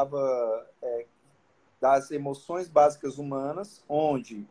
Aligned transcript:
falava 0.00 0.66
é, 0.82 1.06
das 1.80 2.10
emoções 2.10 2.68
básicas 2.68 3.18
humanas, 3.18 3.84
onde 3.88 4.46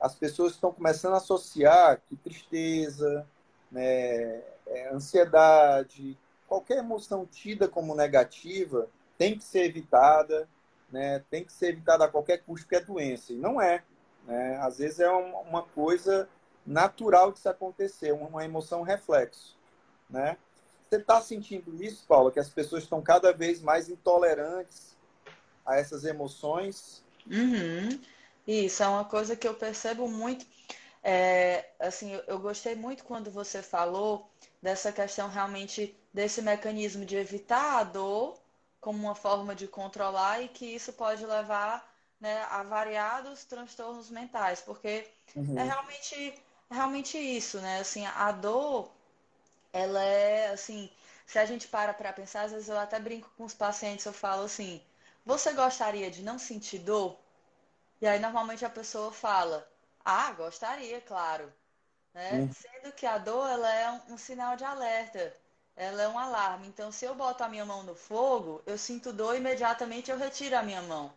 as 0.00 0.14
pessoas 0.14 0.52
estão 0.52 0.72
começando 0.72 1.14
a 1.14 1.18
associar 1.18 2.00
que 2.08 2.16
tristeza, 2.16 3.26
né, 3.70 4.42
é, 4.66 4.90
ansiedade, 4.92 6.18
qualquer 6.46 6.78
emoção 6.78 7.26
tida 7.26 7.68
como 7.68 7.94
negativa 7.94 8.88
tem 9.16 9.36
que 9.36 9.44
ser 9.44 9.64
evitada, 9.64 10.48
né, 10.90 11.22
tem 11.30 11.44
que 11.44 11.52
ser 11.52 11.68
evitada 11.68 12.04
a 12.04 12.08
qualquer 12.08 12.38
custo, 12.38 12.66
porque 12.66 12.76
é 12.76 12.84
doença. 12.84 13.32
E 13.32 13.36
não 13.36 13.60
é. 13.60 13.82
Né? 14.26 14.58
Às 14.60 14.78
vezes 14.78 15.00
é 15.00 15.10
uma 15.10 15.62
coisa 15.62 16.28
natural 16.66 17.32
de 17.32 17.38
se 17.38 17.48
acontecer, 17.48 18.12
uma 18.12 18.44
emoção 18.44 18.82
reflexo. 18.82 19.56
Né? 20.08 20.36
Você 20.88 20.96
está 20.96 21.20
sentindo 21.20 21.82
isso, 21.82 22.04
Paula, 22.06 22.30
que 22.30 22.38
as 22.38 22.48
pessoas 22.48 22.84
estão 22.84 23.02
cada 23.02 23.32
vez 23.32 23.60
mais 23.60 23.88
intolerantes 23.88 24.96
a 25.64 25.76
essas 25.76 26.04
emoções? 26.04 27.02
Uhum. 27.26 28.00
Isso 28.46 28.82
é 28.82 28.88
uma 28.88 29.04
coisa 29.04 29.34
que 29.34 29.48
eu 29.48 29.54
percebo 29.54 30.08
muito. 30.08 30.46
É, 31.02 31.68
assim, 31.80 32.18
eu 32.26 32.38
gostei 32.38 32.74
muito 32.74 33.04
quando 33.04 33.30
você 33.30 33.62
falou 33.62 34.30
dessa 34.62 34.92
questão 34.92 35.28
realmente 35.28 35.94
desse 36.12 36.40
mecanismo 36.40 37.04
de 37.04 37.16
evitar 37.16 37.78
a 37.78 37.84
dor 37.84 38.38
como 38.80 38.98
uma 38.98 39.14
forma 39.14 39.54
de 39.54 39.66
controlar 39.66 40.42
e 40.42 40.48
que 40.48 40.64
isso 40.66 40.92
pode 40.92 41.24
levar 41.24 41.90
né, 42.20 42.46
a 42.50 42.62
variados 42.62 43.44
transtornos 43.44 44.10
mentais, 44.10 44.60
porque 44.60 45.06
uhum. 45.34 45.58
é 45.58 45.64
realmente, 45.64 46.42
realmente 46.70 47.18
isso, 47.18 47.60
né? 47.60 47.80
Assim, 47.80 48.06
a 48.06 48.32
dor, 48.32 48.93
ela 49.74 50.02
é 50.02 50.48
assim, 50.50 50.90
se 51.26 51.38
a 51.38 51.44
gente 51.46 51.68
para 51.68 51.92
para 51.94 52.12
pensar, 52.14 52.44
às 52.44 52.52
vezes 52.52 52.68
eu 52.70 52.78
até 52.78 52.98
brinco 53.00 53.30
com 53.36 53.44
os 53.44 53.54
pacientes, 53.54 54.06
eu 54.06 54.12
falo 54.14 54.44
assim, 54.44 54.82
você 55.26 55.52
gostaria 55.52 56.10
de 56.10 56.22
não 56.22 56.38
sentir 56.38 56.78
dor? 56.80 57.18
E 58.00 58.06
aí 58.06 58.18
normalmente 58.20 58.64
a 58.64 58.70
pessoa 58.70 59.12
fala, 59.12 59.68
ah, 60.04 60.32
gostaria, 60.32 61.00
claro. 61.02 61.52
Né? 62.14 62.42
Uhum. 62.42 62.52
Sendo 62.52 62.92
que 62.94 63.06
a 63.06 63.18
dor 63.18 63.48
ela 63.48 63.72
é 63.74 63.90
um, 63.90 64.14
um 64.14 64.18
sinal 64.18 64.56
de 64.56 64.64
alerta 64.64 65.34
ela 65.76 66.02
é 66.02 66.08
um 66.08 66.18
alarme. 66.18 66.68
Então, 66.68 66.92
se 66.92 67.04
eu 67.04 67.14
boto 67.14 67.42
a 67.44 67.48
minha 67.48 67.64
mão 67.64 67.82
no 67.82 67.94
fogo, 67.94 68.62
eu 68.66 68.78
sinto 68.78 69.12
dor, 69.12 69.36
imediatamente 69.36 70.10
eu 70.10 70.18
retiro 70.18 70.56
a 70.56 70.62
minha 70.62 70.82
mão. 70.82 71.12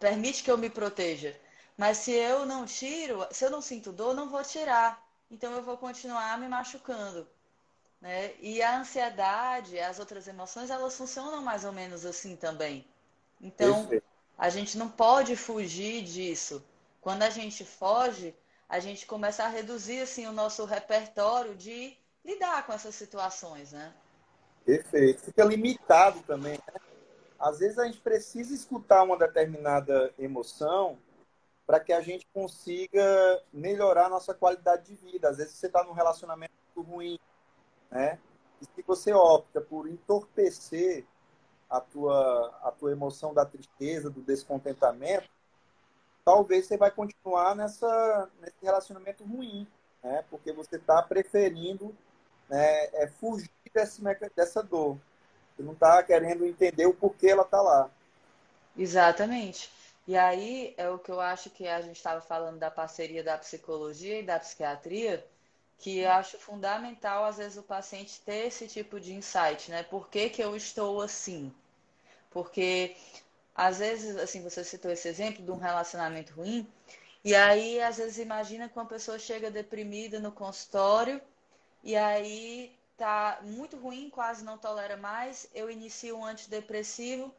Permite 0.00 0.42
que 0.44 0.50
eu 0.50 0.58
me 0.58 0.70
proteja. 0.70 1.38
Mas 1.76 1.98
se 1.98 2.12
eu 2.12 2.46
não 2.46 2.66
tiro, 2.66 3.26
se 3.32 3.44
eu 3.44 3.50
não 3.50 3.62
sinto 3.62 3.92
dor, 3.92 4.14
não 4.14 4.28
vou 4.30 4.42
tirar. 4.44 5.02
Então, 5.30 5.52
eu 5.54 5.62
vou 5.62 5.76
continuar 5.78 6.38
me 6.38 6.48
machucando. 6.48 7.28
Né? 8.00 8.34
E 8.40 8.62
a 8.62 8.78
ansiedade, 8.78 9.78
as 9.78 9.98
outras 9.98 10.28
emoções, 10.28 10.70
elas 10.70 10.96
funcionam 10.96 11.42
mais 11.42 11.64
ou 11.64 11.72
menos 11.72 12.04
assim 12.04 12.36
também. 12.36 12.86
Então, 13.40 13.88
a 14.36 14.48
gente 14.48 14.76
não 14.76 14.88
pode 14.88 15.36
fugir 15.36 16.02
disso. 16.02 16.64
Quando 17.00 17.22
a 17.22 17.30
gente 17.30 17.64
foge, 17.64 18.34
a 18.68 18.80
gente 18.80 19.06
começa 19.06 19.44
a 19.44 19.48
reduzir 19.48 20.00
assim 20.00 20.26
o 20.26 20.32
nosso 20.32 20.64
repertório 20.64 21.54
de 21.54 21.96
lidar 22.24 22.66
com 22.66 22.72
essas 22.72 22.94
situações, 22.94 23.72
né? 23.72 23.94
Perfeito. 24.64 25.22
Fica 25.22 25.44
limitado 25.44 26.20
também, 26.22 26.54
né? 26.54 26.80
Às 27.38 27.58
vezes 27.58 27.78
a 27.78 27.84
gente 27.84 28.00
precisa 28.00 28.54
escutar 28.54 29.02
uma 29.02 29.16
determinada 29.16 30.12
emoção 30.18 30.98
para 31.66 31.78
que 31.78 31.92
a 31.92 32.00
gente 32.00 32.26
consiga 32.32 33.42
melhorar 33.52 34.06
a 34.06 34.08
nossa 34.08 34.32
qualidade 34.32 34.86
de 34.86 34.94
vida. 34.94 35.28
Às 35.28 35.36
vezes 35.36 35.54
você 35.54 35.66
está 35.66 35.84
num 35.84 35.92
relacionamento 35.92 36.54
ruim, 36.76 37.18
né? 37.90 38.18
E 38.60 38.64
se 38.64 38.82
você 38.82 39.12
opta 39.12 39.60
por 39.60 39.88
entorpecer 39.88 41.04
a 41.68 41.80
tua, 41.80 42.58
a 42.62 42.70
tua 42.70 42.92
emoção 42.92 43.34
da 43.34 43.44
tristeza, 43.44 44.08
do 44.08 44.20
descontentamento, 44.20 45.28
talvez 46.24 46.66
você 46.66 46.76
vai 46.76 46.90
continuar 46.90 47.54
nessa, 47.54 48.30
nesse 48.40 48.56
relacionamento 48.62 49.24
ruim, 49.24 49.66
né? 50.02 50.24
Porque 50.30 50.52
você 50.52 50.76
está 50.76 51.02
preferindo 51.02 51.94
né, 52.48 52.86
é 52.94 53.08
fugir 53.08 53.50
desse, 53.72 54.02
dessa 54.34 54.62
dor. 54.62 54.98
Você 55.54 55.62
não 55.62 55.72
está 55.72 56.02
querendo 56.02 56.46
entender 56.46 56.86
o 56.86 56.94
porquê 56.94 57.28
ela 57.28 57.42
está 57.42 57.60
lá. 57.60 57.90
Exatamente. 58.76 59.70
E 60.06 60.16
aí 60.16 60.74
é 60.76 60.88
o 60.88 60.98
que 60.98 61.10
eu 61.10 61.20
acho 61.20 61.50
que 61.50 61.66
a 61.66 61.80
gente 61.80 61.96
estava 61.96 62.20
falando 62.20 62.58
da 62.58 62.70
parceria 62.70 63.24
da 63.24 63.36
psicologia 63.38 64.20
e 64.20 64.22
da 64.24 64.38
psiquiatria, 64.38 65.26
que 65.78 66.04
acho 66.04 66.38
fundamental, 66.38 67.24
às 67.24 67.36
vezes, 67.38 67.58
o 67.58 67.62
paciente 67.62 68.20
ter 68.20 68.46
esse 68.46 68.66
tipo 68.68 68.98
de 69.00 69.14
insight, 69.14 69.70
né? 69.70 69.82
Por 69.82 70.08
que, 70.08 70.30
que 70.30 70.42
eu 70.42 70.56
estou 70.56 71.02
assim? 71.02 71.52
Porque, 72.30 72.96
às 73.54 73.78
vezes, 73.78 74.16
assim, 74.16 74.42
você 74.42 74.64
citou 74.64 74.90
esse 74.90 75.08
exemplo 75.08 75.44
de 75.44 75.50
um 75.50 75.58
relacionamento 75.58 76.34
ruim, 76.34 76.66
e 77.24 77.34
aí, 77.34 77.80
às 77.80 77.96
vezes, 77.98 78.18
imagina 78.18 78.68
que 78.68 78.78
uma 78.78 78.86
pessoa 78.86 79.18
chega 79.18 79.50
deprimida 79.50 80.20
no 80.20 80.30
consultório 80.32 81.20
e 81.82 81.96
aí 81.96 82.76
tá 82.96 83.40
muito 83.42 83.76
ruim, 83.76 84.10
quase 84.10 84.44
não 84.44 84.58
tolera 84.58 84.96
mais, 84.96 85.48
eu 85.54 85.70
inicio 85.70 86.16
um 86.18 86.24
antidepressivo. 86.24 87.34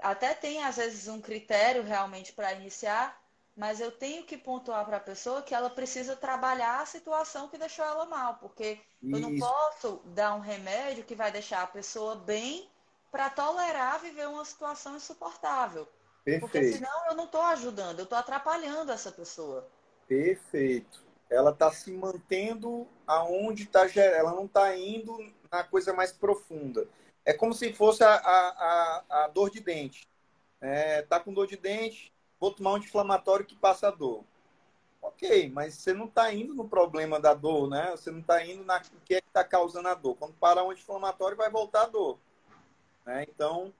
Até 0.00 0.34
tem 0.34 0.62
às 0.64 0.76
vezes 0.76 1.08
um 1.08 1.20
critério 1.20 1.82
realmente 1.82 2.32
para 2.32 2.52
iniciar, 2.54 3.20
mas 3.58 3.80
eu 3.80 3.90
tenho 3.90 4.24
que 4.24 4.38
pontuar 4.38 4.86
para 4.86 4.96
a 4.98 5.00
pessoa 5.00 5.42
que 5.42 5.54
ela 5.54 5.68
precisa 5.68 6.14
trabalhar 6.16 6.80
a 6.80 6.86
situação 6.86 7.48
que 7.48 7.58
deixou 7.58 7.84
ela 7.84 8.06
mal, 8.06 8.36
porque 8.36 8.80
Isso. 9.02 9.16
eu 9.16 9.20
não 9.20 9.36
posso 9.36 10.00
dar 10.06 10.34
um 10.34 10.40
remédio 10.40 11.04
que 11.04 11.14
vai 11.14 11.30
deixar 11.30 11.62
a 11.62 11.66
pessoa 11.66 12.16
bem 12.16 12.70
para 13.10 13.28
tolerar 13.28 14.00
viver 14.00 14.28
uma 14.28 14.44
situação 14.44 14.96
insuportável. 14.96 15.88
Perfeito. 16.24 16.40
Porque 16.40 16.72
senão 16.72 17.06
eu 17.08 17.16
não 17.16 17.24
estou 17.24 17.42
ajudando, 17.42 17.98
eu 17.98 18.04
estou 18.04 18.16
atrapalhando 18.16 18.92
essa 18.92 19.10
pessoa. 19.10 19.68
Perfeito 20.06 21.08
ela 21.30 21.50
está 21.50 21.70
se 21.70 21.90
mantendo 21.92 22.86
aonde 23.06 23.64
está 23.64 23.86
ela 24.00 24.32
não 24.32 24.46
está 24.46 24.74
indo 24.76 25.18
na 25.50 25.62
coisa 25.62 25.92
mais 25.92 26.12
profunda. 26.12 26.88
É 27.24 27.32
como 27.32 27.52
se 27.52 27.72
fosse 27.72 28.02
a, 28.02 28.14
a, 28.14 28.48
a, 28.48 29.24
a 29.24 29.28
dor 29.28 29.50
de 29.50 29.60
dente. 29.60 30.08
É, 30.60 31.02
tá 31.02 31.20
com 31.20 31.32
dor 31.32 31.46
de 31.46 31.56
dente, 31.56 32.12
vou 32.40 32.52
tomar 32.52 32.72
um 32.72 32.74
anti-inflamatório 32.76 33.46
que 33.46 33.56
passa 33.56 33.88
a 33.88 33.90
dor. 33.90 34.24
Ok, 35.00 35.50
mas 35.50 35.74
você 35.74 35.94
não 35.94 36.06
está 36.06 36.32
indo 36.32 36.54
no 36.54 36.68
problema 36.68 37.20
da 37.20 37.32
dor, 37.32 37.68
né? 37.68 37.90
Você 37.92 38.10
não 38.10 38.20
está 38.20 38.44
indo 38.44 38.64
na 38.64 38.80
que 38.80 39.14
é 39.14 39.20
que 39.20 39.28
está 39.28 39.44
causando 39.44 39.88
a 39.88 39.94
dor. 39.94 40.16
Quando 40.16 40.34
parar 40.34 40.64
o 40.64 40.70
anti-inflamatório, 40.70 41.36
vai 41.36 41.50
voltar 41.50 41.84
a 41.84 41.88
dor. 41.88 42.18
Né? 43.06 43.24
Então, 43.28 43.72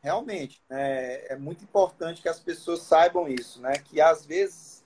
realmente, 0.00 0.62
é, 0.70 1.32
é 1.32 1.36
muito 1.36 1.64
importante 1.64 2.22
que 2.22 2.28
as 2.28 2.38
pessoas 2.38 2.82
saibam 2.82 3.26
isso, 3.28 3.60
né? 3.60 3.78
Que 3.78 4.00
às 4.00 4.24
vezes 4.24 4.84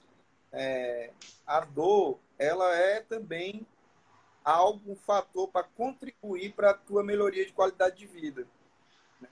é, 0.51 1.11
a 1.45 1.59
dor 1.61 2.19
ela 2.37 2.75
é 2.75 3.01
também 3.01 3.65
algo, 4.43 4.91
um 4.91 4.95
fator 4.95 5.47
para 5.47 5.63
contribuir 5.63 6.53
para 6.53 6.71
a 6.71 6.73
tua 6.73 7.03
melhoria 7.03 7.45
de 7.45 7.53
qualidade 7.53 7.97
de 7.97 8.07
vida. 8.07 8.47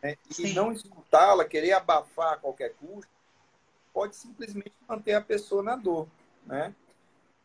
Né? 0.02 0.16
E 0.30 0.34
Sim. 0.34 0.54
não 0.54 0.72
escutá-la, 0.72 1.46
querer 1.46 1.72
abafar 1.72 2.34
a 2.34 2.38
qualquer 2.38 2.76
custo, 2.76 3.12
pode 3.94 4.16
simplesmente 4.16 4.74
manter 4.88 5.14
a 5.14 5.22
pessoa 5.22 5.64
na 5.64 5.76
dor. 5.76 6.08
Né? 6.46 6.74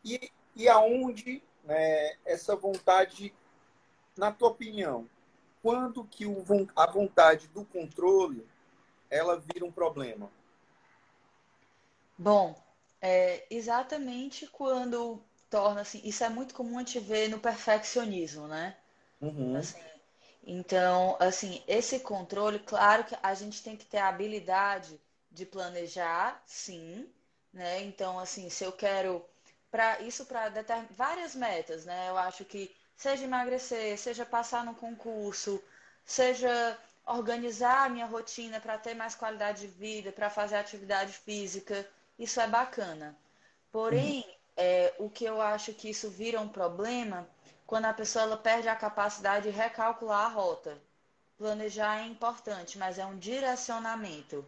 E, 0.04 0.30
e 0.54 0.68
aonde 0.68 1.42
né, 1.64 2.16
essa 2.24 2.54
vontade, 2.54 3.34
na 4.16 4.30
tua 4.30 4.48
opinião, 4.48 5.08
quando 5.62 6.04
que 6.04 6.26
o, 6.26 6.44
a 6.76 6.90
vontade 6.90 7.48
do 7.48 7.64
controle 7.64 8.46
ela 9.10 9.38
vira 9.38 9.64
um 9.64 9.72
problema? 9.72 10.30
Bom, 12.18 12.60
é 13.00 13.46
exatamente 13.50 14.46
quando 14.46 15.22
torna 15.48 15.80
assim. 15.80 16.00
Isso 16.04 16.24
é 16.24 16.28
muito 16.28 16.54
comum 16.54 16.78
a 16.78 16.80
gente 16.80 17.00
ver 17.00 17.28
no 17.28 17.38
perfeccionismo, 17.38 18.46
né? 18.46 18.76
Uhum. 19.20 19.56
Assim, 19.56 19.80
então, 20.46 21.16
assim, 21.18 21.62
esse 21.66 22.00
controle, 22.00 22.58
claro 22.58 23.04
que 23.04 23.16
a 23.22 23.34
gente 23.34 23.62
tem 23.62 23.76
que 23.76 23.86
ter 23.86 23.98
a 23.98 24.08
habilidade 24.08 25.00
de 25.34 25.44
planejar, 25.44 26.42
sim, 26.46 27.08
né? 27.52 27.82
Então, 27.82 28.18
assim, 28.18 28.48
se 28.48 28.64
eu 28.64 28.72
quero 28.72 29.24
para 29.70 30.00
isso 30.00 30.24
para 30.26 30.50
várias 30.90 31.34
metas, 31.34 31.84
né? 31.84 32.08
Eu 32.08 32.16
acho 32.16 32.44
que 32.44 32.74
seja 32.96 33.24
emagrecer, 33.24 33.98
seja 33.98 34.24
passar 34.24 34.64
no 34.64 34.74
concurso, 34.74 35.60
seja 36.04 36.78
organizar 37.06 37.86
a 37.86 37.88
minha 37.88 38.06
rotina 38.06 38.60
para 38.60 38.78
ter 38.78 38.94
mais 38.94 39.14
qualidade 39.14 39.62
de 39.62 39.66
vida, 39.66 40.12
para 40.12 40.30
fazer 40.30 40.56
atividade 40.56 41.12
física, 41.12 41.86
isso 42.18 42.40
é 42.40 42.46
bacana. 42.46 43.16
Porém, 43.72 44.20
uhum. 44.20 44.34
é, 44.56 44.94
o 44.98 45.10
que 45.10 45.24
eu 45.24 45.40
acho 45.42 45.74
que 45.74 45.90
isso 45.90 46.08
vira 46.08 46.40
um 46.40 46.48
problema 46.48 47.28
quando 47.66 47.86
a 47.86 47.92
pessoa 47.92 48.24
ela 48.24 48.36
perde 48.36 48.68
a 48.68 48.76
capacidade 48.76 49.50
de 49.50 49.56
recalcular 49.56 50.26
a 50.26 50.28
rota. 50.28 50.78
Planejar 51.36 51.98
é 52.00 52.06
importante, 52.06 52.78
mas 52.78 52.98
é 52.98 53.04
um 53.04 53.18
direcionamento. 53.18 54.46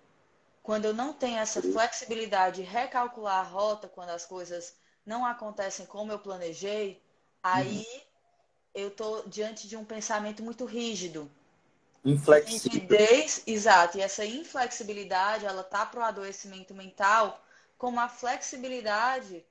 Quando 0.67 0.87
eu 0.87 0.93
não 0.93 1.13
tenho 1.13 1.39
essa 1.39 1.63
flexibilidade 1.63 2.57
de 2.57 2.69
recalcular 2.69 3.39
a 3.39 3.49
rota 3.49 3.87
quando 3.87 4.09
as 4.09 4.27
coisas 4.27 4.75
não 5.07 5.25
acontecem 5.25 5.87
como 5.87 6.11
eu 6.11 6.19
planejei, 6.19 7.01
aí 7.41 7.79
uhum. 7.79 8.01
eu 8.75 8.89
estou 8.89 9.29
diante 9.29 9.69
de 9.69 9.77
um 9.77 9.85
pensamento 9.85 10.43
muito 10.43 10.65
rígido. 10.65 11.31
Inflexível. 12.05 12.81
Rigidez, 12.81 13.45
exato. 13.47 13.97
E 13.97 14.01
essa 14.01 14.25
inflexibilidade, 14.25 15.47
ela 15.47 15.63
tá 15.63 15.87
para 15.87 16.01
o 16.01 16.03
adoecimento 16.03 16.75
mental, 16.75 17.41
como 17.79 18.01
a 18.01 18.09
flexibilidade 18.09 19.47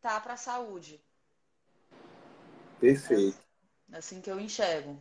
tá 0.00 0.18
para 0.18 0.32
a 0.32 0.38
saúde. 0.38 0.98
Perfeito. 2.80 3.36
É 3.92 3.98
assim 3.98 4.18
que 4.22 4.30
eu 4.30 4.40
enxergo. 4.40 4.98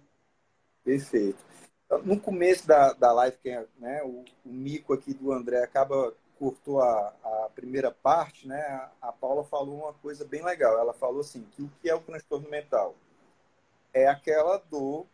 Perfeito. 0.83 1.52
No 1.99 2.19
começo 2.19 2.67
da, 2.67 2.93
da 2.93 3.11
live, 3.11 3.37
quem 3.41 3.53
é, 3.53 3.65
né, 3.79 4.03
o, 4.03 4.23
o 4.45 4.49
mico 4.49 4.93
aqui 4.93 5.13
do 5.13 5.31
André 5.31 5.63
acaba 5.63 6.13
cortou 6.39 6.81
a, 6.81 7.13
a 7.23 7.49
primeira 7.55 7.91
parte, 7.91 8.47
né? 8.47 8.89
A 9.01 9.11
Paula 9.11 9.43
falou 9.43 9.83
uma 9.83 9.93
coisa 9.93 10.25
bem 10.25 10.43
legal. 10.43 10.77
Ela 10.77 10.93
falou 10.93 11.21
assim 11.21 11.45
que 11.51 11.61
o 11.61 11.71
que 11.81 11.89
é 11.89 11.95
o 11.95 12.01
transtorno 12.01 12.49
mental 12.49 12.95
é 13.93 14.07
aquela 14.07 14.57
dor 14.57 15.05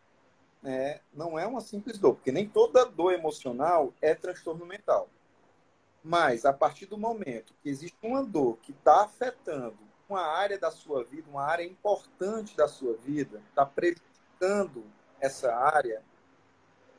né, 0.62 1.00
não 1.12 1.38
é 1.38 1.46
uma 1.46 1.60
simples 1.60 1.98
dor, 1.98 2.14
porque 2.14 2.32
nem 2.32 2.48
toda 2.48 2.84
dor 2.84 3.12
emocional 3.12 3.94
é 4.00 4.14
transtorno 4.14 4.66
mental. 4.66 5.08
Mas 6.02 6.44
a 6.44 6.52
partir 6.52 6.86
do 6.86 6.98
momento 6.98 7.54
que 7.62 7.68
existe 7.68 7.96
uma 8.02 8.24
dor 8.24 8.58
que 8.58 8.72
está 8.72 9.02
afetando 9.04 9.78
uma 10.08 10.22
área 10.22 10.58
da 10.58 10.70
sua 10.70 11.04
vida, 11.04 11.30
uma 11.30 11.44
área 11.44 11.62
importante 11.62 12.56
da 12.56 12.66
sua 12.66 12.94
vida, 12.94 13.40
está 13.48 13.64
prejudicando 13.64 14.84
essa 15.20 15.54
área, 15.54 16.02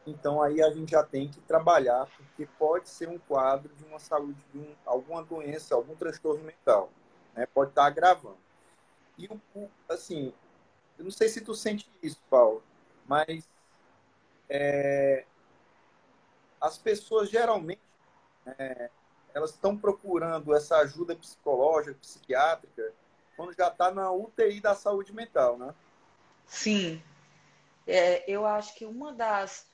então 0.05 0.41
aí 0.41 0.61
a 0.61 0.69
gente 0.71 0.91
já 0.91 1.03
tem 1.03 1.27
que 1.27 1.39
trabalhar, 1.41 2.07
porque 2.17 2.47
pode 2.57 2.89
ser 2.89 3.07
um 3.07 3.19
quadro 3.19 3.73
de 3.75 3.83
uma 3.85 3.99
saúde, 3.99 4.39
de 4.51 4.59
um, 4.59 4.75
alguma 4.85 5.23
doença, 5.23 5.75
algum 5.75 5.95
transtorno 5.95 6.43
mental, 6.43 6.89
né? 7.33 7.45
pode 7.45 7.71
estar 7.71 7.85
agravando. 7.85 8.37
E 9.17 9.27
o, 9.27 9.69
assim, 9.87 10.33
eu 10.97 11.03
não 11.03 11.11
sei 11.11 11.29
se 11.29 11.41
tu 11.41 11.53
sente 11.53 11.89
isso, 12.01 12.19
Paulo, 12.29 12.63
mas 13.05 13.47
é, 14.49 15.25
as 16.59 16.77
pessoas 16.77 17.29
geralmente 17.29 17.81
é, 18.45 18.89
elas 19.33 19.51
estão 19.51 19.77
procurando 19.77 20.53
essa 20.53 20.77
ajuda 20.77 21.15
psicológica, 21.15 21.97
psiquiátrica, 22.01 22.93
quando 23.35 23.55
já 23.55 23.67
está 23.67 23.91
na 23.91 24.11
UTI 24.11 24.59
da 24.59 24.75
saúde 24.75 25.13
mental, 25.13 25.57
né? 25.57 25.73
Sim. 26.45 27.01
É, 27.87 28.29
eu 28.29 28.45
acho 28.45 28.75
que 28.75 28.85
uma 28.85 29.13
das, 29.13 29.70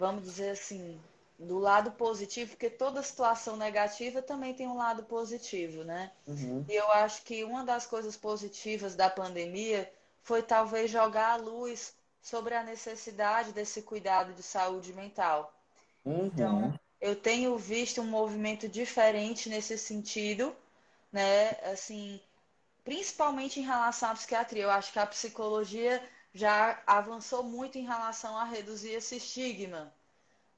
vamos 0.00 0.24
dizer 0.24 0.52
assim, 0.52 0.98
do 1.38 1.58
lado 1.58 1.92
positivo, 1.92 2.52
porque 2.52 2.70
toda 2.70 3.02
situação 3.02 3.54
negativa 3.54 4.22
também 4.22 4.54
tem 4.54 4.66
um 4.66 4.78
lado 4.78 5.02
positivo, 5.02 5.84
né? 5.84 6.10
Uhum. 6.26 6.64
E 6.66 6.74
eu 6.74 6.90
acho 6.92 7.22
que 7.22 7.44
uma 7.44 7.62
das 7.62 7.86
coisas 7.86 8.16
positivas 8.16 8.94
da 8.94 9.10
pandemia 9.10 9.92
foi 10.22 10.42
talvez 10.42 10.90
jogar 10.90 11.32
a 11.32 11.36
luz 11.36 11.94
sobre 12.22 12.54
a 12.54 12.62
necessidade 12.62 13.52
desse 13.52 13.82
cuidado 13.82 14.32
de 14.32 14.42
saúde 14.42 14.94
mental. 14.94 15.54
Uhum. 16.02 16.26
Então, 16.26 16.80
eu 16.98 17.14
tenho 17.14 17.58
visto 17.58 18.00
um 18.00 18.06
movimento 18.06 18.66
diferente 18.66 19.50
nesse 19.50 19.76
sentido, 19.76 20.56
né? 21.12 21.50
Assim, 21.70 22.18
principalmente 22.84 23.60
em 23.60 23.64
relação 23.64 24.08
à 24.08 24.14
psiquiatria. 24.14 24.62
Eu 24.62 24.70
acho 24.70 24.92
que 24.92 24.98
a 24.98 25.06
psicologia 25.06 26.02
já 26.32 26.82
avançou 26.86 27.42
muito 27.42 27.78
em 27.78 27.84
relação 27.84 28.36
a 28.36 28.44
reduzir 28.44 28.92
esse 28.92 29.16
estigma. 29.16 29.92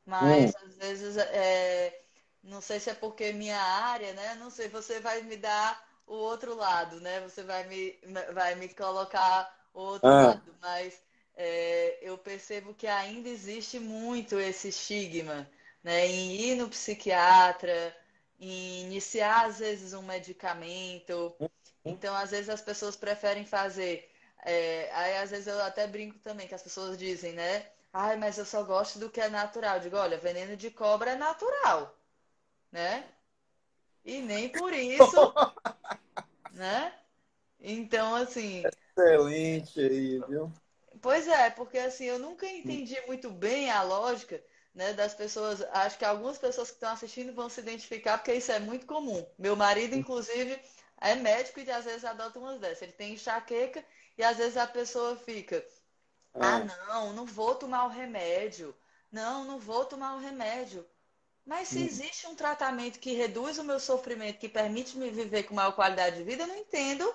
Mas, 0.04 0.52
uhum. 0.54 0.66
às 0.66 0.76
vezes, 0.76 1.16
é... 1.16 2.02
não 2.42 2.60
sei 2.60 2.80
se 2.80 2.90
é 2.90 2.94
porque 2.94 3.32
minha 3.32 3.60
área, 3.60 4.12
né? 4.12 4.34
Não 4.36 4.50
sei, 4.50 4.68
você 4.68 5.00
vai 5.00 5.22
me 5.22 5.36
dar 5.36 5.82
o 6.06 6.14
outro 6.14 6.54
lado, 6.54 7.00
né? 7.00 7.20
Você 7.20 7.42
vai 7.42 7.66
me, 7.68 7.98
vai 8.32 8.54
me 8.54 8.68
colocar 8.68 9.68
o 9.72 9.80
outro 9.80 10.08
ah. 10.08 10.26
lado, 10.28 10.54
mas 10.60 11.00
é, 11.34 11.98
eu 12.02 12.18
percebo 12.18 12.74
que 12.74 12.86
ainda 12.86 13.28
existe 13.28 13.78
muito 13.78 14.38
esse 14.38 14.68
estigma 14.68 15.48
né, 15.82 16.06
em 16.06 16.32
ir 16.32 16.54
no 16.56 16.68
psiquiatra, 16.68 17.94
em 18.38 18.82
iniciar, 18.82 19.46
às 19.46 19.58
vezes, 19.58 19.92
um 19.92 20.02
medicamento. 20.02 21.34
Então, 21.84 22.14
às 22.14 22.30
vezes, 22.30 22.48
as 22.48 22.62
pessoas 22.62 22.96
preferem 22.96 23.44
fazer. 23.44 24.10
É, 24.44 24.90
aí, 24.92 25.16
às 25.18 25.30
vezes, 25.30 25.46
eu 25.46 25.62
até 25.62 25.86
brinco 25.86 26.18
também, 26.18 26.48
que 26.48 26.54
as 26.54 26.62
pessoas 26.62 26.98
dizem, 26.98 27.32
né? 27.32 27.66
Ai, 27.92 28.16
mas 28.16 28.38
eu 28.38 28.44
só 28.44 28.62
gosto 28.64 28.98
do 28.98 29.10
que 29.10 29.20
é 29.20 29.28
natural. 29.28 29.76
Eu 29.76 29.82
digo, 29.82 29.96
olha, 29.96 30.18
veneno 30.18 30.56
de 30.56 30.70
cobra 30.70 31.12
é 31.12 31.16
natural, 31.16 31.96
né? 32.72 33.04
E 34.04 34.20
nem 34.20 34.48
por 34.48 34.72
isso, 34.72 35.16
né? 36.54 36.92
Então, 37.60 38.14
assim. 38.14 38.64
Excelente 38.96 39.80
aí, 39.80 40.18
viu? 40.28 40.50
Pois 41.00 41.26
é, 41.26 41.50
porque 41.50 41.78
assim, 41.78 42.04
eu 42.04 42.18
nunca 42.18 42.46
entendi 42.46 43.00
muito 43.06 43.30
bem 43.30 43.70
a 43.70 43.82
lógica 43.82 44.42
né, 44.74 44.92
das 44.92 45.14
pessoas. 45.14 45.60
Acho 45.72 45.98
que 45.98 46.04
algumas 46.04 46.38
pessoas 46.38 46.68
que 46.68 46.76
estão 46.76 46.92
assistindo 46.92 47.34
vão 47.34 47.48
se 47.48 47.60
identificar, 47.60 48.18
porque 48.18 48.34
isso 48.34 48.52
é 48.52 48.58
muito 48.58 48.86
comum. 48.86 49.24
Meu 49.38 49.56
marido, 49.56 49.94
inclusive, 49.94 50.58
é 51.00 51.14
médico 51.14 51.60
e 51.60 51.70
às 51.70 51.84
vezes 51.84 52.04
adota 52.04 52.38
umas 52.38 52.60
dessas. 52.60 52.82
Ele 52.82 52.92
tem 52.92 53.14
enxaqueca 53.14 53.84
e 54.16 54.24
às 54.24 54.36
vezes 54.36 54.56
a 54.56 54.66
pessoa 54.66 55.16
fica: 55.16 55.64
Ah, 56.34 56.56
ah 56.56 56.64
não, 56.64 57.12
não 57.12 57.26
vou 57.26 57.54
tomar 57.54 57.86
o 57.86 57.90
remédio. 57.90 58.74
Não, 59.10 59.44
não 59.44 59.58
vou 59.58 59.84
tomar 59.84 60.16
o 60.16 60.20
remédio. 60.20 60.86
Mas 61.44 61.68
se 61.68 61.78
hum. 61.78 61.84
existe 61.84 62.26
um 62.26 62.34
tratamento 62.34 62.98
que 62.98 63.14
reduz 63.14 63.58
o 63.58 63.64
meu 63.64 63.80
sofrimento, 63.80 64.38
que 64.38 64.48
permite 64.48 64.96
me 64.96 65.10
viver 65.10 65.42
com 65.42 65.54
maior 65.54 65.72
qualidade 65.72 66.16
de 66.16 66.22
vida, 66.22 66.44
eu 66.44 66.46
não 66.46 66.56
entendo 66.56 67.12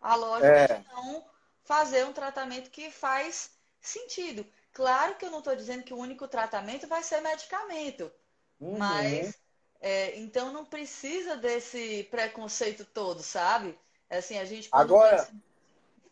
a 0.00 0.14
lógica 0.16 0.48
é. 0.48 0.66
de 0.66 0.88
não 0.88 1.24
fazer 1.62 2.04
um 2.04 2.12
tratamento 2.12 2.70
que 2.70 2.90
faz 2.90 3.50
sentido. 3.80 4.44
Claro 4.72 5.16
que 5.16 5.24
eu 5.24 5.30
não 5.30 5.38
estou 5.38 5.54
dizendo 5.54 5.84
que 5.84 5.94
o 5.94 5.98
único 5.98 6.26
tratamento 6.28 6.86
vai 6.86 7.02
ser 7.02 7.20
medicamento, 7.20 8.10
uhum. 8.58 8.78
mas 8.78 9.34
é, 9.80 10.18
então 10.18 10.52
não 10.52 10.64
precisa 10.64 11.36
desse 11.36 12.04
preconceito 12.10 12.84
todo, 12.84 13.22
sabe? 13.22 13.78
É 14.08 14.18
assim, 14.18 14.38
a 14.38 14.44
gente 14.44 14.68
agora, 14.72 15.18
pensa... 15.18 15.32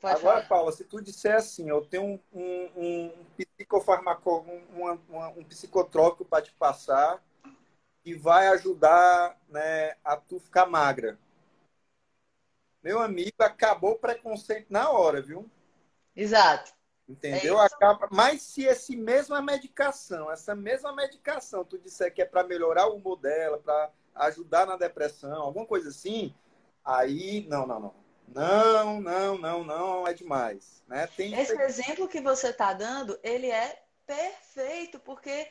agora, 0.03 0.19
falar. 0.19 0.49
Paula, 0.49 0.73
se 0.73 0.85
tu 0.85 1.01
disser 1.01 1.37
assim, 1.37 1.69
eu 1.69 1.85
tenho 1.85 2.05
um, 2.05 2.21
um, 2.33 2.71
um 2.77 3.25
psicofarmaco, 3.37 4.45
um, 4.75 4.85
um, 4.85 5.27
um 5.39 5.45
psicotrópico 5.45 6.25
para 6.25 6.43
te 6.43 6.53
passar 6.53 7.23
que 8.03 8.15
vai 8.15 8.49
ajudar 8.49 9.39
né, 9.49 9.95
a 10.05 10.17
tu 10.17 10.39
ficar 10.39 10.67
magra. 10.67 11.19
Meu 12.83 13.01
amigo, 13.01 13.35
acabou 13.41 13.93
o 13.93 13.99
preconceito 13.99 14.67
na 14.71 14.91
hora, 14.91 15.21
viu? 15.21 15.51
Exato. 16.15 16.73
Entendeu? 17.09 17.61
É 17.61 17.67
Acaba... 17.67 18.09
Mas 18.11 18.43
se 18.43 18.65
esse 18.65 18.95
mesma 18.95 19.41
medicação, 19.41 20.31
essa 20.31 20.55
mesma 20.55 20.93
medicação, 20.93 21.65
tu 21.65 21.79
disser 21.79 22.13
que 22.15 22.23
é 22.23 22.25
para 22.25 22.45
melhorar 22.45 22.87
o 22.87 22.97
humor 22.97 23.17
dela, 23.17 23.59
para 23.59 23.91
ajudar 24.15 24.67
na 24.67 24.77
depressão, 24.77 25.43
alguma 25.43 25.67
coisa 25.67 25.89
assim, 25.89 26.35
aí 26.85 27.47
não, 27.49 27.67
não, 27.67 27.81
não. 27.81 28.08
Não, 28.35 29.01
não, 29.01 29.39
não, 29.39 29.65
não 29.65 30.07
é 30.07 30.15
demais. 30.15 30.83
Né? 30.87 31.07
Tem... 31.17 31.35
Esse 31.39 31.61
exemplo 31.61 32.09
que 32.09 32.21
você 32.21 32.49
está 32.49 32.73
dando, 32.73 33.19
ele 33.23 33.51
é 33.51 33.83
perfeito, 34.07 34.99
porque 35.01 35.49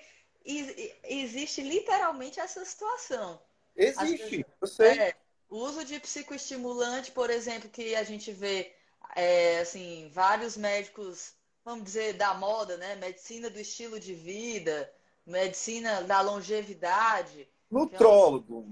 existe 1.04 1.62
literalmente 1.62 2.40
essa 2.40 2.64
situação. 2.64 3.42
Existe, 3.76 4.46
eu 4.62 4.68
sei. 4.68 5.00
É, 5.00 5.16
o 5.50 5.58
uso 5.58 5.84
de 5.86 6.00
psicoestimulante, 6.00 7.12
por 7.12 7.30
exemplo, 7.30 7.70
que 7.70 7.96
a 7.96 8.04
gente 8.04 8.32
vê 8.32 8.74
é, 9.16 9.60
assim, 9.60 10.10
vários 10.14 10.58
médicos, 10.58 11.34
vamos 11.64 11.86
dizer, 11.86 12.14
da 12.14 12.34
moda, 12.34 12.78
né? 12.78 12.96
Medicina 12.96 13.50
do 13.50 13.60
estilo 13.60 14.00
de 14.00 14.14
vida, 14.14 14.92
medicina 15.26 16.02
da 16.04 16.22
longevidade. 16.22 17.48
Nutrólogo. 17.70 18.68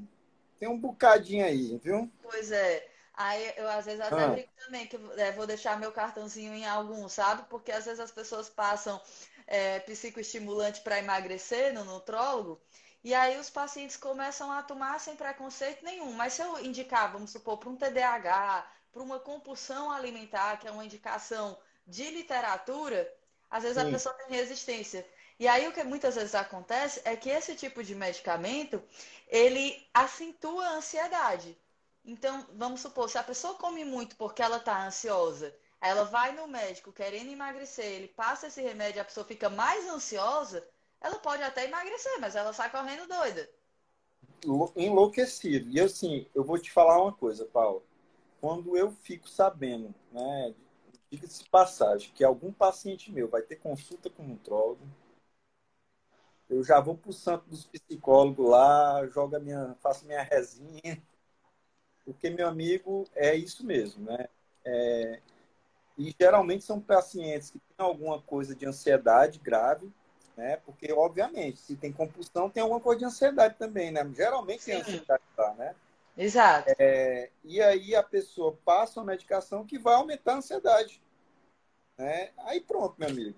Tem 0.60 0.70
um 0.70 0.80
bocadinho 0.80 1.46
aí, 1.46 1.78
viu? 1.78 2.10
Pois 2.24 2.52
é. 2.52 2.88
Aí 3.18 3.54
eu 3.58 3.70
às 3.70 3.86
vezes 3.86 4.02
até 4.02 4.24
ah. 4.24 4.28
brinco 4.28 4.50
também 4.58 4.88
que 4.88 4.98
é, 5.18 5.32
vou 5.32 5.48
deixar 5.48 5.80
meu 5.80 5.92
cartãozinho 5.92 6.54
em 6.54 6.66
algum, 6.66 7.08
sabe? 7.08 7.44
Porque 7.50 7.72
às 7.72 7.86
vezes 7.86 8.00
as 8.00 8.12
pessoas 8.12 8.50
passam 8.50 9.02
é, 9.48 9.80
psicoestimulante 9.80 10.82
para 10.82 11.00
emagrecer 11.00 11.74
no 11.74 11.86
nutrólogo 11.86 12.62
e 13.06 13.14
aí 13.14 13.40
os 13.40 13.52
pacientes 13.52 13.96
começam 13.98 14.52
a 14.52 14.64
tomar 14.64 15.00
sem 15.00 15.16
preconceito 15.16 15.86
nenhum. 15.86 16.12
Mas 16.14 16.34
se 16.34 16.42
eu 16.42 16.60
indicar, 16.66 17.12
vamos 17.12 17.30
supor, 17.30 17.60
para 17.60 17.70
um 17.70 17.76
TDAH, 17.76 18.68
para 18.92 19.04
uma 19.04 19.20
compulsão 19.20 19.92
alimentar, 19.92 20.58
que 20.58 20.68
é 20.68 20.72
uma 20.72 20.84
indicação 20.84 21.56
de 21.86 22.10
literatura, 22.10 23.08
às 23.48 23.62
vezes 23.62 23.78
Sim. 23.80 23.88
a 23.88 23.92
pessoa 23.92 24.16
tem 24.16 24.36
resistência. 24.36 25.08
E 25.40 25.48
aí 25.48 25.68
o 25.68 25.72
que 25.72 25.84
muitas 25.84 26.16
vezes 26.16 26.34
acontece 26.34 27.00
é 27.06 27.16
que 27.16 27.30
esse 27.30 27.56
tipo 27.56 27.84
de 27.84 27.94
medicamento, 27.94 28.82
ele 29.28 29.88
acentua 29.94 30.66
a 30.66 30.74
ansiedade. 30.78 31.56
Então, 32.06 32.46
vamos 32.54 32.82
supor, 32.82 33.10
se 33.10 33.18
a 33.18 33.24
pessoa 33.24 33.56
come 33.56 33.84
muito 33.84 34.16
porque 34.16 34.42
ela 34.42 34.58
está 34.58 34.86
ansiosa, 34.86 35.54
ela 35.82 36.04
vai 36.04 36.34
no 36.34 36.48
médico 36.48 36.92
querendo 36.92 37.32
emagrecer, 37.32 37.86
ele 37.86 38.08
passa 38.08 38.48
esse 38.48 38.62
remédio, 38.62 39.02
a 39.02 39.06
pessoa 39.06 39.26
fica 39.26 39.50
mais 39.50 39.88
ansiosa, 39.90 40.66
ela 41.02 41.18
pode 41.18 41.42
até 41.42 41.66
emagrecer, 41.66 42.20
mas 42.20 42.36
ela 42.36 42.54
sai 42.54 42.70
correndo 42.70 43.08
doida. 43.08 43.50
Enlouquecido. 44.76 45.70
E 45.70 45.80
assim, 45.80 46.28
eu 46.36 46.44
vou 46.44 46.60
te 46.60 46.72
falar 46.72 47.02
uma 47.02 47.12
coisa, 47.14 47.46
Paulo. 47.46 47.84
Quando 48.40 48.78
eu 48.78 48.92
fico 48.92 49.28
sabendo, 49.28 49.94
né, 50.12 50.54
diga-se 51.10 51.44
passagem, 51.50 52.12
que 52.14 52.24
algum 52.24 52.52
paciente 52.52 53.12
meu 53.12 53.28
vai 53.28 53.42
ter 53.42 53.56
consulta 53.56 54.10
com 54.10 54.24
um 54.24 54.28
nutrólogo, 54.30 54.86
eu 56.48 56.64
já 56.64 56.80
vou 56.80 56.96
para 56.96 57.10
o 57.10 57.14
santo 57.14 57.50
dos 57.50 57.66
psicólogos 57.66 58.48
lá, 58.48 59.06
jogo 59.08 59.40
minha, 59.40 59.76
faço 59.82 60.06
minha 60.06 60.22
resinha, 60.22 61.02
porque, 62.06 62.30
meu 62.30 62.48
amigo, 62.48 63.06
é 63.16 63.36
isso 63.36 63.66
mesmo, 63.66 64.06
né? 64.06 64.28
É, 64.64 65.20
e 65.98 66.16
geralmente 66.20 66.64
são 66.64 66.80
pacientes 66.80 67.50
que 67.50 67.60
têm 67.60 67.86
alguma 67.86 68.22
coisa 68.22 68.54
de 68.56 68.66
ansiedade 68.66 69.40
grave, 69.40 69.92
né? 70.38 70.58
Porque, 70.66 70.92
obviamente, 70.94 71.58
se 71.60 71.76
tem 71.76 71.92
compulsão, 71.92 72.50
tem 72.50 72.62
alguma 72.62 72.80
coisa 72.80 73.00
de 73.00 73.06
ansiedade 73.06 73.56
também, 73.58 73.92
né? 73.92 74.08
Geralmente 74.14 74.64
Sim. 74.64 74.72
tem 74.72 74.82
ansiedade 74.82 75.24
lá, 75.38 75.54
né? 75.56 75.76
Exato. 76.18 76.74
É, 76.80 77.30
e 77.44 77.62
aí 77.62 77.96
a 77.96 78.04
pessoa 78.04 78.58
passa 78.64 79.00
uma 79.00 79.08
medicação 79.08 79.66
que 79.66 79.78
vai 79.78 79.96
aumentar 79.96 80.34
a 80.34 80.38
ansiedade. 80.38 81.02
Né? 81.98 82.32
Aí 82.40 82.62
pronto, 82.62 82.96
meu 82.98 83.10
amigo. 83.10 83.38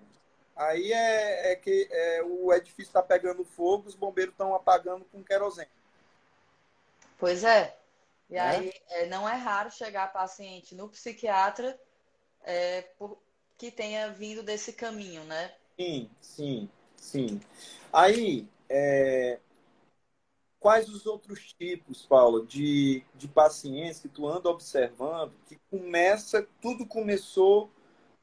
Aí 0.54 0.92
é, 0.92 1.52
é 1.52 1.56
que 1.56 1.88
é, 1.90 2.22
o 2.22 2.52
edifício 2.52 2.90
está 2.90 3.02
pegando 3.02 3.44
fogo, 3.44 3.88
os 3.88 3.94
bombeiros 3.94 4.32
estão 4.32 4.54
apagando 4.54 5.04
com 5.06 5.22
querosene. 5.22 5.70
Pois 7.16 7.44
é. 7.44 7.77
E 8.28 8.34
né? 8.34 8.40
aí 8.40 8.72
é, 8.90 9.06
não 9.06 9.28
é 9.28 9.34
raro 9.34 9.70
chegar 9.70 10.12
paciente 10.12 10.74
no 10.74 10.88
psiquiatra 10.88 11.78
é, 12.42 12.82
por, 12.98 13.18
que 13.56 13.70
tenha 13.70 14.10
vindo 14.12 14.42
desse 14.42 14.72
caminho, 14.72 15.24
né? 15.24 15.54
Sim, 15.78 16.10
sim, 16.20 16.70
sim. 16.96 17.40
Aí, 17.92 18.46
é, 18.68 19.38
quais 20.60 20.88
os 20.88 21.06
outros 21.06 21.52
tipos, 21.54 22.04
Paulo, 22.04 22.46
de, 22.46 23.02
de 23.14 23.28
pacientes 23.28 24.00
que 24.00 24.08
tu 24.08 24.26
anda 24.26 24.48
observando 24.48 25.32
que 25.46 25.58
começa, 25.70 26.46
tudo 26.60 26.86
começou 26.86 27.70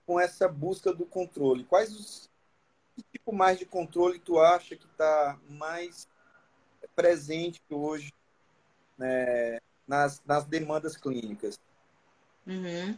com 0.06 0.20
essa 0.20 0.48
busca 0.48 0.94
do 0.94 1.06
controle? 1.06 1.64
Quais 1.66 1.92
os 1.94 2.30
que 2.96 3.04
tipo 3.12 3.34
mais 3.34 3.60
de 3.60 3.66
controle 3.66 4.20
tu 4.20 4.40
acha 4.40 4.76
que 4.76 4.86
está 4.86 5.38
mais 5.50 6.08
presente 6.96 7.62
hoje 7.70 8.14
né, 8.98 9.60
nas, 9.88 10.22
nas 10.26 10.46
demandas 10.46 10.98
clínicas? 10.98 11.60
Uhum. 12.46 12.98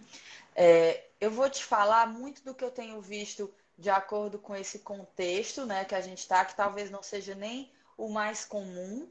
É, 0.56 1.06
eu 1.20 1.32
vou 1.32 1.50
te 1.50 1.64
falar 1.64 2.08
muito 2.08 2.44
do 2.44 2.54
que 2.54 2.64
eu 2.64 2.72
tenho 2.72 3.02
visto 3.02 3.52
de 3.78 3.90
acordo 3.90 4.40
com 4.40 4.56
esse 4.56 4.80
contexto 4.80 5.66
né, 5.66 5.86
que 5.86 5.96
a 5.96 6.02
gente 6.02 6.20
está, 6.20 6.44
que 6.44 6.56
talvez 6.56 6.90
não 6.90 7.04
seja 7.04 7.36
nem 7.36 7.72
o 7.96 8.10
mais 8.10 8.44
comum, 8.44 9.02
uhum. 9.02 9.10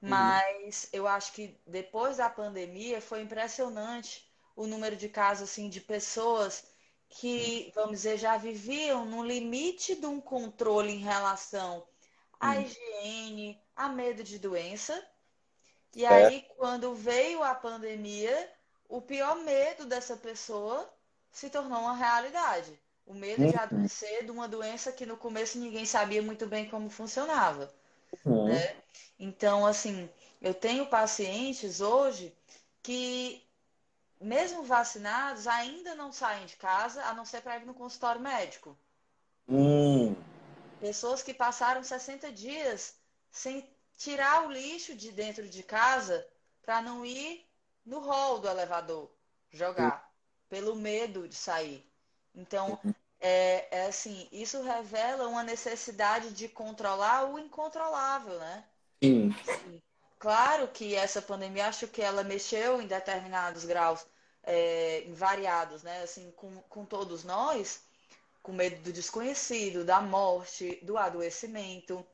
mas 0.00 0.84
uhum. 0.84 0.90
eu 0.92 1.06
acho 1.06 1.32
que 1.32 1.56
depois 1.66 2.16
da 2.16 2.28
pandemia 2.28 3.00
foi 3.00 3.22
impressionante 3.22 4.26
o 4.56 4.66
número 4.66 4.96
de 4.96 5.08
casos 5.08 5.50
assim, 5.50 5.68
de 5.68 5.80
pessoas 5.80 6.64
que, 7.10 7.72
vamos 7.74 7.92
dizer, 7.92 8.18
já 8.18 8.36
viviam 8.36 9.04
no 9.04 9.24
limite 9.24 9.94
de 9.94 10.06
um 10.06 10.20
controle 10.20 10.92
em 10.92 10.98
relação 10.98 11.86
à 12.38 12.50
hum. 12.50 12.62
higiene, 12.62 13.60
a 13.74 13.88
medo 13.88 14.22
de 14.22 14.38
doença. 14.38 15.02
E 15.98 16.04
é. 16.04 16.08
aí, 16.08 16.46
quando 16.56 16.94
veio 16.94 17.42
a 17.42 17.52
pandemia, 17.52 18.48
o 18.88 19.02
pior 19.02 19.34
medo 19.40 19.84
dessa 19.84 20.16
pessoa 20.16 20.88
se 21.32 21.50
tornou 21.50 21.80
uma 21.80 21.96
realidade. 21.96 22.78
O 23.04 23.12
medo 23.12 23.42
uhum. 23.42 23.50
de 23.50 23.56
adoecer 23.56 24.24
de 24.24 24.30
uma 24.30 24.46
doença 24.46 24.92
que 24.92 25.04
no 25.04 25.16
começo 25.16 25.58
ninguém 25.58 25.84
sabia 25.84 26.22
muito 26.22 26.46
bem 26.46 26.70
como 26.70 26.88
funcionava. 26.88 27.68
Uhum. 28.24 28.46
Né? 28.46 28.76
Então, 29.18 29.66
assim, 29.66 30.08
eu 30.40 30.54
tenho 30.54 30.86
pacientes 30.86 31.80
hoje 31.80 32.32
que 32.80 33.44
mesmo 34.20 34.62
vacinados, 34.62 35.48
ainda 35.48 35.96
não 35.96 36.12
saem 36.12 36.46
de 36.46 36.54
casa, 36.54 37.02
a 37.06 37.14
não 37.14 37.24
ser 37.24 37.40
para 37.40 37.56
ir 37.56 37.66
no 37.66 37.74
consultório 37.74 38.20
médico. 38.20 38.78
Hum. 39.48 40.14
Pessoas 40.78 41.24
que 41.24 41.34
passaram 41.34 41.82
60 41.82 42.30
dias 42.30 42.94
sem 43.32 43.68
tirar 43.98 44.46
o 44.46 44.50
lixo 44.50 44.94
de 44.94 45.12
dentro 45.12 45.46
de 45.46 45.62
casa 45.62 46.26
para 46.64 46.80
não 46.80 47.04
ir 47.04 47.44
no 47.84 47.98
hall 47.98 48.38
do 48.38 48.48
elevador 48.48 49.10
jogar, 49.50 50.10
pelo 50.48 50.76
medo 50.76 51.28
de 51.28 51.34
sair. 51.34 51.84
Então, 52.34 52.78
é, 53.20 53.66
é 53.70 53.86
assim, 53.86 54.28
isso 54.30 54.62
revela 54.62 55.26
uma 55.26 55.42
necessidade 55.42 56.32
de 56.32 56.48
controlar 56.48 57.30
o 57.30 57.38
incontrolável, 57.38 58.38
né? 58.38 58.64
Sim. 59.02 59.34
Sim. 59.44 59.82
Claro 60.18 60.68
que 60.68 60.94
essa 60.94 61.20
pandemia, 61.20 61.66
acho 61.66 61.88
que 61.88 62.02
ela 62.02 62.22
mexeu 62.22 62.80
em 62.80 62.86
determinados 62.86 63.64
graus 63.64 64.06
é, 64.44 65.04
variados, 65.10 65.82
né? 65.82 66.02
Assim, 66.02 66.30
com, 66.32 66.56
com 66.68 66.84
todos 66.84 67.24
nós, 67.24 67.82
com 68.42 68.52
medo 68.52 68.80
do 68.82 68.92
desconhecido, 68.92 69.84
da 69.84 70.00
morte, 70.00 70.78
do 70.82 70.96
adoecimento. 70.96 72.04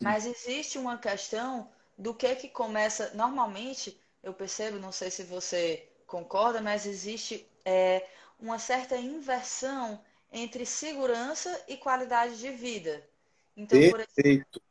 Mas 0.00 0.26
existe 0.26 0.78
uma 0.78 0.98
questão 0.98 1.70
do 1.96 2.14
que 2.14 2.34
que 2.36 2.48
começa. 2.48 3.10
Normalmente, 3.14 4.00
eu 4.22 4.34
percebo, 4.34 4.78
não 4.78 4.92
sei 4.92 5.10
se 5.10 5.22
você 5.22 5.88
concorda, 6.06 6.60
mas 6.60 6.86
existe 6.86 7.48
é, 7.64 8.06
uma 8.38 8.58
certa 8.58 8.96
inversão 8.96 10.02
entre 10.32 10.66
segurança 10.66 11.64
e 11.68 11.76
qualidade 11.76 12.38
de 12.38 12.50
vida. 12.50 13.08
Então, 13.56 13.78
Perfeito. 13.78 13.90
por 13.90 14.20
exemplo, 14.20 14.62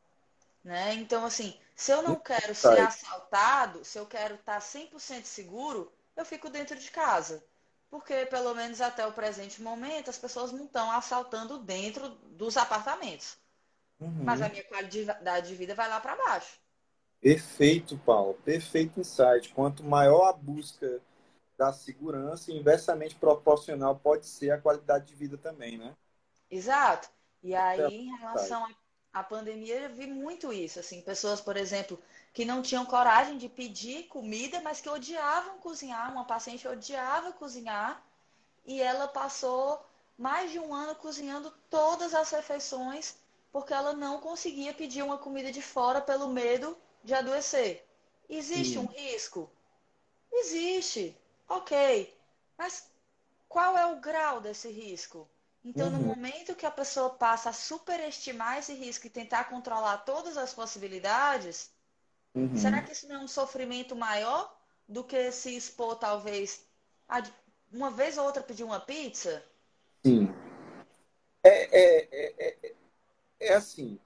né? 0.63 0.93
Então, 0.95 1.25
assim, 1.25 1.59
se 1.75 1.91
eu 1.91 2.01
não 2.01 2.19
quero 2.19 2.53
ser 2.55 2.79
assaltado, 2.79 3.83
se 3.83 3.97
eu 3.97 4.05
quero 4.05 4.35
estar 4.35 4.59
100% 4.59 5.25
seguro, 5.25 5.91
eu 6.15 6.25
fico 6.25 6.49
dentro 6.49 6.77
de 6.77 6.89
casa. 6.91 7.43
Porque, 7.89 8.25
pelo 8.25 8.55
menos 8.55 8.81
até 8.81 9.05
o 9.05 9.11
presente 9.13 9.61
momento, 9.61 10.09
as 10.09 10.17
pessoas 10.17 10.51
não 10.51 10.65
estão 10.65 10.91
assaltando 10.91 11.59
dentro 11.59 12.09
dos 12.09 12.57
apartamentos. 12.57 13.37
Uhum. 14.03 14.23
Mas 14.25 14.41
a 14.41 14.49
minha 14.49 14.63
qualidade 14.65 15.47
de 15.47 15.55
vida 15.55 15.73
vai 15.73 15.87
lá 15.87 15.99
para 15.99 16.15
baixo. 16.15 16.59
Perfeito, 17.21 17.97
Paulo. 17.99 18.33
Perfeito 18.43 18.99
insight. 18.99 19.53
Quanto 19.53 19.83
maior 19.83 20.27
a 20.27 20.33
busca 20.33 20.99
da 21.57 21.71
segurança, 21.71 22.51
inversamente 22.51 23.15
proporcional 23.15 23.95
pode 23.95 24.25
ser 24.25 24.51
a 24.51 24.59
qualidade 24.59 25.05
de 25.05 25.15
vida 25.15 25.37
também, 25.37 25.77
né? 25.77 25.95
Exato. 26.51 27.09
E 27.41 27.55
aí, 27.55 28.07
em 28.09 28.17
relação 28.17 28.67
à 29.13 29.23
pandemia, 29.23 29.81
eu 29.81 29.89
vi 29.89 30.05
muito 30.05 30.51
isso. 30.51 30.79
Assim, 30.79 31.01
pessoas, 31.01 31.39
por 31.39 31.55
exemplo, 31.55 31.97
que 32.33 32.43
não 32.43 32.61
tinham 32.61 32.85
coragem 32.85 33.37
de 33.37 33.47
pedir 33.47 34.07
comida, 34.07 34.59
mas 34.61 34.81
que 34.81 34.89
odiavam 34.89 35.59
cozinhar. 35.59 36.11
Uma 36.11 36.25
paciente 36.25 36.67
odiava 36.67 37.31
cozinhar 37.31 38.03
e 38.65 38.81
ela 38.81 39.07
passou 39.07 39.81
mais 40.17 40.51
de 40.51 40.59
um 40.59 40.73
ano 40.73 40.95
cozinhando 40.95 41.51
todas 41.69 42.13
as 42.13 42.29
refeições 42.31 43.22
porque 43.53 43.73
ela 43.73 43.93
não 43.93 44.19
conseguia 44.19 44.73
pedir 44.73 45.01
uma 45.01 45.17
comida 45.17 45.49
de 45.49 45.61
fora 45.61 46.01
pelo 46.01 46.27
medo 46.27 46.77
de 47.01 47.13
adoecer. 47.13 47.87
Existe 48.27 48.73
Sim. 48.73 48.79
um 48.79 48.85
risco? 48.87 49.49
Existe. 50.29 51.15
Ok. 51.47 52.13
Mas 52.57 52.89
qual 53.47 53.77
é 53.77 53.85
o 53.85 54.01
grau 54.01 54.41
desse 54.41 54.69
risco? 54.69 55.29
Então, 55.63 55.87
uhum. 55.87 55.93
no 55.93 55.99
momento 55.99 56.55
que 56.55 56.65
a 56.65 56.71
pessoa 56.71 57.11
passa 57.11 57.51
a 57.51 57.53
superestimar 57.53 58.57
esse 58.57 58.73
risco 58.73 59.07
e 59.07 59.09
tentar 59.09 59.45
controlar 59.45 59.99
todas 59.99 60.35
as 60.35 60.53
possibilidades, 60.53 61.71
Uhum. 62.35 62.55
Será 62.55 62.81
que 62.81 62.91
isso 62.91 63.07
não 63.07 63.17
é 63.17 63.19
um 63.19 63.27
sofrimento 63.27 63.95
maior 63.95 64.51
do 64.87 65.03
que 65.03 65.31
se 65.31 65.55
expor, 65.55 65.95
talvez, 65.95 66.65
a 67.07 67.21
uma 67.71 67.91
vez 67.91 68.17
ou 68.17 68.25
outra 68.25 68.41
pedir 68.41 68.63
uma 68.63 68.79
pizza? 68.79 69.43
Sim. 70.05 70.29
É, 71.43 71.79
é, 71.79 72.07
é, 72.39 72.75
é, 73.47 73.53
assim, 73.53 73.99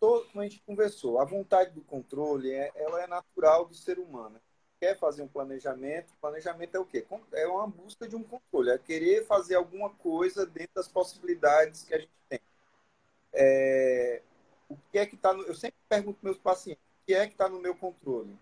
todo, 0.00 0.26
como 0.26 0.40
a 0.40 0.44
gente 0.44 0.62
conversou, 0.66 1.18
a 1.18 1.24
vontade 1.24 1.70
do 1.70 1.82
controle 1.82 2.50
é, 2.50 2.72
ela 2.74 3.02
é 3.02 3.06
natural 3.06 3.66
do 3.66 3.74
ser 3.74 3.98
humano. 3.98 4.40
Quer 4.80 4.98
fazer 4.98 5.22
um 5.22 5.28
planejamento, 5.28 6.12
planejamento 6.20 6.76
é 6.76 6.80
o 6.80 6.84
quê? 6.84 7.06
É 7.32 7.46
uma 7.46 7.66
busca 7.66 8.06
de 8.06 8.16
um 8.16 8.22
controle, 8.22 8.70
é 8.70 8.78
querer 8.78 9.24
fazer 9.24 9.54
alguma 9.54 9.90
coisa 9.90 10.44
dentro 10.44 10.74
das 10.74 10.88
possibilidades 10.88 11.84
que 11.84 11.94
a 11.94 11.98
gente 11.98 12.12
tem. 12.28 12.40
É, 13.32 14.22
o 14.68 14.76
que 14.90 14.98
é 14.98 15.06
que 15.06 15.14
está 15.14 15.32
no... 15.32 15.42
Eu 15.44 15.54
sempre 15.54 15.78
pergunto 15.88 16.18
meus 16.22 16.38
pacientes, 16.38 16.82
que 17.06 17.14
é 17.14 17.26
que 17.26 17.32
está 17.32 17.48
no 17.48 17.60
meu 17.60 17.74
controle? 17.74 18.36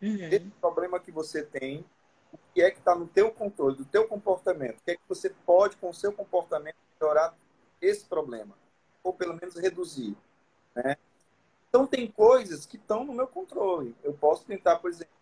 Uhum. 0.00 0.28
Esse 0.30 0.50
problema 0.60 0.98
que 0.98 1.10
você 1.10 1.42
tem, 1.42 1.84
o 2.32 2.38
que 2.54 2.62
é 2.62 2.70
que 2.70 2.78
está 2.78 2.94
no 2.94 3.06
teu 3.06 3.30
controle, 3.30 3.76
do 3.76 3.84
teu 3.84 4.06
comportamento? 4.08 4.78
O 4.78 4.82
que 4.82 4.92
é 4.92 4.96
que 4.96 5.08
você 5.08 5.30
pode, 5.30 5.76
com 5.76 5.90
o 5.90 5.94
seu 5.94 6.12
comportamento, 6.12 6.76
melhorar 6.98 7.36
esse 7.80 8.04
problema? 8.04 8.56
Ou 9.06 9.12
pelo 9.12 9.34
menos 9.34 9.54
reduzir, 9.54 10.16
né? 10.74 10.96
Então, 11.68 11.86
tem 11.86 12.10
coisas 12.10 12.66
que 12.66 12.76
estão 12.76 13.04
no 13.04 13.12
meu 13.12 13.28
controle. 13.28 13.94
Eu 14.02 14.12
posso 14.14 14.44
tentar, 14.44 14.76
por 14.76 14.90
exemplo, 14.90 15.12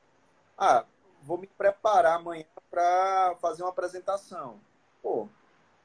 ah, 0.56 0.84
vou 1.22 1.36
me 1.36 1.46
preparar 1.46 2.16
amanhã 2.16 2.46
para 2.70 3.36
fazer 3.40 3.62
uma 3.62 3.70
apresentação. 3.70 4.58
Pô, 5.02 5.28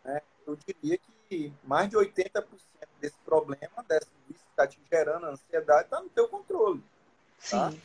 né, 0.03 0.21
eu 0.47 0.55
diria 0.55 0.99
que 1.27 1.53
mais 1.63 1.89
de 1.89 1.97
80% 1.97 2.45
desse 3.01 3.17
problema, 3.25 3.83
desse 3.87 4.07
está 4.49 4.67
te 4.67 4.79
gerando 4.89 5.25
ansiedade, 5.25 5.83
está 5.83 6.01
no 6.01 6.09
teu 6.09 6.27
controle. 6.27 6.83
Tá? 7.49 7.71
Sim. 7.71 7.81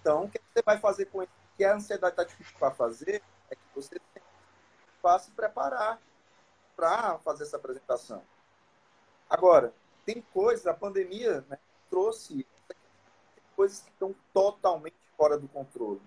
Então, 0.00 0.24
o 0.24 0.30
que 0.30 0.40
você 0.52 0.62
vai 0.62 0.78
fazer 0.78 1.06
com 1.06 1.22
isso? 1.22 1.32
O 1.32 1.56
que 1.56 1.64
a 1.64 1.74
ansiedade 1.74 2.12
está 2.12 2.24
difícil 2.24 2.54
para 2.58 2.70
fazer 2.70 3.22
é 3.50 3.54
que 3.54 3.62
você 3.74 3.98
tem 3.98 4.22
que 4.22 5.18
se 5.20 5.30
preparar 5.32 6.00
para 6.74 7.18
fazer 7.18 7.44
essa 7.44 7.56
apresentação. 7.56 8.22
Agora, 9.32 9.72
tem 10.04 10.20
coisas, 10.20 10.66
a 10.66 10.74
pandemia 10.74 11.42
né, 11.48 11.58
trouxe 11.88 12.46
coisas 13.56 13.80
que 13.80 13.88
estão 13.88 14.14
totalmente 14.30 14.94
fora 15.16 15.38
do 15.38 15.48
controle. 15.48 16.02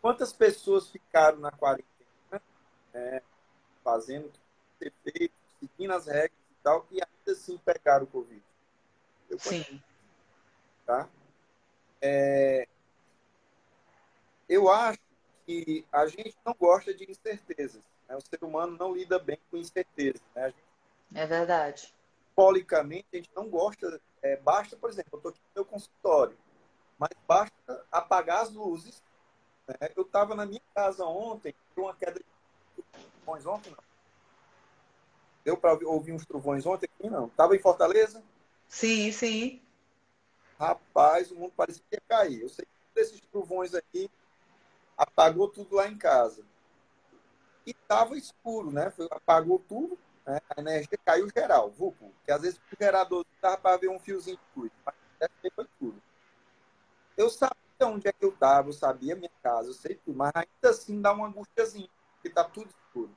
Quantas 0.00 0.32
pessoas 0.32 0.88
ficaram 0.88 1.38
na 1.38 1.50
quarentena, 1.50 2.42
né, 2.94 3.20
fazendo 3.84 4.24
o 4.24 4.30
que 4.30 4.40
ter 4.78 4.92
feito, 5.02 5.34
seguindo 5.60 5.90
as 5.90 6.06
regras 6.06 6.32
e 6.32 6.62
tal, 6.62 6.86
e 6.90 6.94
ainda 6.94 7.32
assim 7.32 7.58
pegaram 7.58 8.04
o 8.04 8.06
Covid? 8.06 8.42
Eu 9.28 9.38
Sim. 9.38 9.82
Tá? 10.86 11.10
É, 12.00 12.66
eu 14.48 14.70
acho 14.70 14.98
que 15.44 15.84
a 15.92 16.06
gente 16.06 16.38
não 16.42 16.54
gosta 16.54 16.94
de 16.94 17.04
incertezas. 17.04 17.82
Né? 18.08 18.16
O 18.16 18.20
ser 18.22 18.42
humano 18.42 18.78
não 18.78 18.94
lida 18.94 19.18
bem 19.18 19.38
com 19.50 19.58
incertezas. 19.58 20.22
Né? 20.34 20.46
Gente, 20.46 20.64
é 21.14 21.26
verdade. 21.26 21.99
Policamente, 22.40 23.06
a 23.12 23.16
gente 23.16 23.30
não 23.36 23.50
gosta. 23.50 24.00
É, 24.22 24.34
basta, 24.38 24.74
por 24.74 24.88
exemplo, 24.88 25.10
eu 25.12 25.18
estou 25.18 25.30
aqui 25.30 25.40
no 25.40 25.50
meu 25.56 25.64
consultório, 25.66 26.38
mas 26.98 27.10
basta 27.28 27.86
apagar 27.92 28.40
as 28.40 28.50
luzes. 28.50 29.02
Né? 29.68 29.90
Eu 29.94 30.04
estava 30.04 30.34
na 30.34 30.46
minha 30.46 30.62
casa 30.74 31.04
ontem, 31.04 31.54
uma 31.76 31.94
queda 31.94 32.18
de 32.18 32.24
trovões 33.18 33.44
ontem, 33.44 33.68
não. 33.68 33.84
Deu 35.44 35.54
para 35.54 35.74
ouvir 35.86 36.12
uns 36.12 36.24
trovões 36.24 36.64
ontem 36.64 36.86
aqui? 36.86 37.10
Não. 37.10 37.26
Estava 37.26 37.54
em 37.54 37.58
Fortaleza? 37.58 38.22
Sim, 38.66 39.12
sim. 39.12 39.60
Rapaz, 40.58 41.30
o 41.30 41.34
mundo 41.34 41.52
parecia 41.54 41.84
que 41.90 41.96
ia 41.96 42.02
cair. 42.08 42.40
Eu 42.40 42.48
sei 42.48 42.64
que 42.64 42.94
desses 42.94 43.20
trovões 43.20 43.74
aqui 43.74 44.10
apagou 44.96 45.46
tudo 45.46 45.76
lá 45.76 45.86
em 45.86 45.98
casa. 45.98 46.42
E 47.66 47.72
estava 47.72 48.16
escuro, 48.16 48.70
né? 48.70 48.90
Apagou 49.10 49.58
tudo, 49.58 49.98
né? 50.26 50.40
a 50.56 50.60
energia 50.60 50.98
caiu 51.04 51.28
geral, 51.34 51.70
vulco. 51.70 52.12
Que 52.24 52.32
às 52.32 52.42
vezes 52.42 52.58
o 52.58 52.76
gerador 52.78 53.24
dava 53.40 53.56
para 53.56 53.76
ver 53.76 53.88
um 53.88 53.98
fiozinho 53.98 54.38
de 54.56 54.70
mas 54.84 54.94
foi 55.54 55.66
tudo. 55.78 56.02
Eu 57.16 57.28
sabia 57.28 57.56
onde 57.82 58.08
é 58.08 58.12
que 58.12 58.24
eu 58.24 58.30
estava, 58.30 58.68
eu 58.68 58.72
sabia 58.72 59.14
a 59.14 59.16
minha 59.16 59.30
casa, 59.42 59.68
eu 59.68 59.74
sei 59.74 59.94
tudo, 59.96 60.16
mas 60.16 60.32
ainda 60.34 60.70
assim 60.70 61.00
dá 61.00 61.12
uma 61.12 61.28
angustiazinha, 61.28 61.88
porque 62.14 62.28
está 62.28 62.44
tudo 62.44 62.68
escuro. 62.68 63.10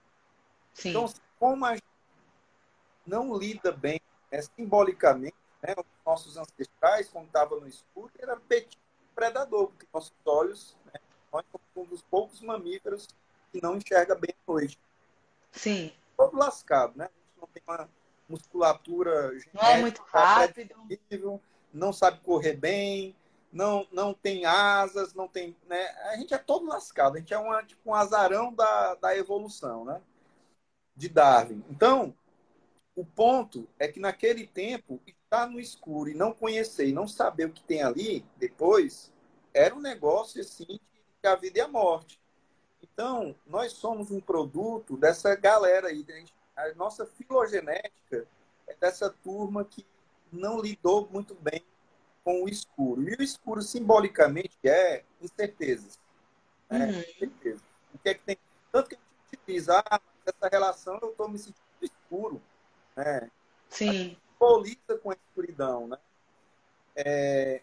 Sim. 0.74 0.90
Então, 0.90 1.14
como 1.40 1.66
a 1.66 1.76
gente 1.76 1.84
não 3.06 3.38
lida 3.38 3.72
bem 3.72 4.02
né, 4.32 4.42
simbolicamente, 4.42 5.36
né, 5.62 5.74
os 5.78 5.86
nossos 6.06 6.38
ancestrais, 6.38 7.10
quando 7.10 7.28
estavam 7.28 7.60
no 7.60 7.68
escuro, 7.68 8.12
era 8.18 8.36
petit 8.38 8.78
predador, 9.16 9.68
porque 9.68 9.88
nossos 9.94 10.14
olhos 10.26 10.76
né, 10.86 11.00
nós 11.32 11.46
somos 11.52 11.68
um 11.88 11.90
dos 11.90 12.02
poucos 12.04 12.42
mamíferos 12.42 13.08
que 13.52 13.62
não 13.62 13.78
enxerga 13.78 14.16
bem 14.16 14.34
à 14.48 14.52
noite. 14.52 14.80
Sim. 15.52 15.94
Todo 16.18 16.38
lascado, 16.38 16.98
né? 16.98 17.10
Não 17.40 17.48
tem 17.48 17.62
uma 17.68 17.90
musculatura 18.28 19.32
não 19.54 19.62
é 19.62 19.82
muito 19.82 20.02
rápido, 20.04 20.90
não 21.74 21.92
sabe 21.92 22.20
correr 22.22 22.56
bem, 22.56 23.16
não 23.52 23.88
não 23.92 24.14
tem 24.14 24.46
asas, 24.46 25.14
não 25.14 25.28
tem, 25.28 25.56
né? 25.68 25.88
A 26.10 26.18
gente 26.18 26.34
é 26.34 26.38
todo 26.38 26.66
lascado, 26.66 27.16
a 27.16 27.20
gente 27.20 27.34
é 27.34 27.38
uma, 27.38 27.64
tipo 27.64 27.90
um 27.90 27.94
azarão 27.94 28.54
da, 28.54 28.96
da 28.96 29.18
evolução, 29.18 29.86
né? 29.86 30.02
De 30.96 31.10
Darwin. 31.10 31.64
Então, 31.70 32.14
o 32.96 33.06
ponto 33.06 33.68
é 33.80 33.88
que 33.88 34.00
naquele 34.00 34.48
tempo 34.48 35.02
estar 35.06 35.48
no 35.48 35.60
escuro 35.60 36.10
e 36.10 36.14
não 36.14 36.34
conhecer 36.34 36.88
e 36.88 36.94
não 36.94 37.08
saber 37.08 37.46
o 37.46 37.52
que 37.52 37.64
tem 37.64 37.82
ali 37.82 38.26
depois 38.38 39.12
era 39.54 39.74
um 39.76 39.82
negócio 39.82 40.42
assim 40.42 40.80
que 41.22 41.28
a 41.28 41.36
vida 41.36 41.60
e 41.60 41.62
a 41.62 41.68
morte. 41.68 42.20
Então, 42.84 43.34
nós 43.48 43.72
somos 43.72 44.12
um 44.12 44.20
produto 44.20 44.98
dessa 44.98 45.34
galera 45.36 45.88
aí. 45.88 46.06
A 46.56 46.74
nossa 46.74 47.06
filogenética 47.06 48.28
é 48.68 48.76
dessa 48.76 49.10
turma 49.10 49.64
que 49.64 49.86
não 50.32 50.60
lidou 50.60 51.08
muito 51.10 51.34
bem 51.34 51.64
com 52.24 52.44
o 52.44 52.50
escuro. 52.50 53.02
E 53.10 53.16
o 53.16 53.24
escuro, 53.24 53.62
simbolicamente, 53.62 54.58
é 54.66 55.04
incertezas. 55.22 55.98
Né? 56.70 56.86
Uhum. 56.86 57.00
Incerteza. 57.00 57.64
O 57.94 57.98
que 57.98 58.10
é 58.10 58.14
que 58.14 58.24
tem? 58.24 58.38
Tanto 58.72 58.90
que 58.90 58.96
a 58.96 58.98
gente 58.98 59.42
utiliza, 59.42 59.84
ah, 59.90 60.02
essa 60.26 60.48
relação 60.50 61.00
eu 61.02 61.12
estou 61.12 61.30
me 61.30 61.38
sentindo 61.38 61.64
escuro. 61.82 62.42
Né? 62.96 63.32
Sim. 63.70 64.18
Simboliza 64.32 64.98
com 65.02 65.12
a 65.12 65.14
escuridão. 65.14 65.88
Né? 65.88 65.98
É... 66.96 67.62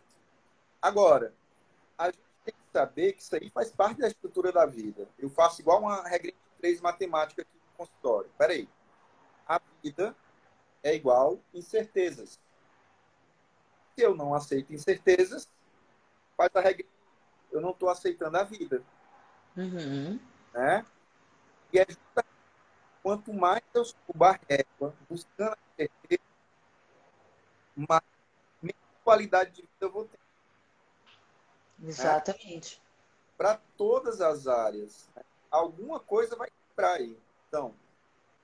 Agora, 0.81 1.35
a 1.99 2.07
gente 2.07 2.19
tem 2.45 2.55
que 2.55 2.60
saber 2.73 3.13
que 3.13 3.23
isso 3.23 3.35
aí 3.35 3.51
faz 3.51 3.71
parte 3.71 4.01
da 4.01 4.09
estrutura 4.09 4.53
da 4.53 4.67
vida. 4.67 5.09
Eu 5.19 5.29
faço 5.29 5.61
igual 5.61 5.81
uma 5.81 6.07
regra 6.09 6.33
de 6.33 6.39
três 6.59 6.81
matemática 6.81 7.43
aqui 7.43 7.51
no 7.55 7.77
consultório. 7.77 8.31
Peraí. 8.37 8.69
A 9.47 9.61
vida 9.83 10.15
é 10.83 10.95
igual 10.95 11.41
incertezas. 11.53 12.39
Se 13.95 14.03
eu 14.03 14.15
não 14.15 14.35
aceito 14.35 14.73
incertezas, 14.73 15.49
faz 16.37 16.51
a 16.55 16.61
regra. 16.61 16.87
Eu 17.51 17.61
não 17.61 17.71
estou 17.71 17.89
aceitando 17.89 18.37
a 18.37 18.45
vida. 18.45 18.83
Uhum. 19.57 20.19
Né? 20.55 20.87
E 21.73 21.79
é 21.79 21.87
justamente 21.89 22.31
quanto 23.03 23.33
mais 23.33 23.63
eu 23.75 23.85
subo 23.85 24.25
a 24.25 24.39
régua, 24.49 24.95
buscando 25.09 25.53
a 25.53 25.59
certeza, 25.77 26.23
mais 27.77 28.03
qualidade 29.03 29.51
de 29.53 29.63
vida 29.63 29.73
eu 29.81 29.91
vou 29.91 30.05
ter. 30.05 30.19
Exatamente. 31.83 32.77
Né? 32.77 32.83
Para 33.37 33.61
todas 33.77 34.21
as 34.21 34.47
áreas. 34.47 35.09
Né? 35.17 35.23
Alguma 35.51 36.01
coisa 36.01 36.37
vai 36.37 36.49
quebrar 36.51 36.95
aí. 36.95 37.17
Então, 37.49 37.75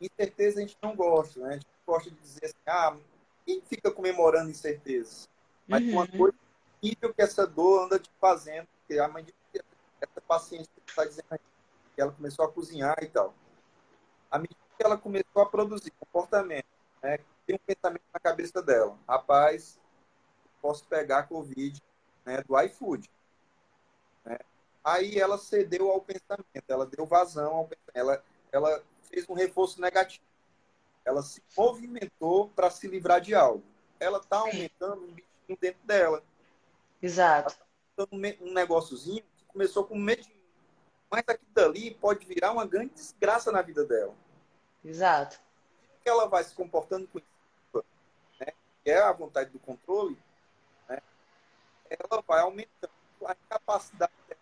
incerteza 0.00 0.58
a 0.58 0.62
gente 0.62 0.76
não 0.82 0.94
gosta, 0.96 1.40
né? 1.40 1.48
A 1.50 1.52
gente 1.52 1.66
gosta 1.86 2.10
de 2.10 2.16
dizer 2.16 2.46
assim, 2.46 2.56
ah, 2.66 2.96
quem 3.44 3.60
fica 3.62 3.90
comemorando 3.90 4.50
incertezas? 4.50 5.28
Mas 5.66 5.82
uhum. 5.84 5.92
uma 5.92 6.06
coisa 6.06 6.36
incrível 6.82 7.14
que 7.14 7.22
essa 7.22 7.46
dor 7.46 7.84
anda 7.84 7.98
te 7.98 8.10
fazendo, 8.20 8.66
que 8.86 8.98
a 8.98 9.08
mãe 9.08 9.24
de 9.24 9.34
essa 10.00 10.20
paciente 10.20 10.68
está 10.86 11.04
dizendo 11.04 11.38
que 11.94 12.00
ela 12.00 12.12
começou 12.12 12.44
a 12.44 12.52
cozinhar 12.52 12.96
e 13.02 13.08
tal. 13.08 13.34
À 14.30 14.38
medida 14.38 14.60
que 14.76 14.84
ela 14.84 14.98
começou 14.98 15.42
a 15.42 15.46
produzir 15.46 15.90
comportamento, 15.92 16.66
né? 17.02 17.18
Tem 17.46 17.56
um 17.56 17.74
pensamento 17.74 18.02
na 18.12 18.20
cabeça 18.20 18.60
dela. 18.60 18.98
Rapaz, 19.08 19.78
posso 20.60 20.84
pegar 20.86 21.20
a 21.20 21.22
Covid 21.22 21.82
né, 22.24 22.42
do 22.42 22.60
iFood. 22.60 23.08
Né? 24.26 24.38
Aí 24.84 25.18
ela 25.18 25.38
cedeu 25.38 25.90
ao 25.90 26.02
pensamento, 26.02 26.64
ela 26.68 26.84
deu 26.84 27.06
vazão 27.06 27.56
ao 27.56 27.64
pensamento, 27.64 27.94
ela, 27.94 28.24
ela 28.52 28.84
fez 29.08 29.26
um 29.28 29.32
reforço 29.34 29.80
negativo. 29.80 30.24
Ela 31.04 31.22
se 31.22 31.42
movimentou 31.56 32.48
para 32.50 32.68
se 32.68 32.88
livrar 32.88 33.20
de 33.20 33.34
algo. 33.34 33.62
Ela 33.98 34.18
está 34.18 34.38
aumentando 34.38 35.04
um 35.04 35.12
bichinho 35.12 35.58
dentro 35.60 35.80
dela. 35.84 36.22
Exato. 37.00 37.56
Tá 37.96 38.06
um 38.10 38.52
negóciozinho 38.52 39.22
que 39.36 39.44
começou 39.46 39.84
com 39.84 39.96
medinho. 39.96 40.36
Mas 41.08 41.22
aquilo 41.26 41.50
dali 41.54 41.94
pode 41.94 42.26
virar 42.26 42.52
uma 42.52 42.66
grande 42.66 42.94
desgraça 42.94 43.52
na 43.52 43.62
vida 43.62 43.84
dela. 43.84 44.14
Exato. 44.84 45.40
Ela 46.04 46.26
vai 46.26 46.44
se 46.44 46.54
comportando 46.54 47.06
com 47.08 47.18
isso, 47.18 47.84
né? 48.40 48.52
que 48.84 48.90
é 48.90 48.98
a 48.98 49.12
vontade 49.12 49.50
do 49.50 49.58
controle, 49.58 50.16
né? 50.88 51.00
ela 51.90 52.22
vai 52.26 52.40
aumentando 52.40 52.92
a 53.24 53.34
capacidade 53.48 54.12
dela. 54.28 54.40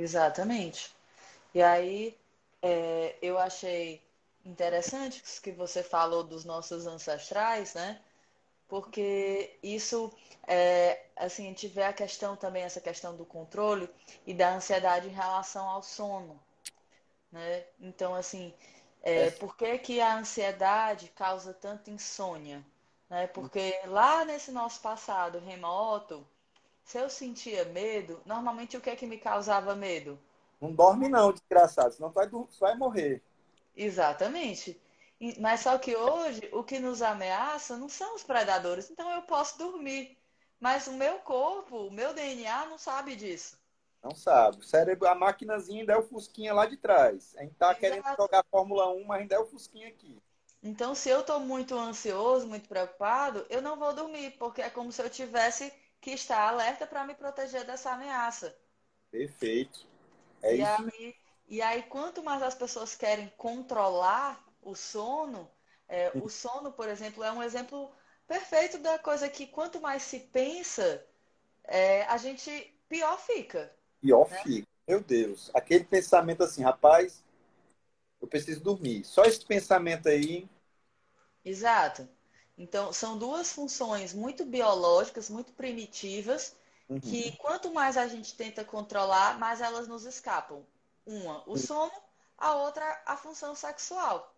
Exatamente. 0.00 0.94
E 1.54 1.62
aí, 1.62 2.16
é, 2.62 3.16
eu 3.20 3.38
achei 3.38 4.02
interessante 4.44 5.22
que 5.42 5.52
você 5.52 5.82
falou 5.82 6.24
dos 6.24 6.44
nossos 6.44 6.86
ancestrais, 6.86 7.74
né? 7.74 8.00
Porque 8.68 9.58
isso, 9.62 10.12
é, 10.46 11.04
assim, 11.16 11.52
vê 11.54 11.84
a 11.84 11.92
questão 11.92 12.36
também, 12.36 12.62
essa 12.62 12.80
questão 12.80 13.16
do 13.16 13.24
controle 13.24 13.90
e 14.26 14.32
da 14.32 14.54
ansiedade 14.54 15.08
em 15.08 15.12
relação 15.12 15.68
ao 15.68 15.82
sono, 15.82 16.40
né? 17.32 17.64
Então, 17.80 18.14
assim, 18.14 18.54
é, 19.02 19.26
é. 19.26 19.30
por 19.32 19.56
que, 19.56 19.78
que 19.78 20.00
a 20.00 20.16
ansiedade 20.16 21.08
causa 21.08 21.52
tanta 21.52 21.90
insônia? 21.90 22.64
Né? 23.08 23.26
Porque 23.26 23.78
lá 23.86 24.24
nesse 24.24 24.52
nosso 24.52 24.80
passado 24.80 25.40
remoto, 25.40 26.26
se 26.90 26.98
eu 26.98 27.08
sentia 27.08 27.64
medo, 27.66 28.20
normalmente 28.26 28.76
o 28.76 28.80
que 28.80 28.90
é 28.90 28.96
que 28.96 29.06
me 29.06 29.16
causava 29.16 29.76
medo? 29.76 30.18
Não 30.60 30.72
dorme 30.72 31.08
não, 31.08 31.32
desgraçado, 31.32 31.94
senão 31.94 32.10
tu 32.10 32.14
vai, 32.14 32.28
tu 32.28 32.48
vai 32.58 32.76
morrer. 32.76 33.22
Exatamente. 33.76 34.76
Mas 35.38 35.60
só 35.60 35.78
que 35.78 35.94
hoje 35.94 36.48
o 36.52 36.64
que 36.64 36.80
nos 36.80 37.00
ameaça 37.00 37.76
não 37.76 37.88
são 37.88 38.16
os 38.16 38.24
predadores, 38.24 38.90
então 38.90 39.08
eu 39.08 39.22
posso 39.22 39.56
dormir. 39.56 40.18
Mas 40.58 40.88
o 40.88 40.94
meu 40.94 41.20
corpo, 41.20 41.86
o 41.86 41.92
meu 41.92 42.12
DNA 42.12 42.66
não 42.66 42.76
sabe 42.76 43.14
disso. 43.14 43.56
Não 44.02 44.10
sabe. 44.10 44.58
O 44.58 44.62
cérebro, 44.64 45.06
a 45.06 45.14
maquinazinha 45.14 45.82
ainda 45.82 45.92
é 45.92 45.96
o 45.96 46.02
Fusquinha 46.02 46.52
lá 46.52 46.66
de 46.66 46.76
trás. 46.76 47.36
A 47.36 47.42
gente 47.42 47.54
tá 47.54 47.66
Exato. 47.66 47.80
querendo 47.80 48.16
jogar 48.16 48.44
Fórmula 48.50 48.90
1, 48.90 49.04
mas 49.04 49.20
ainda 49.20 49.36
é 49.36 49.38
o 49.38 49.46
Fusquinha 49.46 49.86
aqui. 49.86 50.20
Então, 50.60 50.92
se 50.94 51.08
eu 51.08 51.20
estou 51.20 51.38
muito 51.38 51.78
ansioso, 51.78 52.48
muito 52.48 52.68
preocupado, 52.68 53.46
eu 53.48 53.62
não 53.62 53.78
vou 53.78 53.94
dormir, 53.94 54.32
porque 54.40 54.60
é 54.60 54.68
como 54.68 54.90
se 54.90 55.00
eu 55.00 55.08
tivesse 55.08 55.72
que 56.00 56.10
estar 56.12 56.40
alerta 56.48 56.86
para 56.86 57.04
me 57.06 57.14
proteger 57.14 57.64
dessa 57.64 57.92
ameaça. 57.92 58.56
Perfeito. 59.12 59.86
É 60.42 60.54
e 60.54 60.62
isso. 60.62 60.84
Aí, 60.92 61.14
e 61.48 61.62
aí, 61.62 61.82
quanto 61.84 62.22
mais 62.22 62.42
as 62.42 62.54
pessoas 62.54 62.94
querem 62.94 63.28
controlar 63.36 64.44
o 64.62 64.74
sono, 64.74 65.50
É, 65.88 66.14
o 66.18 66.28
sono, 66.30 66.72
por 66.72 66.88
exemplo, 66.88 67.22
é 67.24 67.32
um 67.32 67.42
exemplo 67.42 67.92
perfeito 68.26 68.78
da 68.78 68.98
coisa 68.98 69.28
que 69.28 69.46
quanto 69.46 69.80
mais 69.80 70.02
se 70.04 70.20
pensa, 70.20 71.04
é, 71.64 72.04
a 72.04 72.16
gente 72.18 72.50
pior 72.88 73.18
fica. 73.20 73.72
Pior 74.00 74.26
né? 74.30 74.36
fica. 74.42 74.68
Meu 74.86 75.00
Deus. 75.02 75.50
Aquele 75.54 75.84
pensamento 75.84 76.42
assim, 76.42 76.62
rapaz, 76.62 77.24
eu 78.20 78.28
preciso 78.28 78.62
dormir. 78.62 79.04
Só 79.04 79.24
esse 79.24 79.44
pensamento 79.46 80.08
aí. 80.08 80.48
Exato. 81.44 82.08
Então, 82.60 82.92
são 82.92 83.16
duas 83.16 83.50
funções 83.50 84.12
muito 84.12 84.44
biológicas, 84.44 85.30
muito 85.30 85.50
primitivas, 85.54 86.54
uhum. 86.90 87.00
que 87.00 87.34
quanto 87.38 87.72
mais 87.72 87.96
a 87.96 88.06
gente 88.06 88.34
tenta 88.34 88.62
controlar, 88.62 89.38
mais 89.38 89.62
elas 89.62 89.88
nos 89.88 90.04
escapam. 90.04 90.62
Uma, 91.06 91.42
o 91.46 91.56
sono, 91.56 91.90
a 92.36 92.56
outra, 92.56 93.02
a 93.06 93.16
função 93.16 93.54
sexual. 93.54 94.34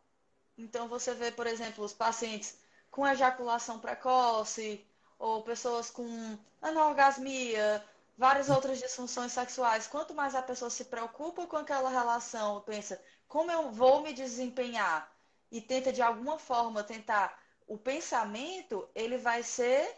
Então, 0.56 0.86
você 0.86 1.12
vê, 1.14 1.32
por 1.32 1.48
exemplo, 1.48 1.84
os 1.84 1.92
pacientes 1.92 2.56
com 2.92 3.04
ejaculação 3.04 3.80
precoce, 3.80 4.86
ou 5.18 5.42
pessoas 5.42 5.90
com 5.90 6.38
anorgasmia, 6.60 7.84
várias 8.16 8.48
outras 8.48 8.78
disfunções 8.78 9.32
sexuais. 9.32 9.88
Quanto 9.88 10.14
mais 10.14 10.36
a 10.36 10.42
pessoa 10.42 10.70
se 10.70 10.84
preocupa 10.84 11.44
com 11.48 11.56
aquela 11.56 11.90
relação, 11.90 12.60
pensa 12.60 13.02
como 13.26 13.50
eu 13.50 13.72
vou 13.72 14.00
me 14.00 14.12
desempenhar 14.12 15.12
e 15.50 15.60
tenta 15.60 15.92
de 15.92 16.00
alguma 16.00 16.38
forma 16.38 16.84
tentar 16.84 17.41
o 17.66 17.76
pensamento, 17.78 18.88
ele 18.94 19.18
vai 19.18 19.42
ser, 19.42 19.96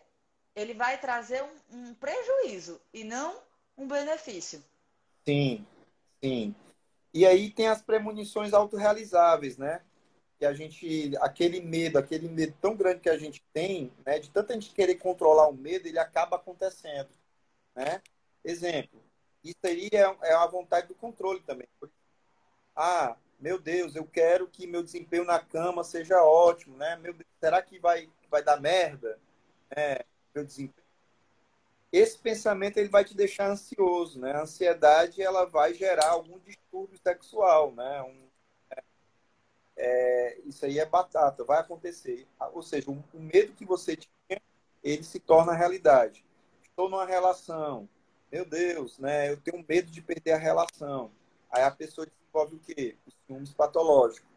ele 0.55 0.75
vai 0.75 1.01
trazer 1.01 1.43
um, 1.43 1.79
um 1.79 1.95
prejuízo 1.95 2.81
e 2.93 3.05
não 3.05 3.41
um 3.77 3.87
benefício. 3.87 4.63
Sim, 5.27 5.67
sim. 6.23 6.55
E 7.13 7.25
aí 7.25 7.51
tem 7.51 7.69
as 7.69 7.83
premonições 7.83 8.53
autorrealizáveis, 8.53 9.57
né? 9.57 9.83
Que 10.39 10.45
a 10.45 10.53
gente, 10.53 11.17
aquele 11.21 11.61
medo, 11.61 11.99
aquele 11.99 12.29
medo 12.29 12.55
tão 12.61 12.77
grande 12.77 13.01
que 13.01 13.09
a 13.09 13.19
gente 13.19 13.43
tem, 13.53 13.93
né? 14.05 14.19
De 14.19 14.31
tanta 14.31 14.55
gente 14.55 14.75
querer 14.75 14.97
controlar 14.97 15.49
o 15.49 15.55
medo, 15.55 15.87
ele 15.87 15.99
acaba 15.99 16.37
acontecendo, 16.37 17.11
né? 17.75 18.03
Exemplo, 18.45 19.03
isso 19.43 19.61
aí 19.65 19.89
é, 19.93 20.29
é 20.29 20.35
a 20.35 20.47
vontade 20.47 20.89
do 20.89 20.95
controle 20.95 21.41
também. 21.41 21.69
Ah, 22.75 23.17
meu 23.45 23.59
Deus, 23.59 23.95
eu 23.95 24.07
quero 24.07 24.49
que 24.49 24.67
meu 24.67 24.83
desempenho 24.83 25.23
na 25.23 25.39
cama 25.39 25.85
seja 25.85 26.25
ótimo, 26.25 26.79
né? 26.79 26.97
Meu 26.97 27.13
Deus, 27.13 27.29
será 27.39 27.61
que 27.61 27.79
vai, 27.79 28.09
vai 28.31 28.43
dar 28.43 28.59
merda? 28.59 29.19
É, 29.69 30.03
meu 30.35 30.47
desempenho. 30.47 30.89
Esse 31.93 32.17
pensamento 32.17 32.79
ele 32.79 32.89
vai 32.89 33.05
te 33.05 33.15
deixar 33.15 33.51
ansioso, 33.51 34.19
né? 34.19 34.33
A 34.33 34.41
ansiedade 34.45 35.21
ela 35.21 35.45
vai 35.45 35.75
gerar 35.75 36.09
algum 36.09 36.39
distúrbio 36.39 36.99
sexual, 37.03 37.71
né? 37.73 38.03
Um, 38.03 38.29
é, 38.71 38.83
é, 39.77 40.41
isso 40.47 40.65
aí 40.65 40.79
é 40.79 40.87
batata, 40.87 41.45
vai 41.45 41.61
acontecer. 41.61 42.27
Ou 42.55 42.63
seja, 42.63 42.91
o, 42.91 43.05
o 43.13 43.21
medo 43.21 43.53
que 43.53 43.67
você 43.67 43.95
tinha, 43.95 44.41
ele 44.83 45.05
se 45.05 45.21
torna 45.21 45.53
realidade. 45.53 46.25
Estou 46.63 46.89
numa 46.89 47.05
relação, 47.05 47.87
meu 48.33 48.47
Deus, 48.47 48.99
né? 48.99 49.31
Eu 49.31 49.37
tenho 49.37 49.63
medo 49.69 49.91
de 49.91 50.01
perder 50.01 50.33
a 50.33 50.39
relação. 50.39 51.11
Aí 51.51 51.63
a 51.63 51.71
pessoa 51.71 52.07
desenvolve 52.35 52.57
o 52.57 52.59
quê? 52.59 52.97
Os 53.07 53.15
ciúmes 53.27 53.55
patológicos. 53.55 54.29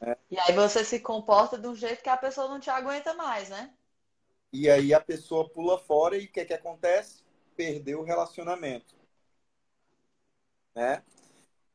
Né? 0.00 0.16
E 0.30 0.38
aí 0.38 0.54
você 0.54 0.84
se 0.84 1.00
comporta 1.00 1.58
de 1.58 1.66
um 1.66 1.74
jeito 1.74 2.02
que 2.02 2.08
a 2.08 2.16
pessoa 2.16 2.48
não 2.48 2.60
te 2.60 2.68
aguenta 2.68 3.14
mais, 3.14 3.48
né? 3.48 3.72
E 4.52 4.68
aí 4.68 4.92
a 4.92 5.00
pessoa 5.00 5.48
pula 5.48 5.78
fora 5.78 6.16
e 6.16 6.26
o 6.26 6.30
que, 6.30 6.44
que 6.44 6.52
acontece? 6.52 7.22
Perdeu 7.56 8.00
o 8.00 8.04
relacionamento. 8.04 8.94
Né? 10.74 11.02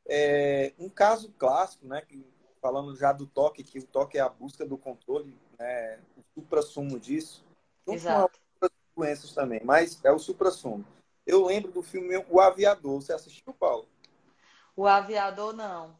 É, 0.06 0.72
um 0.78 0.88
caso 0.88 1.32
clássico, 1.32 1.86
né, 1.86 2.00
que, 2.00 2.24
falando 2.60 2.94
já 2.96 3.12
do 3.12 3.26
toque, 3.26 3.64
que 3.64 3.78
o 3.78 3.86
toque 3.86 4.18
é 4.18 4.20
a 4.20 4.28
busca 4.28 4.64
do 4.64 4.78
controle, 4.78 5.36
né, 5.58 5.98
o 6.16 6.22
supra-sumo 6.34 6.98
disso, 6.98 7.44
Exato. 7.86 8.38
com 8.60 8.68
doenças 8.96 9.32
também, 9.32 9.60
mas 9.64 10.02
é 10.04 10.12
o 10.12 10.18
supra-sumo. 10.18 10.84
Eu 11.26 11.44
lembro 11.44 11.72
do 11.72 11.82
filme 11.82 12.16
O 12.30 12.40
Aviador. 12.40 13.02
Você 13.02 13.12
assistiu, 13.12 13.52
Paulo? 13.52 13.88
O 14.76 14.86
Aviador, 14.86 15.54
não. 15.54 15.98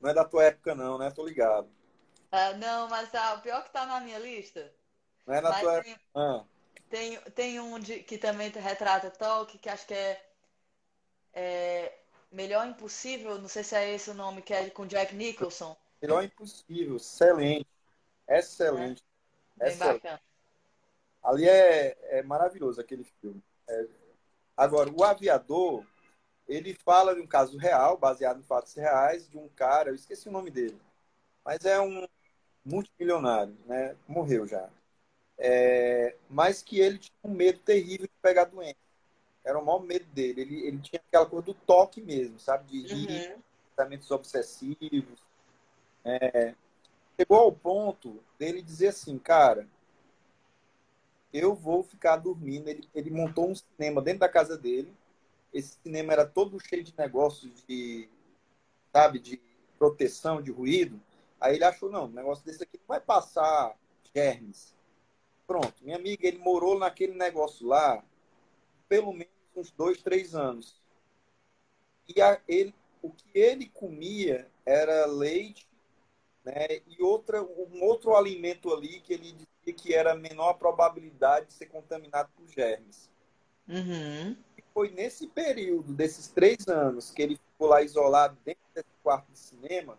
Não 0.00 0.10
é 0.10 0.14
da 0.14 0.24
tua 0.24 0.44
época, 0.44 0.74
não, 0.74 0.98
né? 0.98 1.10
Tô 1.10 1.24
ligado. 1.24 1.68
Uh, 2.32 2.56
não, 2.58 2.88
mas 2.88 3.10
tá, 3.10 3.34
o 3.34 3.40
pior 3.40 3.62
que 3.64 3.72
tá 3.72 3.86
na 3.86 4.00
minha 4.00 4.18
lista. 4.18 4.72
Não 5.26 5.34
é 5.34 5.40
na 5.40 5.50
mas 5.50 5.60
tua 5.60 5.82
tem, 5.82 5.92
época. 5.92 6.06
Ah. 6.14 6.44
Tem, 6.88 7.20
tem 7.32 7.60
um 7.60 7.78
de, 7.78 8.00
que 8.00 8.18
também 8.18 8.50
retrata 8.50 9.10
Tolkien, 9.10 9.60
que 9.60 9.68
acho 9.68 9.86
que 9.86 9.94
é, 9.94 10.20
é, 11.32 11.98
Melhor 12.32 12.66
Impossível, 12.66 13.38
não 13.38 13.48
sei 13.48 13.62
se 13.62 13.76
é 13.76 13.94
esse 13.94 14.10
o 14.10 14.14
nome, 14.14 14.42
que 14.42 14.52
é 14.52 14.68
com 14.70 14.86
Jack 14.86 15.14
Nicholson. 15.14 15.76
Melhor 16.02 16.24
Impossível, 16.24 16.96
excelente. 16.96 17.68
Excelente. 18.28 19.04
É, 19.60 19.64
bem 19.64 19.72
excelente. 19.72 20.02
bacana. 20.02 20.20
Ali 21.22 21.48
é, 21.48 22.18
é 22.18 22.22
maravilhoso 22.22 22.80
aquele 22.80 23.04
filme. 23.20 23.42
É, 23.68 23.86
Agora, 24.60 24.92
o 24.94 25.02
aviador, 25.02 25.86
ele 26.50 26.74
fala 26.74 27.14
de 27.14 27.20
um 27.20 27.26
caso 27.26 27.56
real, 27.56 27.96
baseado 27.96 28.40
em 28.40 28.44
fatos 28.44 28.74
reais, 28.74 29.28
de 29.28 29.38
um 29.38 29.48
cara, 29.50 29.90
eu 29.90 29.94
esqueci 29.94 30.28
o 30.28 30.32
nome 30.32 30.50
dele, 30.50 30.78
mas 31.44 31.64
é 31.64 31.80
um 31.80 32.06
multimilionário, 32.64 33.56
né? 33.66 33.96
Morreu 34.06 34.46
já. 34.46 34.68
É, 35.38 36.16
mas 36.28 36.62
que 36.62 36.78
ele 36.80 36.98
tinha 36.98 37.14
um 37.24 37.30
medo 37.30 37.60
terrível 37.60 38.06
de 38.06 38.12
pegar 38.20 38.44
doença. 38.44 38.76
Era 39.44 39.58
o 39.58 39.64
maior 39.64 39.80
medo 39.80 40.04
dele. 40.06 40.42
Ele, 40.42 40.66
ele 40.66 40.78
tinha 40.78 41.00
aquela 41.00 41.24
coisa 41.24 41.46
do 41.46 41.54
toque 41.54 42.02
mesmo, 42.02 42.38
sabe? 42.38 42.66
De 42.66 42.82
rir, 42.82 43.30
uhum. 43.30 43.42
pensamentos 43.70 44.10
obsessivos. 44.10 45.18
É, 46.04 46.54
chegou 47.18 47.38
ao 47.38 47.52
ponto 47.52 48.22
dele 48.38 48.60
dizer 48.60 48.88
assim, 48.88 49.18
cara, 49.18 49.66
eu 51.32 51.54
vou 51.54 51.82
ficar 51.82 52.16
dormindo. 52.16 52.68
Ele, 52.68 52.86
ele 52.94 53.10
montou 53.10 53.48
um 53.48 53.54
cinema 53.54 54.02
dentro 54.02 54.20
da 54.20 54.28
casa 54.28 54.58
dele. 54.58 54.92
Esse 55.52 55.78
cinema 55.82 56.12
era 56.12 56.26
todo 56.26 56.60
cheio 56.60 56.84
de 56.84 56.94
negócios 56.96 57.64
de, 57.66 58.08
sabe, 58.92 59.18
de 59.18 59.40
proteção, 59.78 60.40
de 60.42 60.50
ruído. 60.50 61.00
Aí 61.40 61.56
ele 61.56 61.64
achou, 61.64 61.90
não, 61.90 62.04
um 62.04 62.12
negócio 62.12 62.44
desse 62.44 62.62
aqui 62.62 62.78
não 62.78 62.86
vai 62.86 63.00
passar 63.00 63.76
germes. 64.14 64.74
Pronto, 65.46 65.74
minha 65.82 65.96
amiga, 65.96 66.26
ele 66.26 66.38
morou 66.38 66.78
naquele 66.78 67.14
negócio 67.14 67.66
lá 67.66 68.04
pelo 68.88 69.12
menos 69.12 69.32
uns 69.54 69.70
dois, 69.70 70.02
três 70.02 70.34
anos. 70.34 70.80
E 72.08 72.20
a, 72.20 72.40
ele, 72.48 72.74
o 73.00 73.10
que 73.10 73.30
ele 73.32 73.68
comia 73.68 74.48
era 74.66 75.06
leite 75.06 75.68
né, 76.44 76.80
e 76.88 77.00
outra, 77.00 77.42
um 77.42 77.82
outro 77.82 78.16
alimento 78.16 78.74
ali 78.74 79.00
que 79.00 79.12
ele 79.12 79.34
que 79.72 79.94
era 79.94 80.12
a 80.12 80.16
menor 80.16 80.54
probabilidade 80.54 81.46
de 81.46 81.52
ser 81.52 81.66
contaminado 81.66 82.28
por 82.34 82.48
germes. 82.48 83.08
Uhum. 83.68 84.36
Foi 84.80 84.90
nesse 84.92 85.26
período, 85.26 85.92
desses 85.92 86.28
três 86.28 86.66
anos, 86.66 87.10
que 87.10 87.20
ele 87.20 87.36
ficou 87.36 87.68
lá 87.68 87.82
isolado 87.82 88.34
dentro 88.42 88.62
desse 88.74 88.88
quarto 89.02 89.30
de 89.30 89.38
cinema, 89.38 89.98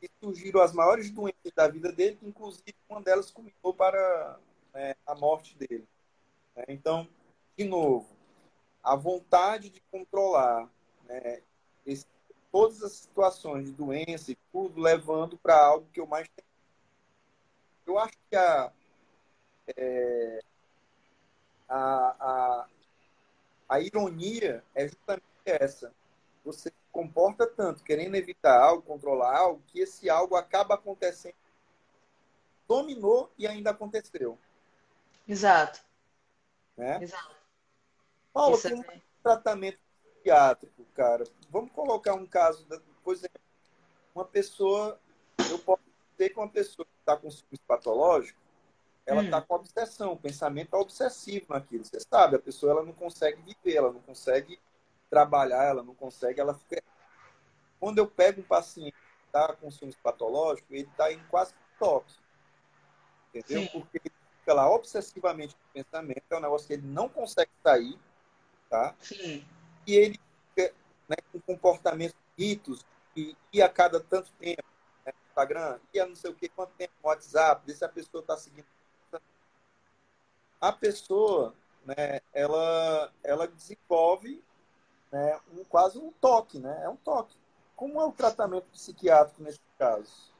que 0.00 0.08
surgiram 0.18 0.62
as 0.62 0.72
maiores 0.72 1.10
doenças 1.10 1.52
da 1.54 1.68
vida 1.68 1.92
dele, 1.92 2.18
inclusive 2.22 2.74
uma 2.88 3.02
delas 3.02 3.30
culminou 3.30 3.74
para 3.74 4.38
né, 4.72 4.94
a 5.06 5.14
morte 5.14 5.54
dele. 5.58 5.86
Né? 6.56 6.64
Então, 6.68 7.06
de 7.58 7.64
novo, 7.64 8.08
a 8.82 8.96
vontade 8.96 9.68
de 9.68 9.82
controlar 9.92 10.66
né, 11.04 11.42
esse, 11.84 12.06
todas 12.50 12.82
as 12.82 12.92
situações 12.92 13.66
de 13.66 13.72
doença 13.72 14.32
e 14.32 14.38
tudo, 14.50 14.80
levando 14.80 15.36
para 15.36 15.62
algo 15.62 15.86
que 15.92 16.00
eu 16.00 16.06
mais 16.06 16.26
tenho. 16.34 16.48
Eu 17.86 17.98
acho 17.98 18.16
que 18.30 18.36
a, 18.36 18.72
é, 19.76 20.40
a, 21.68 22.16
a, 22.18 22.66
a 23.68 23.80
ironia 23.80 24.64
é 24.74 24.88
justamente 24.88 25.24
essa. 25.44 25.92
Você 26.44 26.70
se 26.70 26.74
comporta 26.92 27.46
tanto 27.46 27.82
querendo 27.82 28.14
evitar 28.14 28.58
algo, 28.58 28.82
controlar 28.82 29.36
algo, 29.36 29.62
que 29.66 29.80
esse 29.80 30.08
algo 30.08 30.36
acaba 30.36 30.74
acontecendo. 30.74 31.34
Dominou 32.68 33.32
e 33.36 33.46
ainda 33.46 33.70
aconteceu. 33.70 34.38
Exato. 35.26 35.80
Né? 36.76 37.02
Exato. 37.02 37.34
Paulo, 38.32 38.60
tem 38.60 38.74
um 38.74 38.84
tratamento 39.22 39.78
psiquiátrico, 40.04 40.84
cara. 40.94 41.24
Vamos 41.50 41.72
colocar 41.72 42.14
um 42.14 42.26
caso, 42.26 42.66
por 43.02 43.14
exemplo, 43.14 43.40
uma 44.14 44.24
pessoa, 44.24 45.00
eu 45.50 45.58
posso 45.58 45.82
ter 46.16 46.30
com 46.30 46.42
uma 46.42 46.48
pessoa 46.48 46.86
que 46.86 46.98
está 47.00 47.16
com 47.16 47.30
ciúmes 47.30 47.60
patológico, 47.66 48.38
ela 49.06 49.22
está 49.22 49.38
hum. 49.38 49.44
com 49.46 49.54
obsessão, 49.54 50.12
o 50.12 50.16
pensamento 50.16 50.74
é 50.74 50.78
obsessivo 50.78 51.46
naquilo. 51.50 51.84
Você 51.84 52.00
sabe, 52.00 52.36
a 52.36 52.40
pessoa 52.40 52.72
ela 52.72 52.82
não 52.82 52.92
consegue 52.92 53.40
viver, 53.40 53.76
ela 53.76 53.92
não 53.92 54.00
consegue 54.00 54.58
trabalhar, 55.08 55.64
ela 55.64 55.82
não 55.82 55.94
consegue, 55.94 56.40
ela 56.40 56.54
fica. 56.54 56.82
Quando 57.78 57.98
eu 57.98 58.06
pego 58.08 58.40
um 58.40 58.44
paciente 58.44 58.92
que 58.92 59.26
está 59.26 59.52
com 59.54 59.70
ciúmes 59.70 59.94
patológico, 59.96 60.66
ele 60.74 60.88
está 60.88 61.12
em 61.12 61.22
quase 61.30 61.54
tóxico. 61.78 62.22
Entendeu? 63.32 63.62
Sim. 63.62 63.68
Porque 63.68 63.98
ele 63.98 64.14
fica 64.40 64.54
lá 64.54 64.68
obsessivamente 64.68 65.54
com 65.54 65.80
o 65.80 65.84
pensamento, 65.84 66.22
é 66.28 66.36
um 66.36 66.40
negócio 66.40 66.66
que 66.66 66.72
ele 66.72 66.86
não 66.86 67.08
consegue 67.08 67.50
sair, 67.62 67.96
tá? 68.68 68.92
Sim. 68.98 69.46
E 69.86 69.94
ele 69.94 70.20
fica 70.48 70.74
né, 71.08 71.16
com 71.32 71.40
comportamentos 71.40 72.16
ritos 72.36 72.84
e, 73.14 73.36
e 73.52 73.62
a 73.62 73.68
cada 73.68 74.00
tanto 74.00 74.32
tempo, 74.32 74.64
né, 75.04 75.12
Instagram, 75.28 75.78
e 75.94 76.04
não 76.04 76.16
sei 76.16 76.30
o 76.30 76.34
que, 76.34 76.48
quanto 76.48 76.72
tempo 76.72 76.92
WhatsApp, 77.04 77.64
ver 77.64 77.74
se 77.74 77.84
a 77.84 77.88
pessoa 77.88 78.20
está 78.20 78.36
seguindo. 78.36 78.66
A 80.60 80.72
pessoa, 80.72 81.54
né, 81.84 82.20
ela, 82.32 83.12
ela 83.22 83.46
desenvolve 83.46 84.42
né, 85.10 85.38
um, 85.52 85.64
quase 85.64 85.98
um 85.98 86.10
toque, 86.12 86.58
né? 86.58 86.80
É 86.82 86.88
um 86.88 86.96
toque. 86.96 87.36
Como 87.74 88.00
é 88.00 88.04
o 88.04 88.12
tratamento 88.12 88.66
psiquiátrico 88.72 89.42
nesse 89.42 89.60
caso? 89.78 90.34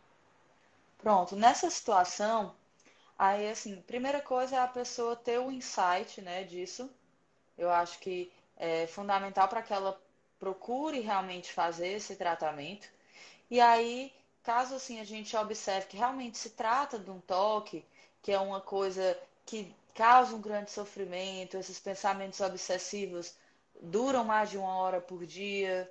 Pronto, 0.99 1.37
nessa 1.37 1.71
situação, 1.71 2.55
aí 3.19 3.51
assim, 3.51 3.81
primeira 3.83 4.21
coisa 4.21 4.57
é 4.57 4.59
a 4.59 4.67
pessoa 4.67 5.15
ter 5.15 5.39
o 5.39 5.51
insight, 5.51 6.21
né, 6.23 6.45
disso. 6.45 6.91
Eu 7.57 7.71
acho 7.71 7.99
que 8.01 8.33
é 8.57 8.87
fundamental 8.87 9.49
para 9.49 9.63
que 9.63 9.73
ela 9.73 10.01
procure 10.39 11.01
realmente 11.01 11.53
fazer 11.53 11.89
esse 11.89 12.17
tratamento. 12.17 12.89
E 13.51 13.61
aí, 13.61 14.13
caso 14.43 14.75
assim 14.75 14.99
a 14.99 15.05
gente 15.05 15.37
observe 15.37 15.87
que 15.87 15.97
realmente 15.97 16.39
se 16.39 16.51
trata 16.51 16.99
de 16.99 17.11
um 17.11 17.21
toque, 17.21 17.85
que 18.23 18.33
é 18.33 18.39
uma 18.39 18.61
coisa 18.61 19.19
que 19.45 19.75
causa 19.97 20.37
um 20.37 20.41
grande 20.41 20.71
sofrimento, 20.71 21.57
esses 21.57 21.79
pensamentos 21.81 22.41
obsessivos 22.41 23.35
duram 23.81 24.25
mais 24.25 24.51
de 24.51 24.59
uma 24.59 24.77
hora 24.77 25.01
por 25.01 25.25
dia, 25.25 25.91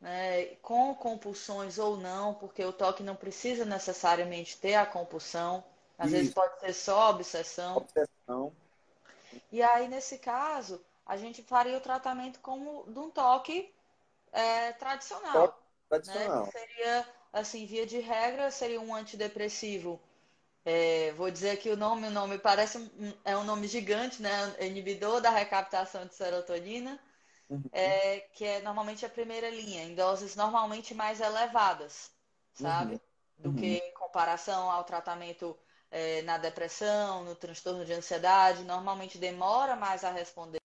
né, 0.00 0.46
com 0.62 0.94
compulsões 0.94 1.78
ou 1.78 1.96
não, 1.96 2.34
porque 2.34 2.64
o 2.64 2.72
toque 2.72 3.02
não 3.02 3.16
precisa 3.16 3.64
necessariamente 3.64 4.56
ter 4.58 4.74
a 4.74 4.86
compulsão, 4.86 5.64
às 5.98 6.06
Isso. 6.06 6.16
vezes 6.16 6.34
pode 6.34 6.60
ser 6.60 6.72
só 6.72 7.10
obsessão. 7.10 7.76
obsessão. 7.76 8.52
E 9.50 9.62
aí, 9.62 9.88
nesse 9.88 10.18
caso, 10.18 10.80
a 11.06 11.16
gente 11.16 11.42
faria 11.42 11.76
o 11.76 11.80
tratamento 11.80 12.40
como 12.40 12.84
de 12.86 12.98
um 12.98 13.10
toque 13.10 13.72
é, 14.32 14.72
tradicional. 14.72 15.48
Toque 15.48 15.58
tradicional. 15.88 16.40
Né, 16.40 16.52
que 16.52 16.58
seria, 16.58 17.08
assim, 17.32 17.66
via 17.66 17.86
de 17.86 17.98
regra, 17.98 18.50
seria 18.50 18.80
um 18.80 18.94
antidepressivo. 18.94 20.00
É, 20.64 21.12
vou 21.12 21.30
dizer 21.30 21.56
que 21.56 21.70
o 21.70 21.76
nome, 21.76 22.06
o 22.06 22.10
nome 22.10 22.38
parece 22.38 22.78
um, 22.78 23.12
é 23.24 23.36
um 23.36 23.44
nome 23.44 23.66
gigante, 23.66 24.22
né? 24.22 24.30
Inibidor 24.60 25.20
da 25.20 25.30
recaptação 25.30 26.06
de 26.06 26.14
serotonina 26.14 27.00
uhum. 27.52 27.62
é, 27.72 28.20
que 28.32 28.44
é 28.44 28.60
normalmente 28.62 29.04
a 29.04 29.08
primeira 29.08 29.50
linha, 29.50 29.84
em 29.84 29.94
doses 29.94 30.34
normalmente 30.34 30.94
mais 30.94 31.20
elevadas, 31.20 32.10
sabe? 32.54 32.94
Uhum. 32.94 33.00
Do 33.38 33.48
uhum. 33.50 33.56
que 33.56 33.66
em 33.78 33.94
comparação 33.94 34.70
ao 34.70 34.84
tratamento 34.84 35.56
é, 35.90 36.22
na 36.22 36.38
depressão, 36.38 37.24
no 37.24 37.34
transtorno 37.34 37.84
de 37.84 37.92
ansiedade, 37.92 38.64
normalmente 38.64 39.18
demora 39.18 39.76
mais 39.76 40.04
a 40.04 40.10
responder. 40.10 40.60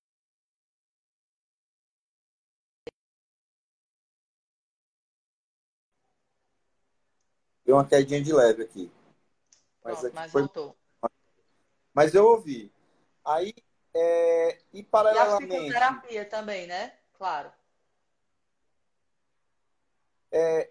Deu 7.66 7.76
uma 7.76 7.86
quedinha 7.86 8.22
de 8.22 8.32
leve 8.32 8.64
aqui. 8.64 8.90
Mas, 9.88 10.00
Pronto, 10.00 10.15
mas 10.15 10.32
foi... 10.32 10.41
voltou. 10.41 10.76
Mas 11.93 12.13
eu 12.13 12.26
ouvi. 12.26 12.71
Aí, 13.26 13.54
é, 13.93 14.60
e 14.73 14.84
paralelamente. 14.84 15.52
E 15.52 15.56
a 15.56 15.60
psicoterapia 15.60 16.26
também, 16.26 16.67
né? 16.67 16.93
Claro. 17.13 17.52
É, 20.32 20.69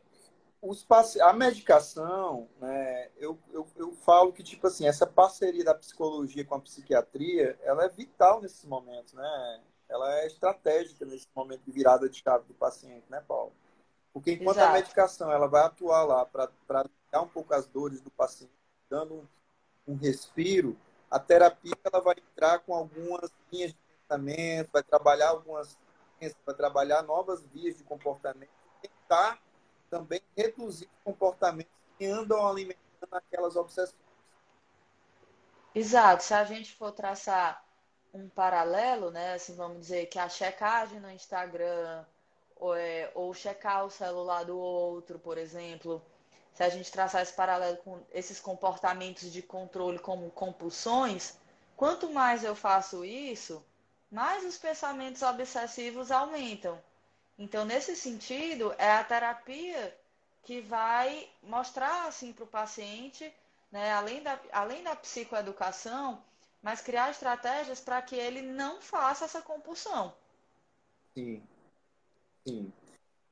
os 0.62 0.86
a 1.20 1.32
medicação, 1.32 2.48
né, 2.58 3.10
eu, 3.16 3.38
eu, 3.52 3.66
eu 3.76 3.92
falo 3.92 4.32
que, 4.32 4.42
tipo 4.42 4.66
assim, 4.66 4.86
essa 4.86 5.06
parceria 5.06 5.64
da 5.64 5.74
psicologia 5.74 6.44
com 6.44 6.54
a 6.54 6.60
psiquiatria, 6.60 7.58
ela 7.62 7.84
é 7.84 7.88
vital 7.88 8.40
nesses 8.40 8.64
momentos, 8.64 9.12
né? 9.12 9.62
Ela 9.88 10.20
é 10.20 10.26
estratégica 10.26 11.04
nesse 11.04 11.28
momento 11.34 11.62
de 11.62 11.72
virada 11.72 12.08
de 12.08 12.20
chave 12.20 12.44
do 12.46 12.54
paciente, 12.54 13.04
né, 13.08 13.22
Paulo? 13.26 13.52
Porque 14.12 14.32
enquanto 14.32 14.56
Exato. 14.56 14.70
a 14.70 14.74
medicação 14.74 15.32
ela 15.32 15.46
vai 15.46 15.62
atuar 15.62 16.04
lá 16.04 16.26
para 16.26 16.50
dar 17.10 17.22
um 17.22 17.28
pouco 17.28 17.54
as 17.54 17.66
dores 17.66 18.00
do 18.00 18.10
paciente, 18.10 18.55
dando 18.88 19.28
um, 19.86 19.96
respiro, 19.96 20.76
a 21.10 21.18
terapia 21.18 21.74
ela 21.84 22.02
vai 22.02 22.16
entrar 22.18 22.58
com 22.60 22.74
algumas 22.74 23.30
linhas 23.52 23.72
de 23.72 23.78
pensamento, 24.00 24.70
vai 24.72 24.82
trabalhar 24.82 25.30
algumas 25.30 25.78
vai 26.46 26.54
trabalhar 26.54 27.02
novas 27.02 27.44
vias 27.44 27.76
de 27.76 27.84
comportamento 27.84 28.48
tentar 28.80 29.40
também 29.90 30.20
reduzir 30.36 30.88
comportamentos 31.04 31.72
que 31.98 32.06
andam 32.06 32.46
alimentando 32.46 33.12
aquelas 33.12 33.56
obsessões. 33.56 34.00
Exato. 35.74 36.22
Se 36.22 36.34
a 36.34 36.44
gente 36.44 36.74
for 36.74 36.92
traçar 36.92 37.64
um 38.12 38.28
paralelo, 38.28 39.10
né, 39.10 39.34
assim, 39.34 39.54
vamos 39.54 39.80
dizer 39.80 40.06
que 40.06 40.18
a 40.18 40.28
checagem 40.28 41.00
no 41.00 41.10
Instagram 41.10 42.04
ou, 42.56 42.74
é, 42.74 43.10
ou 43.14 43.32
checar 43.34 43.84
o 43.84 43.90
celular 43.90 44.44
do 44.44 44.58
outro, 44.58 45.18
por 45.18 45.36
exemplo, 45.36 46.02
se 46.56 46.62
a 46.62 46.70
gente 46.70 46.90
traçar 46.90 47.20
esse 47.20 47.34
paralelo 47.34 47.76
com 47.78 48.02
esses 48.10 48.40
comportamentos 48.40 49.30
de 49.30 49.42
controle 49.42 49.98
como 49.98 50.30
compulsões, 50.30 51.38
quanto 51.76 52.08
mais 52.10 52.42
eu 52.42 52.56
faço 52.56 53.04
isso, 53.04 53.62
mais 54.10 54.42
os 54.42 54.56
pensamentos 54.56 55.20
obsessivos 55.20 56.10
aumentam. 56.10 56.82
Então, 57.38 57.66
nesse 57.66 57.94
sentido, 57.94 58.74
é 58.78 58.90
a 58.90 59.04
terapia 59.04 59.94
que 60.44 60.62
vai 60.62 61.28
mostrar 61.42 62.06
assim 62.06 62.32
para 62.32 62.44
o 62.44 62.48
paciente, 62.48 63.30
né, 63.70 63.92
além, 63.92 64.22
da, 64.22 64.40
além 64.50 64.82
da 64.82 64.96
psicoeducação, 64.96 66.24
mas 66.62 66.80
criar 66.80 67.10
estratégias 67.10 67.80
para 67.80 68.00
que 68.00 68.16
ele 68.16 68.40
não 68.40 68.80
faça 68.80 69.26
essa 69.26 69.42
compulsão. 69.42 70.14
Sim. 71.14 71.46
Sim 72.46 72.72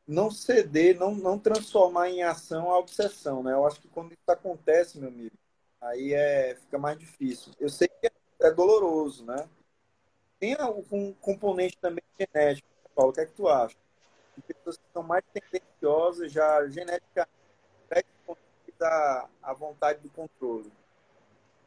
não 0.06 0.30
ceder, 0.30 0.98
não, 0.98 1.14
não 1.14 1.38
transformar 1.38 2.10
em 2.10 2.22
ação 2.22 2.70
a 2.70 2.78
obsessão, 2.78 3.42
né? 3.42 3.52
Eu 3.52 3.66
acho 3.66 3.80
que 3.80 3.88
quando 3.88 4.12
isso 4.12 4.28
acontece, 4.28 4.98
meu 4.98 5.08
amigo, 5.08 5.36
aí 5.80 6.12
é, 6.12 6.54
fica 6.56 6.78
mais 6.78 6.98
difícil. 6.98 7.52
Eu 7.58 7.68
sei 7.68 7.88
que 7.88 8.10
é, 8.40 8.50
doloroso, 8.50 9.24
né? 9.24 9.48
Tem 10.38 10.56
um 10.90 11.12
componente 11.14 11.78
também 11.78 12.04
genético, 12.18 12.68
Paulo, 12.94 13.10
o 13.10 13.14
que 13.14 13.20
é 13.20 13.26
que 13.26 13.32
tu 13.32 13.48
acha? 13.48 13.76
De 14.36 14.42
pessoas 14.42 14.76
que 14.76 14.84
são 14.92 15.02
mais 15.02 15.24
tendenciosas, 15.32 16.30
já 16.30 16.66
geneticamente 16.68 17.34
a 19.42 19.52
vontade 19.54 20.00
do 20.00 20.10
controle. 20.10 20.70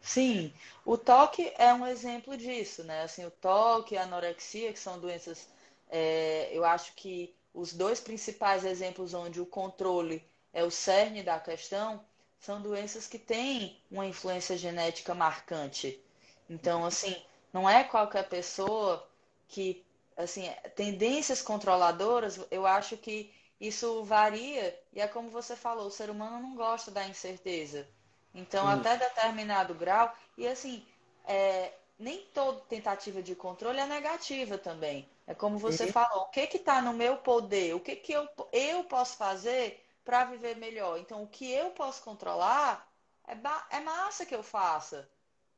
Sim, 0.02 0.54
o 0.86 0.98
toque 0.98 1.52
é 1.58 1.74
um 1.74 1.86
exemplo 1.86 2.38
disso, 2.38 2.84
né? 2.84 3.02
Assim, 3.02 3.26
o 3.26 3.32
toque, 3.32 3.98
a 3.98 4.04
anorexia, 4.04 4.72
que 4.72 4.80
são 4.80 5.00
doenças, 5.00 5.50
é, 5.90 6.50
eu 6.56 6.64
acho 6.64 6.94
que 6.96 7.36
os 7.58 7.74
dois 7.74 8.00
principais 8.00 8.64
exemplos 8.64 9.16
onde 9.16 9.42
o 9.42 9.46
controle 9.46 10.24
é 10.54 10.64
o 10.64 10.70
cerne 10.70 11.24
da 11.24 11.40
questão 11.40 12.06
são 12.40 12.62
doenças 12.62 13.08
que 13.08 13.18
têm 13.18 13.82
uma 13.90 14.06
influência 14.06 14.56
genética 14.56 15.16
marcante. 15.16 16.00
Então, 16.48 16.86
assim, 16.86 17.20
não 17.52 17.68
é 17.68 17.84
qualquer 17.84 18.30
pessoa 18.30 19.10
que, 19.48 19.84
assim, 20.16 20.48
tendências 20.76 21.42
controladoras, 21.42 22.40
eu 22.52 22.68
acho 22.68 22.96
que 22.96 23.34
isso 23.60 24.04
varia 24.04 24.80
e 24.94 25.02
é 25.02 25.08
como 25.08 25.32
você 25.32 25.56
falou, 25.56 25.88
o 25.88 25.92
ser 25.92 26.12
humano 26.12 26.40
não 26.40 26.56
gosta 26.56 26.92
da 26.92 27.08
incerteza. 27.08 27.88
Então, 28.36 28.68
Sim. 28.68 28.74
até 28.74 28.98
determinado 28.98 29.74
grau, 29.74 30.16
e 30.38 30.48
assim, 30.48 30.86
é, 31.26 31.74
nem 31.98 32.22
toda 32.36 32.60
tentativa 32.70 33.24
de 33.24 33.34
controle 33.34 33.80
é 33.80 33.88
negativa 33.88 34.60
também. 34.60 35.10
É 35.28 35.36
como 35.36 35.58
você 35.58 35.84
uhum. 35.84 35.92
falou, 35.92 36.24
o 36.24 36.30
que 36.30 36.40
está 36.40 36.82
no 36.82 36.94
meu 36.94 37.18
poder? 37.18 37.76
O 37.76 37.80
que, 37.82 37.96
que 37.98 38.14
eu, 38.14 38.28
eu 38.52 38.86
posso 38.86 39.18
fazer 39.18 39.86
para 40.04 40.24
viver 40.24 40.56
melhor? 40.56 40.98
Então, 40.98 41.22
o 41.22 41.28
que 41.28 41.52
eu 41.52 41.70
posso 41.72 42.02
controlar 42.02 42.90
é, 43.28 43.36
é 43.76 43.80
massa 43.82 44.26
que 44.26 44.34
eu 44.34 44.42
faça. 44.42 45.08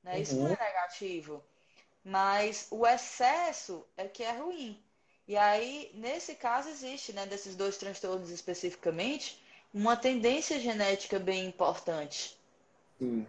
Né? 0.04 0.16
Uhum. 0.16 0.22
Isso 0.22 0.36
não 0.36 0.48
é 0.48 0.50
uhum. 0.50 0.58
negativo. 0.60 1.44
Mas 2.04 2.68
o 2.72 2.88
excesso 2.88 3.86
é 3.96 4.08
que 4.08 4.24
é 4.24 4.32
ruim. 4.32 4.84
E 5.28 5.38
aí, 5.38 5.92
nesse 5.94 6.34
caso, 6.34 6.70
existe, 6.70 7.14
né, 7.14 7.28
desses 7.28 7.56
dois 7.56 7.78
transtornos 7.78 8.32
especificamente, 8.32 9.40
uma 9.72 9.96
tendência 9.96 10.60
genética 10.60 11.20
bem 11.20 11.46
importante. 11.46 12.36
Sim 12.98 13.28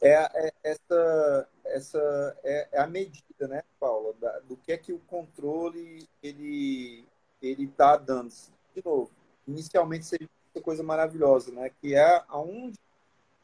é, 0.00 0.48
é 0.48 0.52
essa, 0.66 1.48
essa 1.64 2.38
é, 2.42 2.68
é, 2.72 2.80
a 2.80 2.86
medida, 2.88 3.46
né, 3.46 3.62
Paula, 3.78 4.12
da, 4.14 4.40
do 4.40 4.56
que 4.56 4.72
é 4.72 4.76
que 4.76 4.92
o 4.92 4.98
controle 4.98 6.08
ele 6.20 7.06
ele 7.40 7.64
está 7.64 7.96
dando. 7.96 8.32
De 8.74 8.84
novo, 8.84 9.10
inicialmente 9.46 10.06
seria 10.06 10.28
uma 10.54 10.62
coisa 10.62 10.82
maravilhosa, 10.82 11.52
né, 11.52 11.70
que 11.80 11.94
é 11.94 12.24
aonde 12.28 12.78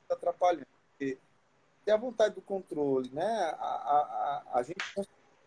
está 0.02 0.14
atrapalhando. 0.14 0.66
Porque 0.98 1.18
a 1.90 1.96
vontade 1.96 2.34
do 2.34 2.42
controle, 2.42 3.08
né, 3.12 3.54
a, 3.58 4.42
a, 4.52 4.58
a, 4.58 4.62
gente 4.62 4.82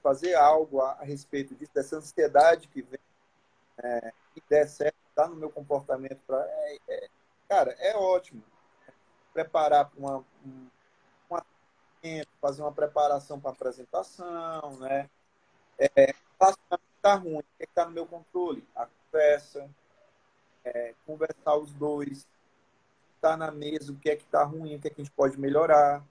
fazer 0.02 0.36
algo 0.36 0.80
a, 0.82 0.94
a, 0.94 1.04
respeito 1.04 1.56
disso, 1.56 1.72
dessa 1.74 1.98
ansiedade 1.98 2.68
que 2.70 2.82
vem, 2.82 3.00
é, 3.80 4.14
que 4.34 4.42
der 4.50 4.68
certo, 4.68 4.96
tá 5.14 5.28
no 5.28 5.36
meu 5.36 5.50
comportamento, 5.50 6.20
pra, 6.26 6.46
é, 6.48 6.78
é, 6.88 7.10
cara, 7.50 7.72
é 7.80 7.98
ótimo. 7.98 8.44
Preparar 9.34 9.90
para 9.90 10.00
uma, 10.00 10.26
um, 10.46 10.68
fazer 12.42 12.62
uma 12.62 12.72
preparação 12.72 13.40
para 13.40 13.52
apresentação, 13.52 14.78
né? 14.80 15.10
É, 15.78 16.14
está 17.06 17.16
ruim, 17.16 17.38
o 17.38 17.44
que 17.44 17.64
é 17.64 17.64
está 17.64 17.86
no 17.86 17.92
meu 17.92 18.06
controle? 18.06 18.66
A 18.76 18.88
conversa, 18.88 19.70
é, 20.64 20.94
conversar 21.06 21.56
os 21.58 21.72
dois, 21.74 22.28
está 23.16 23.36
na 23.36 23.52
mesa, 23.52 23.92
o 23.92 23.98
que 23.98 24.10
é 24.10 24.16
que 24.16 24.24
está 24.24 24.44
ruim, 24.44 24.76
o 24.76 24.80
que 24.80 24.88
é 24.88 24.90
que 24.92 25.02
a 25.02 25.04
gente 25.04 25.14
pode 25.14 25.40
melhorar. 25.40 26.04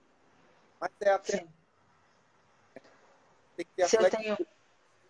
Mas 0.80 0.90
é 1.00 1.10
até. 1.10 1.38
Sim. 1.38 1.48
Tem 3.56 3.64
que 3.64 3.72
ter 3.76 3.88
Se 3.88 3.96
eu 3.96 4.10
tenho... 4.10 4.36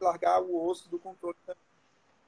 largar 0.00 0.40
o 0.40 0.68
osso 0.68 0.88
do 0.88 0.98
controle 0.98 1.36
também. 1.46 1.62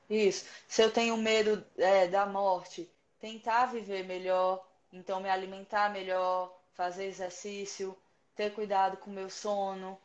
Isso. 0.09 0.47
Se 0.67 0.83
eu 0.83 0.91
tenho 0.91 1.17
medo 1.17 1.65
é, 1.77 2.07
da 2.07 2.25
morte, 2.27 2.91
tentar 3.21 3.67
viver 3.67 4.05
melhor, 4.05 4.67
então 4.93 5.21
me 5.21 5.29
alimentar 5.29 5.91
melhor, 5.91 6.57
fazer 6.75 7.07
exercício, 7.07 7.97
ter 8.37 8.53
cuidado 8.55 8.99
com 8.99 9.11
o 9.11 9.15
meu 9.15 9.31
sono, 9.31 9.99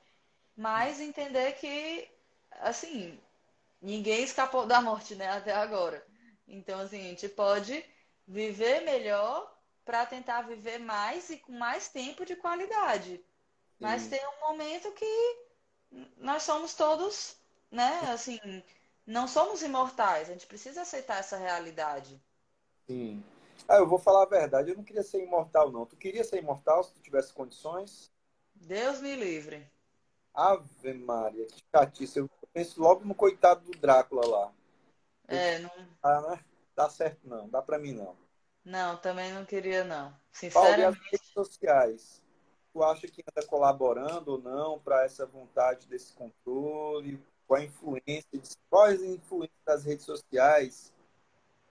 mas 0.56 1.00
entender 1.00 1.54
que, 1.54 2.10
assim, 2.62 3.20
ninguém 3.82 4.24
escapou 4.24 4.66
da 4.66 4.82
morte, 4.82 5.16
né, 5.16 5.28
até 5.30 5.54
agora. 5.54 6.06
Então, 6.48 6.80
assim, 6.80 7.00
a 7.02 7.10
gente 7.10 7.30
pode 7.30 7.86
viver 8.28 8.82
melhor 8.82 9.54
para 9.84 10.06
tentar 10.06 10.44
viver 10.44 10.80
mais 10.80 11.30
e 11.30 11.38
com 11.38 11.52
mais 11.52 11.90
tempo 11.90 12.26
de 12.26 12.36
qualidade. 12.36 13.18
Sim. 13.18 13.24
Mas 13.80 14.08
tem 14.08 14.22
um 14.26 14.48
momento 14.48 14.92
que 14.94 15.46
nós 16.18 16.44
somos 16.44 16.74
todos, 16.74 17.36
né, 17.70 18.00
assim, 18.14 18.40
não 19.06 19.28
somos 19.28 19.62
imortais. 19.62 20.30
A 20.30 20.34
gente 20.34 20.48
precisa 20.48 20.84
aceitar 20.84 21.20
essa 21.20 21.38
realidade. 21.38 22.22
Sim. 22.88 23.24
Ah, 23.68 23.78
eu 23.78 23.88
vou 23.88 24.00
falar 24.00 24.24
a 24.24 24.30
verdade, 24.30 24.72
eu 24.72 24.78
não 24.78 24.84
queria 24.84 25.04
ser 25.04 25.24
imortal, 25.24 25.72
não. 25.72 25.86
Tu 25.86 25.96
queria 25.96 26.24
ser 26.24 26.40
imortal 26.40 26.84
se 26.84 26.94
tu 26.94 27.02
tivesse 27.02 27.34
condições? 27.34 28.12
Deus 28.62 29.02
me 29.02 29.16
livre. 29.16 29.70
Ave 30.34 30.94
Maria, 30.94 31.46
que 31.48 31.64
chatice. 31.74 32.20
Eu 32.20 32.30
penso 32.54 32.82
logo 32.82 33.04
no 33.04 33.16
coitado 33.16 33.62
do 33.70 33.78
Drácula 33.78 34.26
lá. 34.26 34.54
É, 35.28 35.60
não. 35.60 35.72
Ah, 36.04 36.22
né? 36.22 36.46
Dá 36.76 36.90
certo 36.90 37.20
não, 37.28 37.50
dá 37.50 37.62
pra 37.62 37.78
mim 37.78 37.94
não. 37.94 38.16
Não, 38.64 38.98
também 38.98 39.32
não 39.34 39.46
queria 39.46 39.84
não. 39.84 40.16
Sinceramente. 40.32 40.82
Paulo, 40.82 40.98
as 40.98 41.12
redes 41.12 41.28
sociais? 41.28 42.22
Tu 42.72 42.84
acha 42.84 43.08
que 43.08 43.24
anda 43.36 43.46
colaborando 43.48 44.34
ou 44.34 44.42
não 44.42 44.80
para 44.80 45.04
essa 45.04 45.26
vontade 45.26 45.88
desse 45.88 46.14
controle? 46.14 47.22
Com 47.48 47.56
a 47.56 47.64
influência, 47.64 48.42
quais 48.70 49.02
a 49.02 49.08
influência 49.08 49.58
das 49.66 49.84
redes 49.84 50.06
sociais 50.06 50.94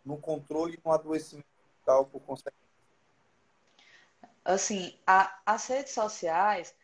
no 0.04 0.18
controle 0.18 0.74
e 0.74 0.80
no 0.84 0.92
adoecimento 0.92 1.46
mental 1.78 2.04
por 2.04 2.20
consequência? 2.20 2.60
Assim, 4.44 4.98
a, 5.06 5.40
as 5.46 5.66
redes 5.66 5.92
sociais, 5.92 6.74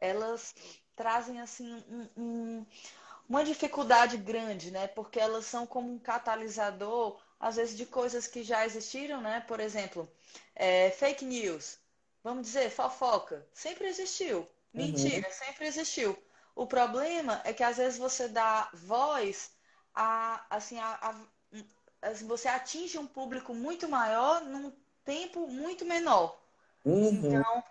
elas 0.00 0.54
trazem 0.94 1.40
assim 1.40 1.84
um, 1.88 2.08
um, 2.16 2.66
uma 3.28 3.44
dificuldade 3.44 4.16
grande, 4.16 4.70
né? 4.70 4.86
Porque 4.86 5.20
elas 5.20 5.46
são 5.46 5.66
como 5.66 5.92
um 5.92 5.98
catalisador, 5.98 7.20
às 7.38 7.56
vezes, 7.56 7.76
de 7.76 7.86
coisas 7.86 8.26
que 8.26 8.42
já 8.42 8.64
existiram, 8.64 9.20
né? 9.20 9.44
Por 9.46 9.60
exemplo, 9.60 10.10
é, 10.54 10.90
fake 10.90 11.24
news, 11.24 11.78
vamos 12.22 12.46
dizer, 12.46 12.70
fofoca, 12.70 13.46
sempre 13.52 13.88
existiu. 13.88 14.38
Uhum. 14.38 14.46
Mentira, 14.72 15.26
uhum. 15.28 15.34
sempre 15.34 15.66
existiu. 15.66 16.16
O 16.54 16.66
problema 16.66 17.40
é 17.44 17.52
que 17.52 17.62
às 17.62 17.76
vezes 17.76 17.98
você 17.98 18.28
dá 18.28 18.70
voz 18.72 19.50
a, 19.94 20.44
assim, 20.48 20.78
a, 20.78 21.14
a, 22.02 22.12
você 22.24 22.48
atinge 22.48 22.98
um 22.98 23.06
público 23.06 23.54
muito 23.54 23.88
maior 23.88 24.42
num 24.42 24.72
tempo 25.04 25.46
muito 25.46 25.84
menor. 25.84 26.40
Uhum. 26.84 27.08
Então, 27.08 27.64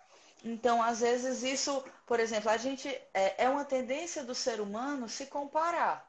então, 0.47 0.79
às 0.79 0.99
vezes, 0.99 1.41
isso, 1.41 1.83
por 2.05 2.19
exemplo, 2.19 2.51
a 2.51 2.57
gente 2.57 2.87
é, 3.15 3.45
é 3.45 3.49
uma 3.49 3.65
tendência 3.65 4.23
do 4.23 4.35
ser 4.35 4.61
humano 4.61 5.09
se 5.09 5.25
comparar. 5.25 6.07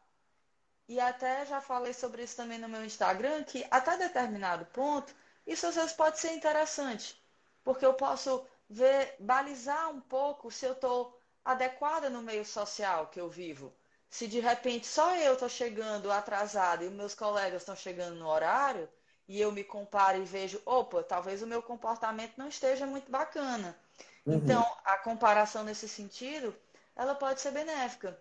E 0.87 1.01
até 1.01 1.47
já 1.47 1.59
falei 1.59 1.95
sobre 1.95 2.23
isso 2.23 2.37
também 2.37 2.59
no 2.59 2.69
meu 2.69 2.85
Instagram, 2.85 3.45
que 3.45 3.67
até 3.71 3.97
determinado 3.97 4.67
ponto, 4.67 5.15
isso 5.47 5.67
às 5.67 5.75
vezes 5.75 5.95
pode 5.95 6.19
ser 6.19 6.33
interessante. 6.33 7.19
Porque 7.65 7.87
eu 7.87 7.95
posso 7.95 8.47
ver, 8.69 9.17
balizar 9.19 9.89
um 9.91 10.03
pouco 10.03 10.51
se 10.51 10.67
eu 10.67 10.73
estou 10.75 11.19
adequada 11.43 12.11
no 12.11 12.23
meio 12.23 12.45
social 12.45 13.07
que 13.07 13.19
eu 13.19 13.31
vivo. 13.31 13.75
Se 14.11 14.29
de 14.29 14.39
repente 14.39 14.87
só 14.87 15.17
eu 15.17 15.33
estou 15.33 15.49
chegando 15.49 16.13
atrasada 16.13 16.85
e 16.85 16.91
meus 16.91 17.15
colegas 17.15 17.63
estão 17.63 17.75
chegando 17.75 18.17
no 18.17 18.29
horário, 18.29 18.87
e 19.27 19.41
eu 19.41 19.51
me 19.51 19.65
comparo 19.65 20.19
e 20.19 20.27
vejo, 20.27 20.61
opa, 20.67 21.03
talvez 21.03 21.43
o 21.43 21.47
meu 21.47 21.63
comportamento 21.63 22.37
não 22.37 22.49
esteja 22.49 22.87
muito 22.87 23.11
bacana. 23.11 23.75
Uhum. 24.27 24.35
Então, 24.35 24.67
a 24.85 24.97
comparação 24.99 25.63
nesse 25.63 25.89
sentido, 25.89 26.55
ela 26.97 27.15
pode 27.15 27.41
ser 27.41 27.53
benéfica. 27.53 28.19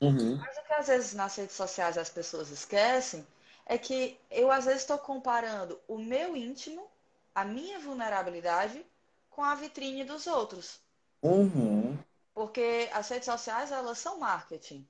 Uhum. 0.00 0.36
Mas 0.36 0.56
o 0.56 0.62
que 0.62 0.72
às 0.72 0.86
vezes 0.86 1.14
nas 1.14 1.34
redes 1.34 1.56
sociais 1.56 1.98
as 1.98 2.08
pessoas 2.08 2.50
esquecem 2.50 3.26
é 3.66 3.76
que 3.76 4.18
eu 4.30 4.50
às 4.52 4.64
vezes 4.64 4.82
estou 4.82 4.98
comparando 4.98 5.78
o 5.88 5.98
meu 5.98 6.36
íntimo, 6.36 6.88
a 7.34 7.44
minha 7.44 7.78
vulnerabilidade, 7.80 8.84
com 9.30 9.42
a 9.42 9.54
vitrine 9.54 10.04
dos 10.04 10.26
outros. 10.26 10.80
Uhum. 11.22 11.98
Porque 12.32 12.88
as 12.92 13.08
redes 13.08 13.26
sociais, 13.26 13.72
elas 13.72 13.98
são 13.98 14.18
marketing. 14.18 14.86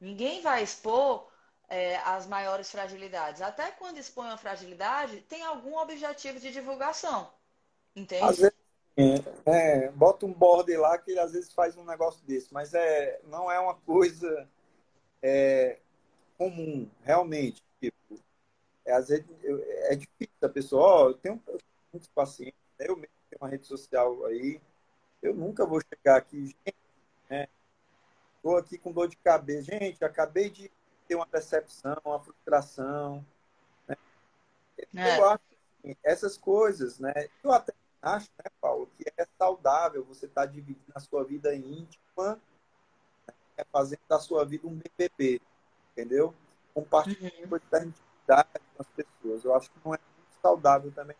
Ninguém 0.00 0.40
vai 0.40 0.62
expor 0.62 1.28
é, 1.68 1.96
as 1.98 2.26
maiores 2.26 2.70
fragilidades. 2.70 3.42
Até 3.42 3.72
quando 3.72 3.98
expõe 3.98 4.26
uma 4.26 4.36
fragilidade, 4.36 5.20
tem 5.22 5.42
algum 5.42 5.76
objetivo 5.76 6.38
de 6.38 6.52
divulgação. 6.52 7.30
Entende? 7.96 8.22
Às 8.22 8.38
vezes 8.38 8.57
é, 9.46 9.90
bota 9.90 10.26
um 10.26 10.32
borde 10.32 10.76
lá 10.76 10.98
que 10.98 11.12
ele 11.12 11.20
às 11.20 11.32
vezes 11.32 11.52
faz 11.52 11.76
um 11.76 11.84
negócio 11.84 12.24
desse, 12.26 12.52
mas 12.52 12.74
é, 12.74 13.20
não 13.24 13.50
é 13.50 13.58
uma 13.60 13.74
coisa 13.74 14.48
é, 15.22 15.78
comum, 16.36 16.90
realmente. 17.02 17.62
Tipo, 17.80 18.20
é, 18.84 18.92
às 18.92 19.08
vezes 19.08 19.24
é 19.90 19.94
difícil 19.94 20.34
a 20.42 20.48
pessoa, 20.48 20.82
ó, 20.82 21.04
oh, 21.04 21.08
eu 21.10 21.14
tenho 21.14 21.42
muitos 21.92 22.08
pacientes, 22.08 22.58
né? 22.78 22.86
eu 22.88 22.96
mesmo 22.96 23.14
tenho 23.30 23.40
uma 23.40 23.48
rede 23.48 23.66
social 23.66 24.24
aí, 24.26 24.60
eu 25.22 25.32
nunca 25.32 25.64
vou 25.64 25.80
chegar 25.80 26.16
aqui, 26.16 26.46
gente, 26.46 26.76
né? 27.30 27.46
Estou 28.36 28.56
aqui 28.56 28.78
com 28.78 28.92
dor 28.92 29.08
de 29.08 29.16
cabeça. 29.16 29.62
Gente, 29.62 30.04
acabei 30.04 30.48
de 30.48 30.70
ter 31.06 31.16
uma 31.16 31.26
decepção, 31.26 31.96
uma 32.04 32.20
frustração. 32.20 33.24
Né? 33.86 33.96
É. 34.94 35.18
Eu 35.18 35.28
acho 35.28 35.42
que 35.82 35.96
essas 36.04 36.36
coisas, 36.36 37.00
né? 37.00 37.12
Eu 37.42 37.52
até 37.52 37.72
acho, 38.02 38.28
né, 38.38 38.50
Paulo, 38.60 38.88
que 38.96 39.04
é 39.16 39.26
saudável 39.38 40.04
você 40.04 40.26
estar 40.26 40.42
tá 40.42 40.46
dividindo 40.46 40.92
a 40.94 41.00
sua 41.00 41.24
vida 41.24 41.54
íntima, 41.54 42.40
né, 43.56 43.64
fazendo 43.72 44.00
da 44.08 44.18
sua 44.18 44.44
vida 44.44 44.66
um 44.66 44.78
BBB, 44.78 45.40
entendeu? 45.92 46.34
Compartilhando 46.74 47.52
uhum. 47.52 47.58
a 47.72 47.84
intimidade 47.84 48.60
com 48.76 48.82
as 48.82 48.88
pessoas. 48.88 49.44
Eu 49.44 49.54
acho 49.54 49.70
que 49.70 49.78
não 49.84 49.94
é 49.94 49.98
muito 49.98 50.40
saudável 50.40 50.92
também. 50.92 51.16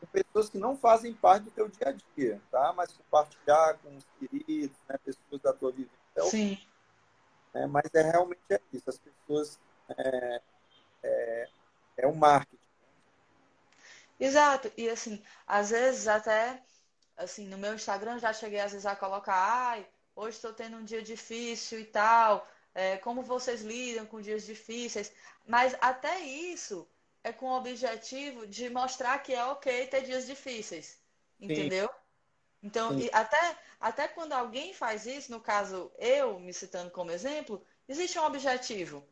Com 0.00 0.06
pessoas 0.06 0.48
que 0.48 0.58
não 0.58 0.76
fazem 0.76 1.12
parte 1.14 1.44
do 1.44 1.50
teu 1.50 1.68
dia 1.68 1.88
a 1.88 1.92
dia, 2.16 2.40
tá? 2.50 2.72
Mas 2.72 2.92
compartilhar 2.92 3.78
com 3.78 3.96
os 3.96 4.06
queridos, 4.18 4.76
né, 4.88 4.96
pessoas 5.04 5.40
da 5.42 5.52
tua 5.52 5.72
vida. 5.72 5.90
É 6.16 6.22
Sim. 6.22 6.58
É, 7.54 7.66
mas 7.66 7.92
é 7.94 8.02
realmente 8.02 8.40
é 8.50 8.60
isso. 8.72 8.88
As 8.88 8.98
pessoas 8.98 9.58
é, 9.88 10.42
é, 11.02 11.48
é 11.98 12.06
um 12.06 12.14
marketing 12.14 12.57
Exato. 14.18 14.70
E 14.76 14.88
assim, 14.88 15.22
às 15.46 15.70
vezes 15.70 16.08
até 16.08 16.62
assim, 17.16 17.46
no 17.48 17.58
meu 17.58 17.74
Instagram 17.74 18.18
já 18.18 18.32
cheguei 18.32 18.60
às 18.60 18.72
vezes 18.72 18.86
a 18.86 18.94
colocar, 18.94 19.34
ai, 19.34 19.86
hoje 20.14 20.36
estou 20.36 20.52
tendo 20.52 20.76
um 20.76 20.84
dia 20.84 21.02
difícil 21.02 21.80
e 21.80 21.84
tal. 21.84 22.48
É, 22.74 22.96
como 22.98 23.22
vocês 23.22 23.62
lidam 23.62 24.06
com 24.06 24.20
dias 24.20 24.46
difíceis. 24.46 25.12
Mas 25.46 25.74
até 25.80 26.20
isso 26.20 26.86
é 27.24 27.32
com 27.32 27.46
o 27.46 27.56
objetivo 27.56 28.46
de 28.46 28.70
mostrar 28.70 29.18
que 29.18 29.34
é 29.34 29.44
ok 29.44 29.86
ter 29.88 30.02
dias 30.02 30.26
difíceis. 30.26 30.98
Entendeu? 31.40 31.88
Sim. 31.88 31.94
Então, 32.62 32.90
até, 33.12 33.58
até 33.80 34.08
quando 34.08 34.32
alguém 34.32 34.72
faz 34.74 35.06
isso, 35.06 35.30
no 35.30 35.40
caso 35.40 35.90
eu 35.98 36.38
me 36.38 36.52
citando 36.52 36.90
como 36.90 37.10
exemplo, 37.10 37.64
existe 37.88 38.18
um 38.18 38.24
objetivo. 38.24 39.04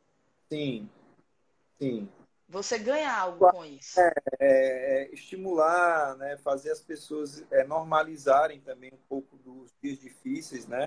Sim. 0.49 0.89
Sim. 1.81 2.09
Você 2.49 2.79
ganha 2.79 3.13
algo 3.13 3.51
com 3.51 3.65
isso. 3.65 3.99
É, 3.99 4.13
é, 4.39 5.15
estimular, 5.15 6.17
né, 6.17 6.37
fazer 6.37 6.71
as 6.71 6.81
pessoas 6.81 7.45
é, 7.51 7.65
normalizarem 7.65 8.61
também 8.61 8.93
um 8.93 9.09
pouco 9.09 9.37
dos 9.39 9.73
dias 9.83 9.99
difíceis, 9.99 10.67
né? 10.67 10.87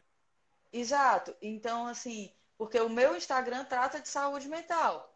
Exato. 0.72 1.36
Então, 1.42 1.88
assim, 1.88 2.32
porque 2.58 2.80
o 2.80 2.90
meu 2.90 3.16
Instagram 3.16 3.66
trata 3.66 4.00
de 4.00 4.08
saúde 4.08 4.48
mental, 4.48 5.14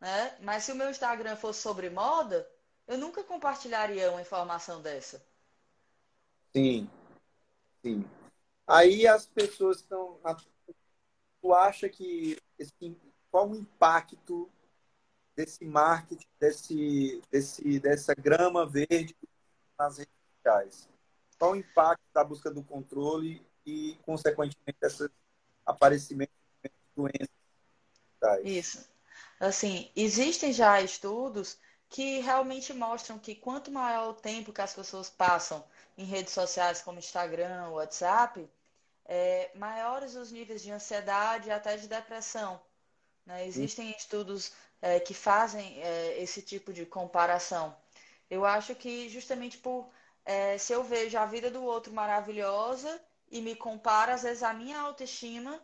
né? 0.00 0.36
Mas 0.40 0.64
se 0.64 0.72
o 0.72 0.76
meu 0.76 0.90
Instagram 0.90 1.36
fosse 1.36 1.60
sobre 1.60 1.88
moda, 1.90 2.48
eu 2.86 2.98
nunca 2.98 3.22
compartilharia 3.22 4.10
uma 4.10 4.20
informação 4.20 4.82
dessa. 4.82 5.24
Sim, 6.52 6.90
sim. 7.82 8.04
Aí 8.66 9.06
as 9.06 9.26
pessoas 9.26 9.78
estão. 9.78 10.18
Tu 11.40 11.52
acha 11.52 11.88
que 11.88 12.38
esse, 12.58 12.96
qual 13.30 13.50
o 13.50 13.56
impacto 13.56 14.50
desse 15.36 15.64
marketing, 15.64 16.26
desse, 16.38 17.22
desse, 17.30 17.80
dessa 17.80 18.14
grama 18.14 18.66
verde 18.66 19.16
nas 19.78 19.98
redes 19.98 20.12
sociais? 20.36 20.88
Qual 21.38 21.52
o 21.52 21.56
impacto 21.56 22.02
da 22.12 22.24
busca 22.24 22.50
do 22.50 22.62
controle 22.62 23.44
e, 23.66 23.98
consequentemente, 24.02 24.78
esse 24.82 25.10
aparecimento 25.66 26.32
de 26.62 26.70
doenças 26.94 27.28
digitais? 27.94 28.44
Isso. 28.44 28.88
Assim, 29.40 29.90
existem 29.96 30.52
já 30.52 30.80
estudos 30.80 31.58
que 31.88 32.20
realmente 32.20 32.72
mostram 32.72 33.18
que 33.18 33.34
quanto 33.34 33.70
maior 33.70 34.10
o 34.10 34.14
tempo 34.14 34.52
que 34.52 34.60
as 34.60 34.74
pessoas 34.74 35.10
passam 35.10 35.64
em 35.96 36.04
redes 36.04 36.32
sociais 36.32 36.82
como 36.82 36.98
Instagram, 36.98 37.68
WhatsApp, 37.68 38.48
é, 39.04 39.50
maiores 39.54 40.14
os 40.14 40.32
níveis 40.32 40.62
de 40.62 40.70
ansiedade 40.70 41.48
e 41.48 41.52
até 41.52 41.76
de 41.76 41.86
depressão. 41.86 42.60
Né? 43.26 43.46
Existem 43.46 43.90
estudos 43.96 44.52
é, 44.84 45.00
que 45.00 45.14
fazem 45.14 45.82
é, 45.82 46.22
esse 46.22 46.42
tipo 46.42 46.70
de 46.70 46.84
comparação. 46.84 47.74
Eu 48.28 48.44
acho 48.44 48.74
que 48.74 49.08
justamente 49.08 49.56
por 49.56 49.88
é, 50.26 50.58
se 50.58 50.74
eu 50.74 50.84
vejo 50.84 51.16
a 51.18 51.24
vida 51.24 51.50
do 51.50 51.64
outro 51.64 51.90
maravilhosa 51.90 53.00
e 53.30 53.40
me 53.40 53.56
comparo, 53.56 54.12
às 54.12 54.24
vezes 54.24 54.42
a 54.42 54.52
minha 54.52 54.78
autoestima 54.78 55.58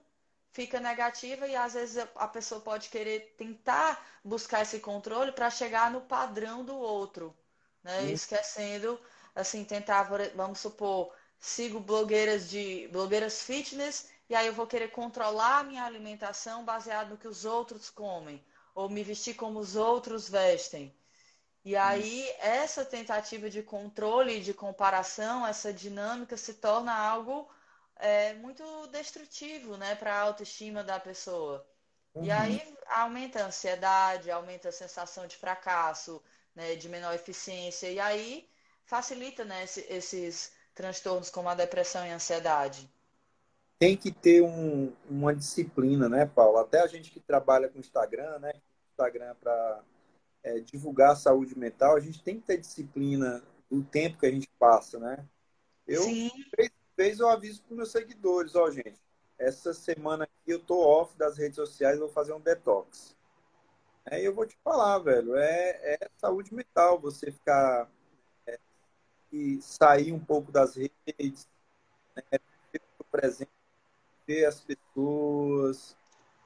fica 0.53 0.81
negativa 0.81 1.47
e 1.47 1.55
às 1.55 1.75
vezes 1.75 1.99
a 2.16 2.29
pessoa 2.29 2.62
pode 2.62 2.89
querer 2.89 3.35
tentar 3.37 4.03
buscar 4.25 4.62
esse 4.62 4.81
controle 4.81 5.33
para 5.33 5.51
chegar 5.51 5.91
no 5.91 6.01
padrão 6.01 6.64
do 6.64 6.77
outro, 6.79 7.37
né? 7.85 8.01
Uhum. 8.01 8.09
Esquecendo, 8.09 8.99
assim, 9.35 9.64
tentar, 9.64 10.05
vamos 10.35 10.61
supor, 10.61 11.12
sigo 11.39 11.79
blogueiras 11.79 12.49
de 12.49 12.89
blogueiras 12.91 13.43
fitness 13.43 14.09
e 14.31 14.35
aí 14.35 14.47
eu 14.47 14.55
vou 14.55 14.66
querer 14.66 14.89
controlar 14.93 15.59
a 15.59 15.64
minha 15.64 15.85
alimentação 15.85 16.64
baseado 16.64 17.11
no 17.11 17.18
que 17.18 17.29
os 17.29 17.45
outros 17.45 17.91
comem 17.91 18.43
ou 18.81 18.89
me 18.89 19.03
vestir 19.03 19.35
como 19.35 19.59
os 19.59 19.76
outros 19.76 20.28
vestem. 20.28 20.95
E 21.64 21.76
aí 21.76 22.28
essa 22.39 22.85
tentativa 22.85 23.51
de 23.51 23.62
controle, 23.62 24.41
de 24.41 24.55
comparação, 24.55 25.47
essa 25.47 25.72
dinâmica 25.72 26.37
se 26.37 26.55
torna 26.55 26.95
algo 26.95 27.49
é 28.01 28.33
muito 28.35 28.64
destrutivo, 28.87 29.76
né, 29.76 29.95
para 29.95 30.14
a 30.14 30.20
autoestima 30.20 30.83
da 30.83 30.99
pessoa. 30.99 31.66
Uhum. 32.14 32.24
E 32.24 32.31
aí 32.31 32.74
aumenta 32.87 33.43
a 33.43 33.47
ansiedade, 33.47 34.31
aumenta 34.31 34.70
a 34.70 34.72
sensação 34.72 35.26
de 35.26 35.37
fracasso, 35.37 36.22
né, 36.55 36.74
de 36.74 36.89
menor 36.89 37.14
eficiência, 37.14 37.89
e 37.89 38.01
aí 38.01 38.49
facilita, 38.85 39.45
né, 39.45 39.64
esses 39.89 40.53
transtornos 40.74 41.31
como 41.31 41.49
a 41.49 41.55
depressão 41.55 42.05
e 42.07 42.11
a 42.11 42.14
ansiedade. 42.14 42.91
Tem 43.78 43.97
que 43.97 44.11
ter 44.11 44.43
um, 44.43 44.93
uma 45.09 45.35
disciplina, 45.35 46.09
né, 46.09 46.26
Paulo? 46.26 46.59
Até 46.59 46.81
a 46.81 46.87
gente 46.87 47.11
que 47.11 47.20
trabalha 47.20 47.68
com 47.68 47.78
Instagram, 47.78 48.39
né, 48.39 48.53
Instagram 49.01 49.34
para 49.40 49.82
é, 50.42 50.61
divulgar 50.61 51.12
a 51.12 51.16
saúde 51.16 51.59
mental, 51.59 51.96
a 51.96 52.01
gente 52.01 52.22
tem 52.22 52.38
que 52.38 52.46
ter 52.46 52.59
disciplina 52.59 53.42
do 53.70 53.82
tempo 53.82 54.18
que 54.18 54.26
a 54.26 54.30
gente 54.30 54.48
passa, 54.59 54.98
né? 54.98 55.24
Eu 55.86 56.03
Sim 56.03 56.30
vez 57.01 57.18
eu 57.18 57.30
aviso 57.30 57.62
para 57.62 57.76
meus 57.76 57.90
seguidores, 57.90 58.55
ó, 58.55 58.70
gente, 58.70 59.01
essa 59.38 59.72
semana 59.72 60.24
aqui 60.24 60.51
eu 60.51 60.61
tô 60.61 60.86
off 60.86 61.16
das 61.16 61.38
redes 61.38 61.57
sociais, 61.57 61.98
vou 61.98 62.11
fazer 62.11 62.34
um 62.34 62.40
detox. 62.40 63.16
Aí 64.05 64.22
eu 64.22 64.34
vou 64.34 64.44
te 64.44 64.55
falar, 64.62 64.98
velho, 64.98 65.34
é, 65.34 65.94
é 65.94 66.11
saúde 66.18 66.53
mental, 66.53 67.01
você 67.01 67.32
ficar 67.32 67.90
é, 68.46 68.59
e 69.32 69.62
sair 69.62 70.12
um 70.12 70.20
pouco 70.20 70.53
das 70.53 70.76
redes, 70.76 71.48
né, 72.14 72.38
ver 72.70 72.82
o 72.98 73.05
presente, 73.05 73.51
ver 74.26 74.44
as 74.44 74.61
pessoas. 74.61 75.96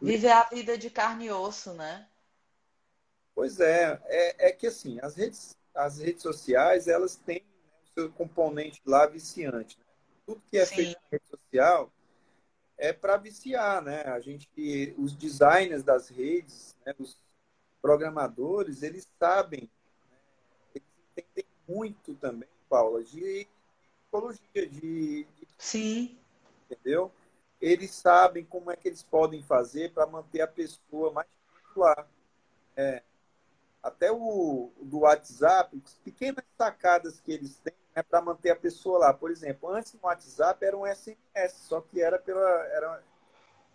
Viver 0.01 0.31
a 0.31 0.45
vida 0.45 0.79
de 0.79 0.89
carne 0.89 1.27
e 1.27 1.33
osso, 1.33 1.73
né? 1.75 2.07
Pois 3.35 3.61
é, 3.61 4.01
é, 4.07 4.49
é 4.49 4.53
que 4.53 4.67
assim, 4.67 4.99
as 5.01 5.17
redes, 5.17 5.57
as 5.75 5.99
redes 5.99 6.23
sociais, 6.23 6.87
elas 6.87 7.17
têm 7.17 7.41
né, 7.41 7.73
o 7.85 8.01
seu 8.01 8.13
componente 8.13 8.81
lá 8.87 9.07
viciante. 9.07 9.79
Né? 9.79 9.85
tudo 10.27 10.43
que 10.51 10.59
é 10.59 10.65
Sim. 10.65 10.77
feito 10.77 11.01
na 11.01 11.09
rede 11.11 11.27
social 11.29 11.93
é 12.77 12.93
para 12.93 13.17
viciar, 13.17 13.83
né? 13.83 14.03
A 14.03 14.19
gente, 14.21 14.95
os 14.99 15.15
designers 15.15 15.83
das 15.83 16.09
redes, 16.09 16.77
né, 16.85 16.95
os 16.99 17.19
programadores, 17.81 18.83
eles 18.83 19.09
sabem, 19.19 19.71
né, 20.11 20.19
eles 20.75 20.89
entendem 21.13 21.45
muito 21.69 22.15
também, 22.15 22.49
Paula, 22.69 23.03
de 23.03 23.47
psicologia, 24.03 24.69
de, 24.69 25.25
de 25.25 25.49
Sim. 25.57 26.19
Entendeu? 26.69 27.13
Eles 27.61 27.93
sabem 27.93 28.45
como 28.45 28.71
é 28.71 28.77
que 28.77 28.89
eles 28.89 29.03
podem 29.03 29.43
fazer 29.43 29.93
para 29.93 30.07
manter 30.07 30.41
a 30.41 30.49
pessoa 30.49 31.13
mais 31.13 31.29
lá. 31.77 32.07
É, 32.77 33.03
até 33.85 34.11
o 34.11 34.73
do 34.81 35.01
WhatsApp, 35.01 35.79
pequenas 36.03 36.43
sacadas 36.57 37.21
que 37.21 37.31
eles 37.31 37.59
têm 37.59 37.75
né, 37.95 38.03
para 38.03 38.23
manter 38.23 38.51
a 38.51 38.57
pessoa 38.57 38.99
lá. 38.99 39.13
Por 39.13 39.31
exemplo, 39.31 39.69
antes 39.69 39.93
no 39.93 40.01
WhatsApp 40.03 40.65
era 40.65 40.75
um 40.75 40.87
SMS, 40.87 41.53
só 41.53 41.83
que 41.83 42.01
era 42.01 42.19
pela 42.19 42.49
era, 42.69 43.05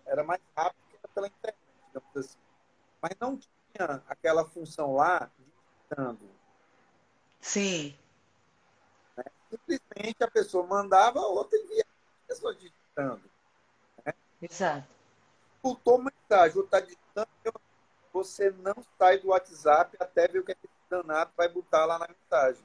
era 0.08 0.24
mais 0.24 0.42
rápido 0.58 0.82
que 0.90 1.08
pela 1.14 1.28
internet, 1.28 1.60
digamos 1.86 2.18
assim. 2.18 2.38
Mas 3.00 3.12
não 3.22 3.38
tinha 3.38 4.04
aquela 4.08 4.44
função 4.44 4.96
lá 4.96 5.30
digitando. 5.38 6.28
Sim. 7.40 7.96
Né? 9.16 9.24
Simplesmente 9.52 10.24
a 10.24 10.32
pessoa 10.32 10.66
mandava, 10.66 11.20
a 11.20 11.28
outra 11.28 11.56
enviava 11.60 11.88
a 12.24 12.28
pessoa 12.28 12.56
digitando. 12.56 13.30
Né? 14.04 14.14
Exato. 14.42 14.88
Escutou 15.56 16.02
mensagem, 16.02 16.58
ou 16.58 16.64
está 16.64 16.80
digitando, 16.80 17.30
você 18.12 18.52
não 18.52 18.76
sai 18.98 19.20
do 19.20 19.30
WhatsApp 19.30 19.96
até 20.00 20.28
ver 20.28 20.40
o 20.40 20.44
que, 20.44 20.52
é 20.52 20.56
que 20.56 20.66
esse 20.66 20.90
danado 20.90 21.32
vai 21.36 21.48
botar 21.48 21.86
lá 21.86 22.00
na 22.00 22.08
mensagem. 22.08 22.64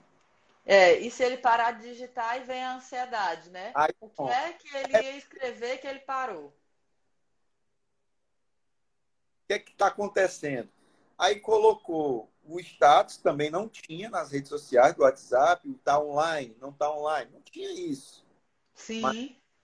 É, 0.67 0.99
e 0.99 1.11
se 1.11 1.23
ele 1.23 1.37
parar 1.37 1.73
de 1.73 1.83
digitar, 1.83 2.31
aí 2.31 2.45
vem 2.45 2.65
a 2.65 2.77
ansiedade, 2.77 3.51
né? 3.51 3.71
Aí, 3.75 3.93
o 4.01 4.09
que 4.09 4.23
é 4.23 4.53
que 4.55 4.77
ele 4.77 4.93
ia 4.93 5.17
escrever 5.17 5.79
que 5.79 5.87
ele 5.87 6.01
parou? 6.01 6.47
O 6.47 6.53
que 9.47 9.55
é 9.55 9.59
que 9.59 9.73
está 9.73 9.89
acontecendo? 9.89 10.71
Aí 11.19 11.39
colocou 11.39 12.31
o 12.47 12.59
status, 12.61 13.19
também 13.19 13.51
não 13.51 13.69
tinha 13.69 14.09
nas 14.09 14.31
redes 14.31 14.49
sociais 14.49 14.95
do 14.95 15.03
WhatsApp, 15.03 15.69
o 15.69 15.75
tá 15.75 16.01
online, 16.01 16.57
não 16.61 16.73
tá 16.73 16.91
online, 16.91 17.31
não 17.33 17.43
tinha 17.43 17.71
isso. 17.71 18.25
Sim. 18.75 19.01
Mas 19.01 19.17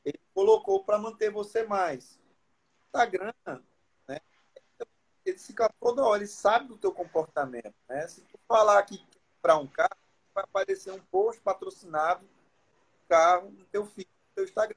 ele 0.04 0.20
colocou 0.34 0.84
para 0.84 0.98
manter 0.98 1.30
você 1.30 1.64
mais. 1.64 2.20
Instagram? 2.86 3.32
Ele 5.30 5.38
fica 5.38 5.70
toda 5.80 6.04
hora, 6.04 6.18
ele 6.18 6.28
sabe 6.28 6.68
do 6.68 6.76
teu 6.76 6.92
comportamento, 6.92 7.74
né? 7.88 8.06
Se 8.06 8.20
tu 8.22 8.38
falar 8.46 8.82
que 8.82 9.04
para 9.40 9.56
um 9.56 9.66
carro, 9.66 9.96
vai 10.34 10.44
aparecer 10.44 10.92
um 10.92 11.00
post 11.10 11.40
patrocinado 11.40 12.24
carro 13.08 13.50
no 13.50 13.64
teu 13.66 13.82
no 13.82 14.04
teu 14.34 14.44
Instagram. 14.44 14.76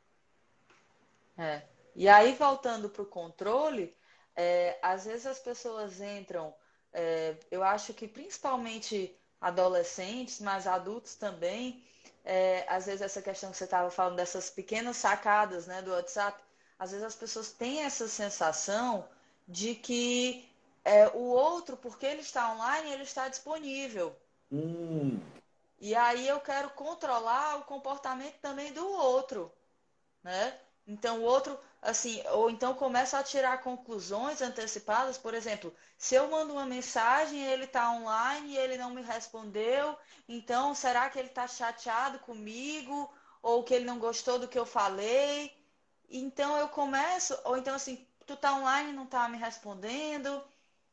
É. 1.37 1.61
E 1.95 2.09
aí, 2.09 2.33
voltando 2.33 2.89
para 2.89 3.03
o 3.03 3.05
controle, 3.05 3.95
é, 4.35 4.79
às 4.81 5.05
vezes 5.05 5.27
as 5.27 5.39
pessoas 5.39 6.01
entram, 6.01 6.53
é, 6.91 7.35
eu 7.51 7.63
acho 7.63 7.93
que 7.93 8.07
principalmente 8.07 9.15
adolescentes, 9.39 10.39
mas 10.39 10.65
adultos 10.65 11.15
também, 11.15 11.83
é, 12.25 12.65
às 12.67 12.87
vezes 12.87 13.01
essa 13.01 13.21
questão 13.21 13.51
que 13.51 13.57
você 13.57 13.65
estava 13.65 13.91
falando 13.91 14.15
dessas 14.15 14.49
pequenas 14.49 14.97
sacadas 14.97 15.67
né, 15.67 15.81
do 15.81 15.91
WhatsApp, 15.91 16.41
às 16.79 16.91
vezes 16.91 17.05
as 17.05 17.15
pessoas 17.15 17.51
têm 17.51 17.83
essa 17.83 18.07
sensação 18.07 19.07
de 19.47 19.75
que 19.75 20.49
é, 20.83 21.07
o 21.09 21.21
outro, 21.21 21.77
porque 21.77 22.05
ele 22.05 22.21
está 22.21 22.51
online, 22.51 22.91
ele 22.91 23.03
está 23.03 23.27
disponível. 23.27 24.15
Hum. 24.51 25.19
E 25.79 25.95
aí 25.95 26.27
eu 26.27 26.39
quero 26.39 26.69
controlar 26.71 27.57
o 27.57 27.63
comportamento 27.63 28.39
também 28.39 28.71
do 28.71 28.87
outro, 28.87 29.51
né? 30.23 30.57
Então 30.85 31.19
o 31.19 31.23
outro, 31.23 31.57
assim, 31.81 32.21
ou 32.31 32.49
então 32.49 32.73
começa 32.73 33.17
a 33.17 33.23
tirar 33.23 33.61
conclusões 33.61 34.41
antecipadas, 34.41 35.17
por 35.17 35.33
exemplo, 35.33 35.73
se 35.97 36.15
eu 36.15 36.29
mando 36.29 36.53
uma 36.53 36.65
mensagem, 36.65 37.41
ele 37.45 37.63
está 37.63 37.91
online 37.91 38.51
e 38.53 38.57
ele 38.57 38.77
não 38.77 38.91
me 38.91 39.01
respondeu, 39.01 39.97
então 40.27 40.75
será 40.75 41.09
que 41.09 41.17
ele 41.17 41.29
está 41.29 41.47
chateado 41.47 42.19
comigo 42.19 43.13
ou 43.41 43.63
que 43.63 43.73
ele 43.73 43.85
não 43.85 43.97
gostou 43.97 44.37
do 44.37 44.47
que 44.47 44.59
eu 44.59 44.65
falei? 44.65 45.53
Então 46.09 46.57
eu 46.57 46.67
começo, 46.69 47.37
ou 47.45 47.57
então 47.57 47.75
assim, 47.75 48.05
tu 48.25 48.35
tá 48.35 48.53
online 48.55 48.91
e 48.91 48.95
não 48.95 49.05
tá 49.05 49.27
me 49.27 49.37
respondendo. 49.37 50.41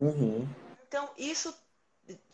Uhum. 0.00 0.46
Então 0.86 1.08
isso 1.16 1.54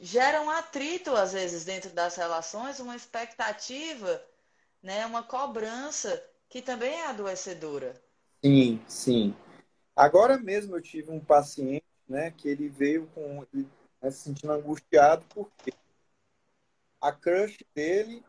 gera 0.01 0.41
um 0.41 0.51
atrito, 0.51 1.15
às 1.15 1.33
vezes, 1.33 1.65
dentro 1.65 1.91
das 1.91 2.17
relações, 2.17 2.81
uma 2.81 2.97
expectativa, 2.97 4.23
né, 4.83 5.05
uma 5.07 5.23
cobrança 5.23 6.23
que 6.49 6.63
também 6.63 6.95
é 6.95 7.07
adoecedora. 7.07 8.01
Sim, 8.43 8.83
sim. 8.89 9.37
Agora 9.95 10.39
mesmo 10.39 10.77
eu 10.77 10.83
tive 10.83 11.11
um 11.11 11.21
paciente, 11.21 11.85
né, 12.09 12.31
que 12.31 12.49
ele 12.49 12.69
veio 12.69 13.07
com 13.09 13.45
ele, 13.53 13.69
né, 14.01 14.11
se 14.11 14.23
sentindo 14.23 14.53
angustiado 14.53 15.25
porque 15.31 15.73
a 17.01 17.13
crush 17.13 17.59
dele, 17.75 18.25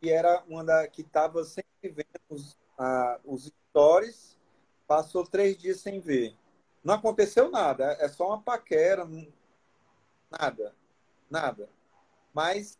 que 0.00 0.10
era 0.10 0.42
uma 0.46 0.64
da 0.64 0.86
que 0.88 1.02
estava 1.02 1.44
sempre 1.44 1.88
vendo 1.88 2.20
os, 2.28 2.56
a, 2.76 3.20
os 3.24 3.52
stories, 3.70 4.38
passou 4.86 5.24
três 5.24 5.56
dias 5.56 5.80
sem 5.80 6.00
ver. 6.00 6.36
Não 6.82 6.94
aconteceu 6.94 7.50
nada, 7.50 7.96
é 8.00 8.08
só 8.08 8.28
uma 8.28 8.40
paquera, 8.40 9.06
Nada. 10.30 10.74
Nada. 11.30 11.68
Mas 12.32 12.78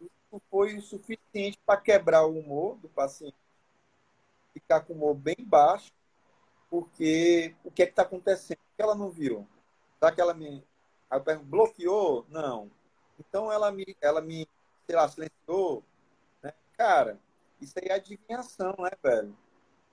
isso 0.00 0.42
foi 0.50 0.76
o 0.76 0.82
suficiente 0.82 1.58
para 1.66 1.80
quebrar 1.80 2.24
o 2.24 2.38
humor 2.38 2.76
do 2.76 2.88
paciente, 2.88 3.36
ficar 4.52 4.80
com 4.80 4.92
o 4.92 4.96
humor 4.96 5.14
bem 5.14 5.36
baixo, 5.40 5.92
porque 6.70 7.54
o 7.64 7.70
que 7.70 7.82
é 7.82 7.86
que 7.86 7.92
está 7.92 8.02
acontecendo? 8.02 8.58
Que 8.76 8.82
ela 8.82 8.94
não 8.94 9.10
viu? 9.10 9.46
Será 9.98 10.12
que 10.12 10.20
ela 10.20 10.32
me. 10.32 10.64
Aí 11.10 11.18
eu 11.18 11.22
pergunto, 11.22 11.50
bloqueou? 11.50 12.26
Não. 12.28 12.70
Então 13.18 13.52
ela 13.52 13.70
me, 13.70 13.96
ela 14.00 14.20
me, 14.20 14.48
sei 14.86 14.96
lá, 14.96 15.08
silenciou, 15.08 15.84
né? 16.42 16.54
Cara, 16.76 17.18
isso 17.60 17.74
aí 17.78 17.88
é 17.88 17.94
adivinhação, 17.94 18.74
né, 18.78 18.90
velho? 19.02 19.36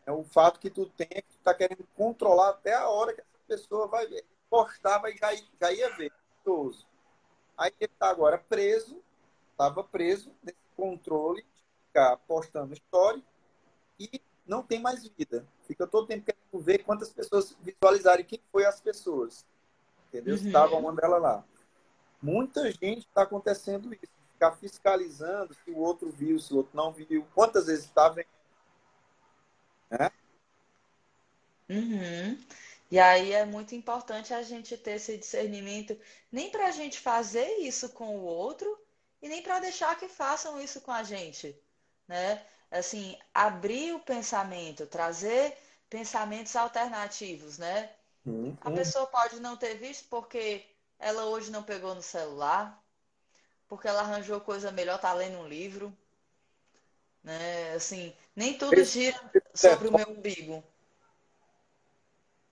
É 0.06 0.12
o 0.12 0.24
fato 0.24 0.60
que 0.60 0.70
tu 0.70 0.88
tem 0.88 1.08
é 1.12 1.22
tu 1.40 1.44
tá 1.44 1.54
querendo 1.54 1.88
controlar 1.96 2.50
até 2.50 2.74
a 2.76 2.88
hora 2.90 3.14
que 3.14 3.22
essa 3.22 3.40
pessoa 3.48 3.88
vai 3.88 4.06
ver. 4.08 4.26
Postava 4.50 5.10
e 5.10 5.18
já, 5.18 5.30
já 5.60 5.72
ia 5.72 5.96
ver. 5.96 6.12
Aí 7.58 7.72
ele 7.80 7.92
tá 8.00 8.10
agora 8.10 8.38
preso, 8.38 9.02
estava 9.52 9.84
preso 9.84 10.32
nesse 10.42 10.58
controle 10.76 11.44
de 11.44 11.64
ficar 11.88 12.18
postando 12.28 12.74
história 12.74 13.22
e 14.00 14.22
não 14.48 14.64
tem 14.64 14.80
mais 14.80 15.08
vida. 15.08 15.46
Fica 15.68 15.86
todo 15.86 16.08
tempo 16.08 16.26
querendo 16.26 16.66
ver 16.66 16.84
quantas 16.84 17.10
pessoas 17.10 17.56
visualizarem 17.62 18.26
quem 18.26 18.42
foi 18.52 18.66
as 18.66 18.82
pessoas. 18.82 19.46
Entendeu? 20.08 20.36
Uhum. 20.36 20.48
Estava 20.48 20.76
uma 20.76 20.94
dela 20.94 21.18
lá. 21.18 21.44
Muita 22.22 22.72
gente 22.72 23.06
está 23.06 23.22
acontecendo 23.24 23.94
isso. 23.94 24.12
Ficar 24.34 24.54
fiscalizando 24.54 25.54
se 25.54 25.70
o 25.70 25.78
outro 25.78 26.10
viu, 26.10 26.40
se 26.40 26.54
o 26.54 26.58
outro 26.58 26.76
não 26.76 26.92
viu. 26.92 27.28
Quantas 27.36 27.68
vezes 27.68 27.86
está 27.86 28.10
vendo. 28.10 28.28
Né? 29.92 30.10
Uhum. 31.70 32.38
E 32.92 33.00
aí 33.00 33.32
é 33.34 33.46
muito 33.46 33.76
importante 33.76 34.34
a 34.34 34.42
gente 34.42 34.76
ter 34.76 34.94
esse 34.94 35.18
discernimento, 35.18 35.98
nem 36.32 36.50
para 36.50 36.68
a 36.68 36.72
gente 36.72 37.00
fazer 37.00 37.48
isso 37.60 37.90
com 37.90 38.18
o 38.18 38.24
outro 38.24 38.78
e 39.22 39.30
nem 39.30 39.44
para 39.44 39.60
deixar 39.60 39.98
que 39.98 40.08
façam 40.08 40.60
isso 40.60 40.82
com 40.82 40.92
a 40.92 41.04
gente, 41.04 41.56
né? 42.08 42.44
Assim, 42.72 43.18
abrir 43.34 43.94
o 43.94 44.00
pensamento, 44.00 44.88
trazer 44.88 45.56
pensamentos 45.90 46.56
alternativos, 46.56 47.58
né? 47.60 47.92
Uhum. 48.26 48.58
A 48.62 48.72
pessoa 48.72 49.06
pode 49.08 49.40
não 49.40 49.56
ter 49.56 49.76
visto 49.76 50.08
porque 50.10 50.66
ela 50.98 51.26
hoje 51.26 51.52
não 51.52 51.64
pegou 51.64 51.94
no 51.94 52.02
celular, 52.02 52.84
porque 53.68 53.88
ela 53.88 54.02
arranjou 54.02 54.42
coisa 54.42 54.72
melhor, 54.72 55.00
tá 55.00 55.14
lendo 55.14 55.38
um 55.38 55.48
livro, 55.48 55.96
né? 57.24 57.74
Assim, 57.74 58.16
nem 58.36 58.58
tudo 58.58 58.84
gira 58.84 59.20
sobre 59.54 59.88
o 59.88 59.92
meu 59.92 60.10
umbigo. 60.10 60.64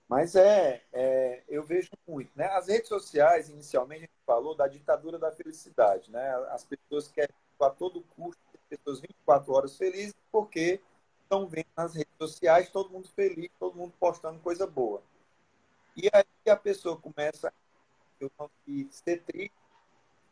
Mas 0.08 0.34
é, 0.34 0.82
é, 0.92 1.42
eu 1.48 1.62
vejo 1.62 1.90
muito, 2.06 2.30
né? 2.34 2.46
As 2.46 2.68
redes 2.68 2.88
sociais, 2.88 3.50
inicialmente, 3.50 4.04
a 4.04 4.06
gente 4.06 4.24
falou 4.26 4.54
da 4.54 4.66
ditadura 4.66 5.18
da 5.18 5.30
felicidade, 5.30 6.10
né? 6.10 6.30
As 6.50 6.64
pessoas 6.64 7.08
querem 7.08 7.34
a 7.60 7.70
todo 7.70 8.02
custo 8.16 8.40
as 8.54 8.60
pessoas 8.78 9.00
24 9.00 9.52
horas 9.52 9.76
felizes 9.76 10.14
porque 10.30 10.80
estão 11.22 11.46
vendo 11.46 11.66
nas 11.76 11.94
redes 11.94 12.12
sociais 12.16 12.70
todo 12.70 12.90
mundo 12.90 13.08
feliz, 13.08 13.50
todo 13.58 13.76
mundo 13.76 13.92
postando 13.98 14.38
coisa 14.38 14.66
boa. 14.66 15.02
E 15.96 16.08
aí 16.12 16.24
a 16.50 16.56
pessoa 16.56 16.96
começa 16.96 17.52
que 18.64 18.88
ser 18.90 19.22
triste, 19.22 19.52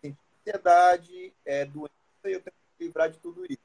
sentir 0.01 0.19
ansiedade, 0.41 1.35
é, 1.45 1.65
doença, 1.65 1.93
e 2.25 2.33
eu 2.33 2.41
tenho 2.41 2.57
que 2.79 2.85
livrar 2.85 3.11
de 3.11 3.19
tudo 3.19 3.45
isso. 3.45 3.61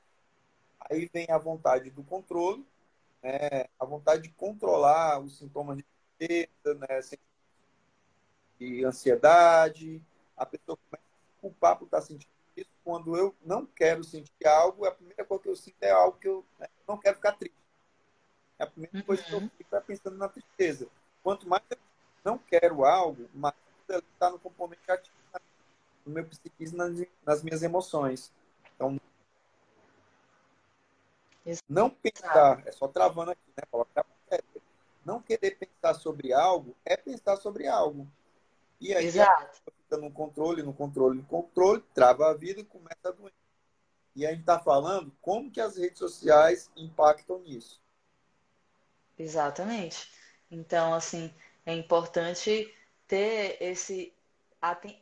Aí 0.79 1.09
vem 1.13 1.27
a 1.29 1.37
vontade 1.37 1.89
do 1.89 2.03
controle, 2.03 2.65
né? 3.21 3.65
a 3.79 3.85
vontade 3.85 4.23
de 4.23 4.29
controlar 4.29 5.19
os 5.19 5.37
sintomas 5.37 5.77
de 5.77 5.85
tristeza, 6.21 6.75
né? 6.75 7.01
de 8.59 8.85
ansiedade. 8.85 10.01
A 10.37 10.45
pessoa 10.45 10.77
começa 10.77 11.03
a 11.03 11.33
se 11.33 11.41
culpar 11.41 11.77
por 11.77 11.85
estar 11.85 12.01
sentindo 12.01 12.31
isso. 12.55 12.69
Quando 12.83 13.17
eu 13.17 13.35
não 13.43 13.65
quero 13.65 14.03
sentir 14.03 14.45
algo, 14.45 14.85
a 14.85 14.91
primeira 14.91 15.25
coisa 15.25 15.43
que 15.43 15.49
eu 15.49 15.55
sinto 15.55 15.81
é 15.81 15.91
algo 15.91 16.17
que 16.17 16.27
eu 16.27 16.45
né? 16.59 16.67
não 16.87 16.97
quero 16.97 17.15
ficar 17.15 17.33
triste. 17.33 17.55
É 18.59 18.63
a 18.63 18.67
primeira 18.67 18.97
uhum. 18.97 19.03
coisa 19.03 19.23
que 19.23 19.33
eu 19.33 19.41
fico 19.57 19.75
é 19.75 19.79
pensando 19.81 20.17
na 20.17 20.29
tristeza. 20.29 20.87
Quanto 21.23 21.49
mais 21.49 21.63
eu 21.69 21.77
não 22.23 22.37
quero 22.37 22.85
algo, 22.85 23.27
mais 23.33 23.55
está 23.89 24.29
no 24.29 24.39
componente 24.39 24.89
ativo 24.89 25.15
no 26.05 26.13
meu 26.13 26.25
psiquismo, 26.25 26.77
nas, 26.77 26.95
nas 27.25 27.43
minhas 27.43 27.61
emoções. 27.61 28.31
Então, 28.75 28.99
não 31.67 31.89
pensar, 31.89 32.65
é 32.65 32.71
só 32.71 32.87
travando 32.87 33.31
aqui, 33.31 33.41
né? 33.57 33.63
Colocar 33.69 34.05
não 35.05 35.21
querer 35.21 35.51
pensar 35.51 35.93
sobre 35.93 36.33
algo 36.33 36.75
é 36.85 36.95
pensar 36.95 37.37
sobre 37.37 37.67
algo. 37.67 38.07
E 38.79 38.95
aí 38.95 39.05
Exato. 39.05 39.61
fica 39.63 39.97
no 39.97 40.11
controle, 40.11 40.63
no 40.63 40.73
controle, 40.73 41.17
no 41.19 41.25
controle, 41.25 41.83
trava 41.93 42.29
a 42.29 42.33
vida 42.33 42.61
e 42.61 42.65
começa 42.65 43.09
a 43.09 43.11
doer. 43.11 43.33
E 44.15 44.25
a 44.25 44.31
gente 44.31 44.41
está 44.41 44.59
falando 44.59 45.11
como 45.21 45.51
que 45.51 45.61
as 45.61 45.77
redes 45.77 45.99
sociais 45.99 46.69
impactam 46.75 47.39
nisso. 47.39 47.81
Exatamente. 49.17 50.11
Então, 50.49 50.93
assim, 50.93 51.33
é 51.65 51.73
importante 51.73 52.73
ter 53.07 53.57
esse 53.61 54.13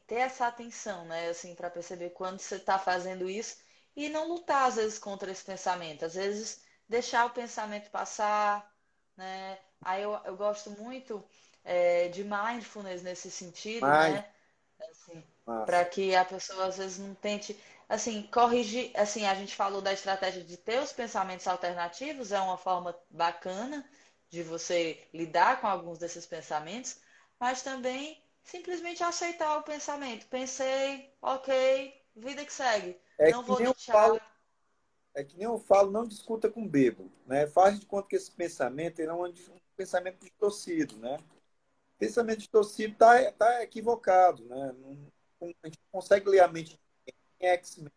ter 0.08 0.16
essa 0.16 0.48
atenção, 0.48 1.04
né, 1.06 1.28
assim, 1.28 1.54
para 1.54 1.70
perceber 1.70 2.12
quando 2.12 2.40
você 2.40 2.56
está 2.56 2.80
fazendo 2.80 3.30
isso 3.30 3.58
e 3.94 4.08
não 4.08 4.30
lutar 4.30 4.70
às 4.70 4.78
vezes 4.78 4.98
contra 4.98 5.30
esse 5.30 5.44
pensamento, 5.44 6.06
às 6.06 6.14
vezes 6.16 6.64
deixar 6.88 7.26
o 7.26 7.32
pensamento 7.32 7.92
passar, 7.92 8.69
né? 9.20 9.60
Aí 9.82 10.02
eu, 10.04 10.14
eu 10.26 10.36
gosto 10.38 10.72
muito 10.72 11.24
é, 11.64 12.08
de 12.10 12.24
mindfulness 12.24 13.04
nesse 13.04 13.30
sentido, 13.30 13.96
né? 13.98 14.26
Assim, 14.90 15.24
para 15.66 15.86
que 15.86 16.16
a 16.16 16.26
pessoa 16.26 16.66
às 16.68 16.78
vezes 16.78 16.98
não 17.00 17.14
tente, 17.16 17.58
assim, 17.88 18.24
corrigir, 18.32 18.92
assim, 18.96 19.26
a 19.26 19.36
gente 19.36 19.56
falou 19.56 19.82
da 19.82 19.94
estratégia 19.94 20.44
de 20.44 20.58
ter 20.58 20.82
os 20.82 20.94
pensamentos 20.94 21.48
alternativos, 21.48 22.32
é 22.32 22.40
uma 22.40 22.58
forma 22.58 22.98
bacana 23.10 23.86
de 24.30 24.42
você 24.44 25.08
lidar 25.14 25.60
com 25.62 25.68
alguns 25.68 26.00
desses 26.00 26.26
pensamentos, 26.26 26.98
mas 27.40 27.62
também 27.62 28.22
simplesmente 28.44 29.04
aceitar 29.04 29.58
o 29.58 29.64
pensamento. 29.64 30.28
Pensei, 30.28 31.14
ok, 31.22 31.94
vida 32.16 32.46
que 32.46 32.54
segue. 32.54 32.98
É 33.18 33.32
não 33.32 33.42
que 33.42 33.48
vou 33.48 33.58
deixar. 33.58 33.94
Falo, 33.94 34.22
é 35.14 35.24
que 35.24 35.36
nem 35.38 35.46
eu 35.46 35.58
falo, 35.60 35.92
não 35.92 36.08
discuta 36.08 36.50
com 36.50 36.68
bebo. 36.68 37.12
Né? 37.26 37.48
Faz 37.48 37.80
de 37.80 37.86
conta 37.86 38.08
que 38.08 38.16
esse 38.16 38.32
pensamento 38.32 39.02
é 39.02 39.14
um, 39.14 39.34
pensamento 39.76 40.20
distorcido. 40.20 40.98
Né? 40.98 41.18
O 41.96 42.00
pensamento 42.00 42.40
distorcido 42.40 42.94
está 42.94 43.32
tá 43.32 43.64
equivocado. 43.64 44.44
Né? 44.46 44.76
Não, 44.80 44.98
a 45.42 45.68
gente 45.68 45.80
não 45.80 46.02
consegue 46.02 46.30
ler 46.30 46.42
a 46.42 46.48
mente 46.48 46.80
de 47.06 47.14
X-Men. 47.40 47.92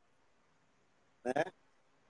Né? 1.24 1.44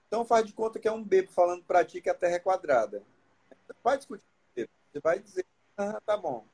Então 0.07 0.25
faz 0.25 0.45
de 0.45 0.53
conta 0.53 0.79
que 0.79 0.87
é 0.87 0.91
um 0.91 1.03
bebo 1.03 1.31
falando 1.31 1.63
para 1.63 1.83
ti 1.83 2.01
que 2.01 2.09
a 2.09 2.13
Terra 2.13 2.35
é 2.35 2.39
quadrada. 2.39 3.03
Você 3.49 3.73
vai 3.83 3.97
discutir 3.97 4.23
com 4.25 4.61
ele. 4.61 4.69
Você 4.91 4.99
vai 4.99 5.19
dizer, 5.19 5.45
ah, 5.77 5.99
tá 6.05 6.17
bom 6.17 6.45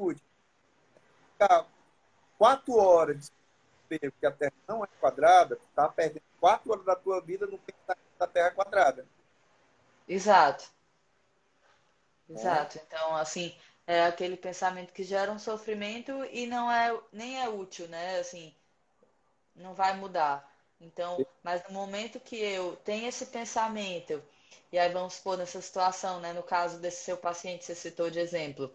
discute. 0.00 0.22
Ficar 1.32 1.66
quatro 2.38 2.74
horas 2.74 3.30
de 3.98 4.10
que 4.10 4.26
a 4.26 4.30
Terra 4.30 4.52
não 4.68 4.84
é 4.84 4.88
quadrada, 5.00 5.56
tu 5.56 5.62
tá 5.74 5.88
perdendo 5.88 6.22
quatro 6.38 6.70
horas 6.70 6.84
da 6.84 6.94
tua 6.96 7.20
vida 7.20 7.46
no 7.46 7.58
pensamento 7.58 8.18
da 8.18 8.26
Terra 8.26 8.50
quadrada. 8.50 9.06
Exato. 10.08 10.70
Exato. 12.28 12.78
É. 12.78 12.82
Então, 12.86 13.16
assim, 13.16 13.54
é 13.86 14.04
aquele 14.04 14.36
pensamento 14.36 14.92
que 14.92 15.02
gera 15.02 15.32
um 15.32 15.38
sofrimento 15.38 16.24
e 16.26 16.46
não 16.46 16.70
é 16.70 16.98
nem 17.12 17.42
é 17.42 17.48
útil, 17.48 17.88
né? 17.88 18.18
Assim, 18.18 18.54
não 19.54 19.74
vai 19.74 19.96
mudar. 19.96 20.48
Então, 20.80 21.24
mas 21.42 21.62
no 21.68 21.74
momento 21.74 22.20
que 22.20 22.36
eu 22.36 22.76
tenho 22.76 23.08
esse 23.08 23.26
pensamento, 23.26 24.22
e 24.72 24.78
aí 24.78 24.90
vamos 24.92 25.14
supor 25.14 25.36
nessa 25.36 25.60
situação, 25.60 26.20
né? 26.20 26.32
No 26.32 26.42
caso 26.42 26.78
desse 26.78 27.04
seu 27.04 27.16
paciente, 27.16 27.64
você 27.64 27.74
citou 27.74 28.10
de 28.10 28.18
exemplo, 28.18 28.72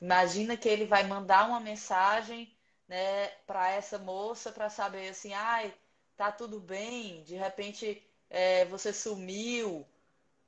Imagina 0.00 0.56
que 0.56 0.68
ele 0.68 0.84
vai 0.84 1.04
mandar 1.04 1.48
uma 1.48 1.60
mensagem, 1.60 2.54
né, 2.88 3.28
para 3.46 3.70
essa 3.70 3.98
moça 3.98 4.52
para 4.52 4.70
saber 4.70 5.08
assim, 5.08 5.32
ai, 5.32 5.74
tá 6.16 6.30
tudo 6.30 6.60
bem, 6.60 7.22
de 7.24 7.34
repente 7.34 8.02
é, 8.30 8.64
você 8.66 8.92
sumiu. 8.92 9.86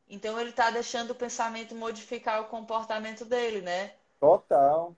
Então 0.09 0.41
ele 0.41 0.51
está 0.51 0.71
deixando 0.71 1.11
o 1.11 1.15
pensamento 1.15 1.75
modificar 1.75 2.41
o 2.41 2.49
comportamento 2.49 3.25
dele, 3.25 3.61
né? 3.61 3.95
Total. 4.19 4.97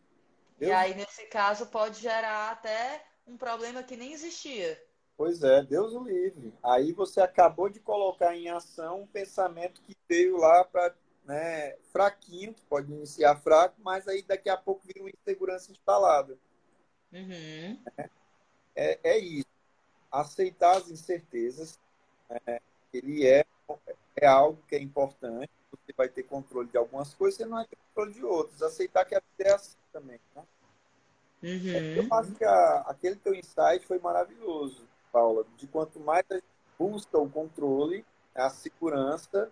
E 0.60 0.70
aí, 0.70 0.94
nesse 0.94 1.26
caso, 1.26 1.66
pode 1.66 2.00
gerar 2.00 2.50
até 2.52 3.04
um 3.26 3.36
problema 3.36 3.82
que 3.82 3.96
nem 3.96 4.12
existia. 4.12 4.80
Pois 5.16 5.42
é, 5.42 5.62
Deus 5.62 5.92
o 5.94 6.04
livre. 6.04 6.54
Aí 6.62 6.92
você 6.92 7.20
acabou 7.20 7.68
de 7.68 7.80
colocar 7.80 8.36
em 8.36 8.48
ação 8.48 9.02
um 9.02 9.06
pensamento 9.06 9.80
que 9.82 9.96
veio 10.08 10.36
lá 10.36 10.64
para 10.64 10.94
né, 11.24 11.76
fraquinho, 11.92 12.54
que 12.54 12.64
pode 12.64 12.90
iniciar 12.92 13.36
fraco, 13.36 13.76
mas 13.82 14.06
aí 14.06 14.22
daqui 14.22 14.48
a 14.48 14.56
pouco 14.56 14.86
vira 14.86 15.00
uma 15.00 15.10
insegurança 15.10 15.70
instalada. 15.72 16.38
Uhum. 17.12 17.78
É, 17.96 18.10
é, 18.74 19.00
é, 19.02 19.18
isso. 19.18 19.46
Aceitar 20.10 20.76
as 20.76 20.90
incertezas, 20.90 21.78
é, 22.46 22.60
ele 22.92 23.26
é, 23.26 23.44
é 24.16 24.26
algo 24.26 24.62
que 24.68 24.74
é 24.74 24.80
importante. 24.80 25.50
Você 25.70 25.92
vai 25.96 26.08
ter 26.08 26.24
controle 26.24 26.68
de 26.68 26.76
algumas 26.76 27.14
coisas, 27.14 27.36
você 27.36 27.44
não 27.44 27.56
vai 27.56 27.66
ter 27.66 27.76
controle 27.76 28.14
de 28.14 28.24
outras. 28.24 28.62
Aceitar 28.62 29.04
que 29.04 29.14
a 29.14 29.20
vida 29.20 29.50
é 29.50 29.54
assim 29.54 29.76
também. 29.92 30.20
Né? 30.34 30.42
Uhum. 31.42 32.04
Eu 32.04 32.14
acho 32.14 32.32
que 32.34 32.44
a, 32.44 32.80
aquele 32.88 33.16
teu 33.16 33.34
insight 33.34 33.86
foi 33.86 33.98
maravilhoso, 33.98 34.86
Paula. 35.12 35.44
De 35.56 35.66
quanto 35.66 36.00
mais 36.00 36.24
a 36.30 36.34
gente 36.34 36.44
busca 36.78 37.18
o 37.18 37.30
controle, 37.30 38.04
a 38.34 38.50
segurança, 38.50 39.50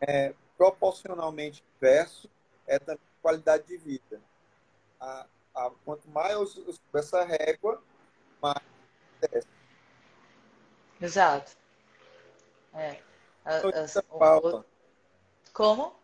é, 0.00 0.34
proporcionalmente 0.56 1.62
inverso 1.76 2.28
é 2.66 2.78
também 2.78 3.00
qualidade 3.22 3.66
de 3.66 3.76
vida. 3.76 4.20
A, 5.00 5.26
a, 5.56 5.70
quanto 5.84 6.08
mais 6.10 6.32
eu, 6.34 6.64
eu 6.66 6.74
essa 7.00 7.24
régua, 7.24 7.82
mais 8.40 8.60
acontece. 9.16 9.48
Exato. 11.00 11.56
É. 12.74 13.00
A, 13.44 14.02
Paula. 14.18 14.66
Como? 15.52 15.94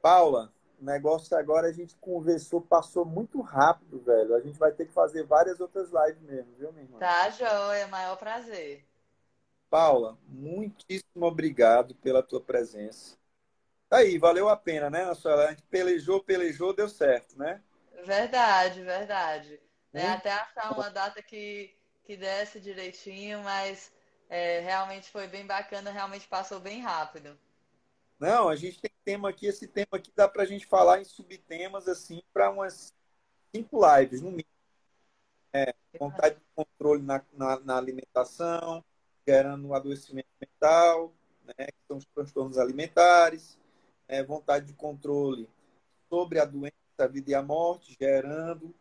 Paula, 0.00 0.52
o 0.80 0.84
negócio 0.84 1.36
agora 1.36 1.68
a 1.68 1.72
gente 1.72 1.94
conversou, 1.96 2.60
passou 2.60 3.04
muito 3.04 3.40
rápido, 3.40 4.00
velho. 4.00 4.34
A 4.34 4.40
gente 4.40 4.58
vai 4.58 4.72
ter 4.72 4.86
que 4.86 4.92
fazer 4.92 5.24
várias 5.24 5.60
outras 5.60 5.90
lives 5.90 6.22
mesmo, 6.22 6.54
viu, 6.56 6.72
minha 6.72 6.84
irmã? 6.84 6.98
Tá, 6.98 7.28
joia, 7.30 7.86
maior 7.88 8.16
prazer. 8.16 8.86
Paula, 9.68 10.16
muitíssimo 10.28 11.26
obrigado 11.26 11.94
pela 11.96 12.22
tua 12.22 12.40
presença. 12.40 13.16
Tá 13.88 13.98
aí, 13.98 14.18
valeu 14.18 14.48
a 14.48 14.56
pena, 14.56 14.88
né, 14.88 15.04
A 15.04 15.50
gente 15.50 15.62
pelejou, 15.64 16.22
pelejou, 16.22 16.72
deu 16.72 16.88
certo, 16.88 17.38
né? 17.38 17.62
Verdade, 18.04 18.82
verdade. 18.82 19.60
É, 19.92 20.08
até 20.08 20.30
achar 20.30 20.72
uma 20.72 20.90
data 20.90 21.22
que, 21.22 21.74
que 22.04 22.16
desse 22.16 22.60
direitinho, 22.60 23.42
mas 23.42 23.92
é, 24.28 24.60
realmente 24.60 25.10
foi 25.10 25.26
bem 25.26 25.46
bacana, 25.46 25.90
realmente 25.90 26.28
passou 26.28 26.60
bem 26.60 26.80
rápido. 26.80 27.38
Não, 28.18 28.48
a 28.48 28.56
gente 28.56 28.80
tem 28.80 28.90
tema 29.04 29.30
aqui, 29.30 29.46
esse 29.46 29.66
tema 29.66 29.88
aqui 29.92 30.10
dá 30.14 30.28
para 30.28 30.42
a 30.42 30.46
gente 30.46 30.66
falar 30.66 31.00
em 31.00 31.04
subtemas 31.04 31.86
assim 31.88 32.22
para 32.32 32.50
umas 32.50 32.94
cinco 33.54 33.80
lives, 33.86 34.20
no 34.20 34.30
mínimo. 34.30 34.48
É, 35.52 35.74
vontade 35.98 36.34
de 36.34 36.44
controle 36.54 37.02
na, 37.02 37.24
na, 37.32 37.60
na 37.60 37.76
alimentação, 37.78 38.84
gerando 39.26 39.68
um 39.68 39.74
adoecimento 39.74 40.28
mental, 40.40 41.12
né, 41.44 41.66
que 41.66 41.86
são 41.88 41.96
os 41.96 42.04
transtornos 42.06 42.58
alimentares, 42.58 43.58
é, 44.06 44.22
vontade 44.22 44.66
de 44.66 44.74
controle 44.74 45.48
sobre 46.08 46.38
a 46.38 46.44
doença, 46.44 46.74
a 47.00 47.06
vida 47.06 47.30
e 47.30 47.34
a 47.34 47.42
morte, 47.42 47.96
gerando 47.98 48.74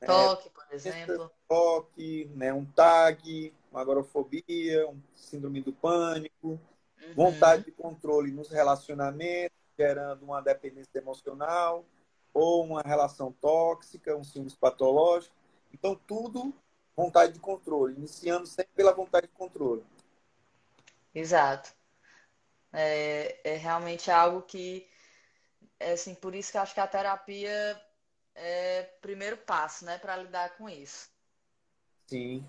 né, 0.00 0.06
toque, 0.06 0.50
por 0.50 0.64
exemplo, 0.72 1.30
toque, 1.48 2.30
né, 2.34 2.52
um 2.52 2.64
tag, 2.64 3.52
uma 3.70 3.80
agorafobia, 3.80 4.88
um 4.88 5.00
síndrome 5.14 5.60
do 5.60 5.72
pânico, 5.72 6.48
uhum. 6.48 7.14
vontade 7.14 7.64
de 7.64 7.72
controle 7.72 8.30
nos 8.30 8.50
relacionamentos, 8.50 9.56
gerando 9.78 10.24
uma 10.24 10.40
dependência 10.40 10.98
emocional 10.98 11.84
ou 12.34 12.64
uma 12.64 12.82
relação 12.82 13.32
tóxica, 13.32 14.16
um 14.16 14.24
síndrome 14.24 14.56
patológico. 14.58 15.34
Então, 15.72 15.98
tudo 16.06 16.54
vontade 16.96 17.32
de 17.32 17.40
controle, 17.40 17.94
iniciando 17.96 18.46
sempre 18.46 18.72
pela 18.74 18.92
vontade 18.92 19.26
de 19.26 19.32
controle. 19.32 19.82
Exato. 21.14 21.74
É, 22.72 23.38
é 23.44 23.56
realmente 23.56 24.10
algo 24.10 24.42
que, 24.42 24.86
é 25.82 25.92
assim, 25.92 26.14
por 26.14 26.34
isso 26.34 26.52
que 26.52 26.58
acho 26.58 26.74
que 26.74 26.80
a 26.80 26.86
terapia 26.86 27.80
é 28.34 28.90
o 28.96 29.00
primeiro 29.00 29.36
passo, 29.36 29.84
né, 29.84 29.98
para 29.98 30.16
lidar 30.16 30.56
com 30.56 30.68
isso. 30.68 31.10
Sim. 32.06 32.44